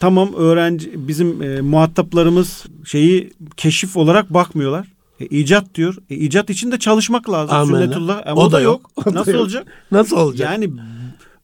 Tamam 0.01 0.33
öğrenci 0.37 0.93
bizim 1.09 1.43
e, 1.43 1.61
muhataplarımız 1.61 2.65
şeyi 2.85 3.33
keşif 3.57 3.97
olarak 3.97 4.35
bakmıyorlar. 4.35 4.87
E, 5.21 5.27
icat 5.27 5.75
diyor. 5.75 5.97
E, 6.11 6.17
icat 6.17 6.51
için 6.51 6.73
de 6.73 6.79
çalışmak 6.79 7.31
lazım. 7.31 7.57
Amen. 7.57 7.75
Sünnetullah. 7.75 8.27
E, 8.27 8.33
o, 8.33 8.45
o 8.45 8.53
da 8.53 8.61
yok. 8.61 8.91
yok. 8.97 9.15
Nasıl 9.15 9.35
olacak? 9.35 9.67
Nasıl 9.93 10.17
olacak? 10.17 10.51
Yani 10.51 10.71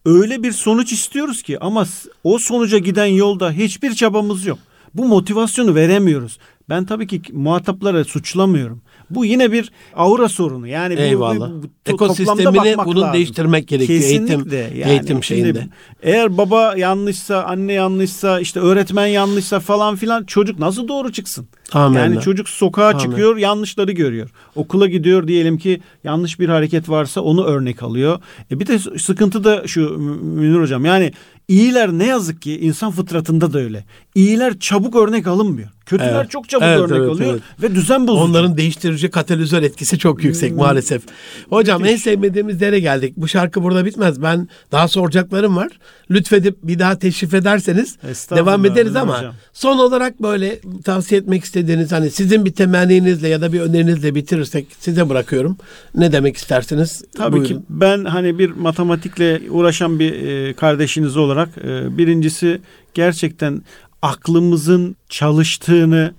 öyle 0.05 0.43
bir 0.43 0.53
sonuç 0.53 0.93
istiyoruz 0.93 1.43
ki 1.43 1.61
ama 1.61 1.87
o 2.25 2.39
sonuca 2.39 2.79
giden 2.79 3.07
yolda 3.07 3.53
hiçbir 3.53 3.95
çabamız 3.95 4.47
yok. 4.47 4.59
Bu 4.95 5.09
motivasyonu 5.09 5.75
veremiyoruz. 5.75 6.39
Ben 6.69 6.85
tabii 6.85 7.07
ki 7.07 7.23
muhatapları 7.33 8.05
suçlamıyorum. 8.05 8.83
Bu 9.15 9.25
yine 9.25 9.53
bir 9.53 9.73
aura 9.95 10.29
sorunu. 10.29 10.67
Yani 10.67 10.95
Eyvallah. 10.95 11.51
bu, 11.51 11.63
bu, 11.63 11.63
bu 11.63 11.91
ekosistemini 11.93 12.77
bunun 12.85 13.01
lazım. 13.01 13.15
değiştirmek 13.15 13.69
gerekiyor 13.69 14.01
Kesinlikle. 14.01 14.59
eğitim 14.59 14.81
yani 14.81 14.91
eğitim 14.93 15.25
şeyinde. 15.25 15.49
Şimdi, 15.49 15.69
eğer 16.03 16.39
baba 16.39 16.75
yanlışsa, 16.77 17.43
anne 17.43 17.73
yanlışsa, 17.73 18.41
işte 18.41 18.61
öğretmen 18.61 19.07
yanlışsa 19.07 19.61
falan 19.61 19.97
filan 19.97 20.25
çocuk 20.25 20.59
nasıl 20.59 20.89
doğru 20.89 21.13
çıksın? 21.13 21.47
Amin. 21.73 21.99
Yani 21.99 22.21
çocuk 22.21 22.49
sokağa 22.49 22.89
Amin. 22.89 22.99
çıkıyor, 22.99 23.37
yanlışları 23.37 23.93
görüyor. 23.93 24.31
Okula 24.55 24.87
gidiyor 24.87 25.29
diyelim 25.29 25.59
ki 25.59 25.81
yanlış 26.05 26.41
bir 26.41 26.49
hareket 26.49 26.89
varsa 26.89 27.21
onu 27.21 27.45
örnek 27.45 27.83
alıyor. 27.83 28.21
E 28.51 28.61
bir 28.61 28.67
de 28.67 28.79
sıkıntı 28.99 29.45
da 29.45 29.67
şu 29.67 29.99
Münir 30.23 30.61
hocam. 30.61 30.85
Yani 30.85 31.13
iyiler 31.49 31.93
ne 31.93 32.07
yazık 32.07 32.43
ki 32.43 32.61
insan 32.61 32.91
fıtratında 32.91 33.53
da 33.53 33.59
öyle. 33.59 33.85
İyiler 34.15 34.59
çabuk 34.59 34.97
örnek 34.97 35.27
alınmıyor. 35.27 35.69
Kötüler 35.87 36.21
evet. 36.21 36.31
çok 36.31 36.49
çabuk 36.49 36.65
evet, 36.65 36.81
örnek 36.81 36.97
evet, 36.97 37.11
alıyor 37.11 37.31
evet. 37.33 37.43
ve 37.63 37.75
düzen 37.75 38.07
bozucu. 38.07 38.25
Onların 38.25 38.57
değiştirici 38.57 39.11
katalizör 39.11 39.63
etkisi 39.63 39.99
çok 39.99 40.25
yüksek 40.25 40.51
hmm. 40.51 40.59
maalesef. 40.59 41.03
Hocam 41.51 41.81
Müthiş. 41.81 41.93
en 41.93 41.97
sevmediğimiz 41.97 42.63
yere 42.63 42.81
geldik. 42.81 43.15
Bu 43.17 43.29
şarkı 43.29 43.63
burada 43.63 43.85
bitmez. 43.85 44.23
Ben 44.23 44.49
daha 44.73 44.89
soracaklarım 44.89 45.57
var. 45.57 45.69
Lütfedip 46.11 46.57
bir 46.63 46.79
daha 46.79 46.99
teşrif 46.99 47.35
ederseniz 47.35 47.97
devam 48.31 48.65
ederiz 48.65 48.97
ama 48.97 49.19
hocam. 49.19 49.35
son 49.53 49.79
olarak 49.79 50.23
böyle 50.23 50.61
tavsiye 50.85 51.21
etmek 51.21 51.45
istediğiniz 51.45 51.93
hani 51.93 52.11
sizin 52.11 52.45
bir 52.45 52.53
temenninizle 52.53 53.29
ya 53.29 53.41
da 53.41 53.53
bir 53.53 53.61
önerinizle 53.61 54.15
bitirirsek 54.15 54.67
size 54.81 55.09
bırakıyorum. 55.09 55.57
Ne 55.95 56.13
demek 56.13 56.37
istersiniz? 56.37 57.05
Tabii 57.17 57.33
Buyurun. 57.33 57.49
ki 57.49 57.59
ben 57.69 58.05
hani 58.05 58.39
bir 58.39 58.51
matematikle 58.51 59.41
uğraşan 59.51 59.99
bir 59.99 60.13
e, 60.13 60.53
kardeşiniz 60.53 61.17
olarak 61.17 61.49
e, 61.59 61.99
birincisi 61.99 62.61
gerçekten 62.95 63.63
aklımızın 64.03 64.97
çalıştığını 65.09 66.15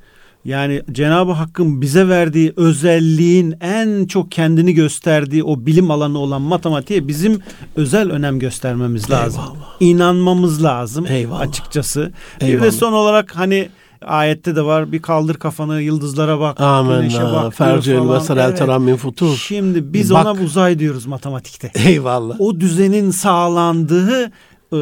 yani 0.46 0.82
Cenab-ı 0.92 1.32
Hakk'ın 1.32 1.82
bize 1.82 2.08
verdiği 2.08 2.54
özelliğin 2.56 3.56
en 3.62 4.06
çok 4.06 4.32
kendini 4.32 4.74
gösterdiği 4.74 5.44
o 5.44 5.66
bilim 5.66 5.92
alanı 5.92 6.18
olan 6.18 6.42
matematiğe 6.42 7.08
bizim 7.08 7.40
özel 7.76 8.12
önem 8.12 8.40
göstermemiz 8.40 9.10
lazım. 9.10 9.42
Eyvallah. 9.44 9.76
İnanmamız 9.80 10.64
lazım 10.64 11.06
Eyvallah. 11.10 11.40
açıkçası. 11.40 12.12
Eyvallah. 12.42 12.62
Bir 12.62 12.68
de 12.68 12.72
son 12.72 12.94
olarak 12.94 13.36
hani 13.36 13.70
ayette 14.06 14.56
de 14.56 14.66
var 14.66 14.92
bir 14.92 15.02
kaldır 15.02 15.36
kafanı 15.36 15.82
yıldızlara 15.82 16.40
bak 16.40 16.62
Amen. 16.62 17.02
güneşe 17.02 17.24
bak 17.24 17.54
Fercül 17.56 18.10
ve 18.10 18.20
evet. 18.38 18.80
min 18.80 18.96
futur. 18.96 19.36
Şimdi 19.38 19.94
biz 19.94 20.14
bak. 20.14 20.26
ona 20.26 20.44
uzay 20.44 20.80
diyoruz 20.80 21.06
matematikte. 21.06 21.72
Eyvallah. 21.76 22.36
O 22.40 22.60
düzenin 22.60 23.12
sağlandığı 23.12 24.32
e, 24.74 24.78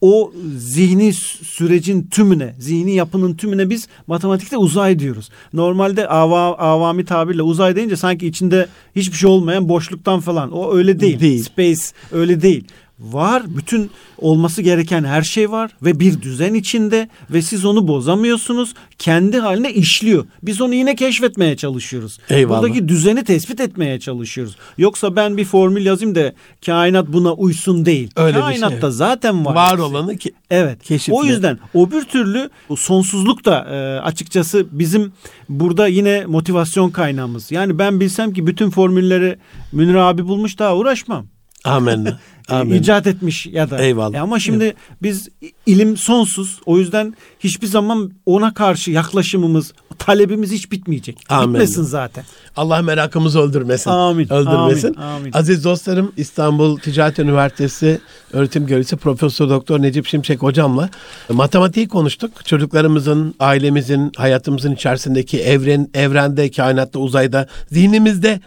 o 0.00 0.32
zihni 0.56 1.12
sürecin 1.12 2.08
tümüne, 2.10 2.54
zihni 2.58 2.94
yapının 2.94 3.34
tümüne 3.34 3.70
biz 3.70 3.88
matematikte 4.06 4.56
uzay 4.56 4.98
diyoruz. 4.98 5.30
Normalde 5.52 6.08
ava, 6.08 6.54
avami 6.56 7.04
tabirle 7.04 7.42
uzay 7.42 7.76
deyince 7.76 7.96
sanki 7.96 8.26
içinde 8.26 8.68
hiçbir 8.96 9.16
şey 9.16 9.30
olmayan 9.30 9.68
boşluktan 9.68 10.20
falan. 10.20 10.52
O 10.52 10.74
öyle 10.76 11.00
değil. 11.00 11.20
değil. 11.20 11.42
Space 11.42 11.82
öyle 12.12 12.42
değil 12.42 12.64
var. 12.98 13.42
Bütün 13.46 13.90
olması 14.18 14.62
gereken 14.62 15.04
her 15.04 15.22
şey 15.22 15.50
var 15.50 15.70
ve 15.82 16.00
bir 16.00 16.22
düzen 16.22 16.54
içinde 16.54 17.08
ve 17.30 17.42
siz 17.42 17.64
onu 17.64 17.88
bozamıyorsunuz. 17.88 18.74
Kendi 18.98 19.38
haline 19.38 19.72
işliyor. 19.72 20.26
Biz 20.42 20.60
onu 20.60 20.74
yine 20.74 20.94
keşfetmeye 20.94 21.56
çalışıyoruz. 21.56 22.18
Eyvallah. 22.30 22.62
Buradaki 22.62 22.88
düzeni 22.88 23.24
tespit 23.24 23.60
etmeye 23.60 24.00
çalışıyoruz. 24.00 24.56
Yoksa 24.78 25.16
ben 25.16 25.36
bir 25.36 25.44
formül 25.44 25.86
yazayım 25.86 26.14
da 26.14 26.32
kainat 26.66 27.08
buna 27.08 27.32
uysun 27.32 27.86
değil. 27.86 28.10
Öyle 28.16 28.40
Kainatta 28.40 28.76
bir 28.76 28.80
şey. 28.80 28.90
zaten 28.90 29.44
var. 29.44 29.54
Var 29.54 29.78
olanı 29.78 30.16
ki. 30.16 30.32
Evet. 30.50 30.82
Keşifle. 30.82 31.12
O 31.12 31.24
yüzden 31.24 31.58
o 31.74 31.90
bir 31.90 32.02
türlü 32.04 32.50
sonsuzluk 32.76 33.44
da 33.44 33.64
e, 33.70 34.00
açıkçası 34.00 34.66
bizim 34.70 35.12
burada 35.48 35.86
yine 35.86 36.26
motivasyon 36.26 36.90
kaynağımız. 36.90 37.52
Yani 37.52 37.78
ben 37.78 38.00
bilsem 38.00 38.32
ki 38.32 38.46
bütün 38.46 38.70
formülleri 38.70 39.38
Münir 39.72 39.94
abi 39.94 40.28
bulmuş 40.28 40.58
daha 40.58 40.76
uğraşmam. 40.76 41.26
Amin. 41.64 42.08
Amin. 42.48 42.74
icat 42.74 43.06
etmiş 43.06 43.46
ya 43.46 43.70
da. 43.70 43.82
Eyvallah. 43.82 44.14
E 44.14 44.20
ama 44.20 44.38
şimdi 44.38 44.74
biz 45.02 45.28
ilim 45.66 45.96
sonsuz. 45.96 46.60
O 46.66 46.78
yüzden 46.78 47.14
hiçbir 47.40 47.66
zaman 47.66 48.12
ona 48.26 48.54
karşı 48.54 48.90
yaklaşımımız, 48.90 49.72
talebimiz 49.98 50.52
hiç 50.52 50.72
bitmeyecek. 50.72 51.18
Amin. 51.28 51.54
Bitmesin 51.54 51.82
zaten. 51.82 52.24
Allah 52.56 52.82
merakımızı 52.82 53.40
öldürmesin. 53.40 53.90
Amin. 53.90 54.32
Öldürmesin. 54.32 54.94
Amin. 54.94 55.16
Amin. 55.16 55.30
Aziz 55.34 55.64
dostlarım 55.64 56.12
İstanbul 56.16 56.78
Ticaret 56.78 57.18
Üniversitesi 57.18 58.00
öğretim 58.32 58.66
görevlisi 58.66 58.96
Profesör 58.96 59.48
Doktor 59.48 59.82
Necip 59.82 60.06
Şimşek 60.06 60.42
hocamla 60.42 60.88
matematiği 61.28 61.88
konuştuk. 61.88 62.44
Çocuklarımızın, 62.44 63.34
ailemizin, 63.38 64.12
hayatımızın 64.16 64.74
içerisindeki 64.74 65.40
evren, 65.40 65.88
evrende, 65.94 66.50
kainatta, 66.50 66.98
uzayda, 66.98 67.48
zihnimizde 67.70 68.40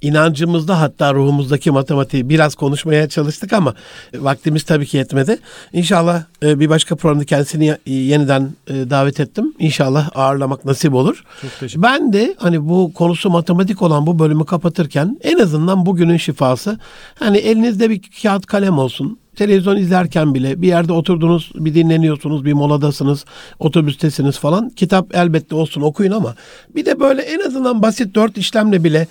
inancımızda 0.00 0.80
hatta 0.80 1.14
ruhumuzdaki 1.14 1.70
matematiği 1.70 2.28
biraz 2.28 2.54
konuşmaya 2.54 3.08
çalıştık 3.08 3.52
ama 3.52 3.74
vaktimiz 4.14 4.62
tabii 4.62 4.86
ki 4.86 4.96
yetmedi. 4.96 5.38
İnşallah 5.72 6.22
e, 6.42 6.60
bir 6.60 6.68
başka 6.68 6.96
programda 6.96 7.24
kendisini 7.24 7.76
yeniden 7.86 8.50
e, 8.66 8.90
davet 8.90 9.20
ettim. 9.20 9.54
İnşallah 9.58 10.10
ağırlamak 10.14 10.64
nasip 10.64 10.94
olur. 10.94 11.24
Ben 11.76 12.12
de 12.12 12.34
hani 12.38 12.68
bu 12.68 12.92
konusu 12.94 13.30
matematik 13.30 13.82
olan 13.82 14.06
bu 14.06 14.18
bölümü 14.18 14.46
kapatırken 14.46 15.18
en 15.22 15.38
azından 15.38 15.86
bugünün 15.86 16.16
şifası 16.16 16.78
hani 17.18 17.38
elinizde 17.38 17.90
bir 17.90 18.02
kağıt 18.22 18.46
kalem 18.46 18.78
olsun 18.78 19.18
televizyon 19.36 19.76
izlerken 19.76 20.34
bile 20.34 20.62
bir 20.62 20.68
yerde 20.68 20.92
oturdunuz, 20.92 21.50
bir 21.54 21.74
dinleniyorsunuz, 21.74 22.44
bir 22.44 22.52
moladasınız, 22.52 23.24
otobüstesiniz 23.58 24.38
falan. 24.38 24.70
Kitap 24.70 25.14
elbette 25.14 25.54
olsun 25.54 25.80
okuyun 25.80 26.12
ama 26.12 26.34
bir 26.76 26.86
de 26.86 27.00
böyle 27.00 27.22
en 27.22 27.40
azından 27.40 27.82
basit 27.82 28.14
dört 28.14 28.38
işlemle 28.38 28.84
bile 28.84 29.06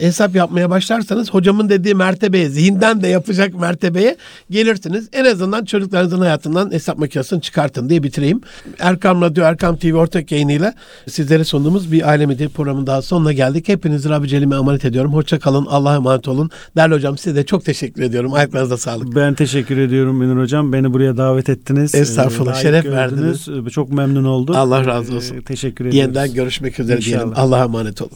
hesap 0.00 0.36
yapmaya 0.36 0.70
başlarsanız 0.70 1.30
hocamın 1.30 1.68
dediği 1.68 1.94
mertebeye, 1.94 2.48
zihinden 2.48 3.02
de 3.02 3.08
yapacak 3.08 3.54
mertebeye 3.54 4.16
gelirsiniz. 4.50 5.08
En 5.12 5.24
azından 5.24 5.64
çocuklarınızın 5.64 6.20
hayatından 6.20 6.70
hesap 6.72 6.98
makinesini 6.98 7.40
çıkartın 7.40 7.88
diye 7.88 8.02
bitireyim. 8.02 8.40
Erkam 8.78 9.22
Radyo, 9.22 9.44
Erkam 9.44 9.76
TV 9.76 9.94
ortak 9.94 10.32
yayınıyla 10.32 10.74
sizlere 11.08 11.44
sunduğumuz 11.44 11.92
bir 11.92 12.08
Aile 12.08 12.26
Medyası 12.26 12.54
programının 12.54 12.86
daha 12.86 13.02
sonuna 13.02 13.32
geldik. 13.32 13.68
Hepinizi 13.68 14.08
Rabbi 14.08 14.28
Celim'e 14.28 14.56
emanet 14.56 14.84
ediyorum. 14.84 15.14
Hoşça 15.14 15.38
kalın. 15.38 15.66
Allah'a 15.66 15.94
emanet 15.94 16.28
olun. 16.28 16.50
Değerli 16.76 16.94
hocam 16.94 17.18
size 17.18 17.36
de 17.36 17.46
çok 17.46 17.64
teşekkür 17.64 18.02
ediyorum. 18.02 18.32
Ayaklarınıza 18.32 18.76
sağlık. 18.76 19.16
Ben 19.16 19.31
teşekkür 19.34 19.76
ediyorum 19.78 20.16
Münir 20.16 20.42
Hocam. 20.42 20.72
Beni 20.72 20.92
buraya 20.92 21.16
davet 21.16 21.48
ettiniz. 21.48 21.94
Estağfurullah. 21.94 22.58
Ee, 22.58 22.62
şeref 22.62 22.84
gördünüz. 22.84 23.48
verdiniz. 23.48 23.72
Çok 23.72 23.92
memnun 23.92 24.24
oldum. 24.24 24.56
Allah 24.56 24.86
razı 24.86 25.16
olsun. 25.16 25.36
Ee, 25.36 25.42
teşekkür 25.42 25.84
ediyoruz. 25.84 25.96
Yeniden 26.16 26.34
görüşmek 26.34 26.80
üzere 26.80 26.96
İnşallah. 26.96 27.16
diyelim. 27.18 27.32
Allah'a 27.36 27.64
emanet 27.64 28.02
olun. 28.02 28.12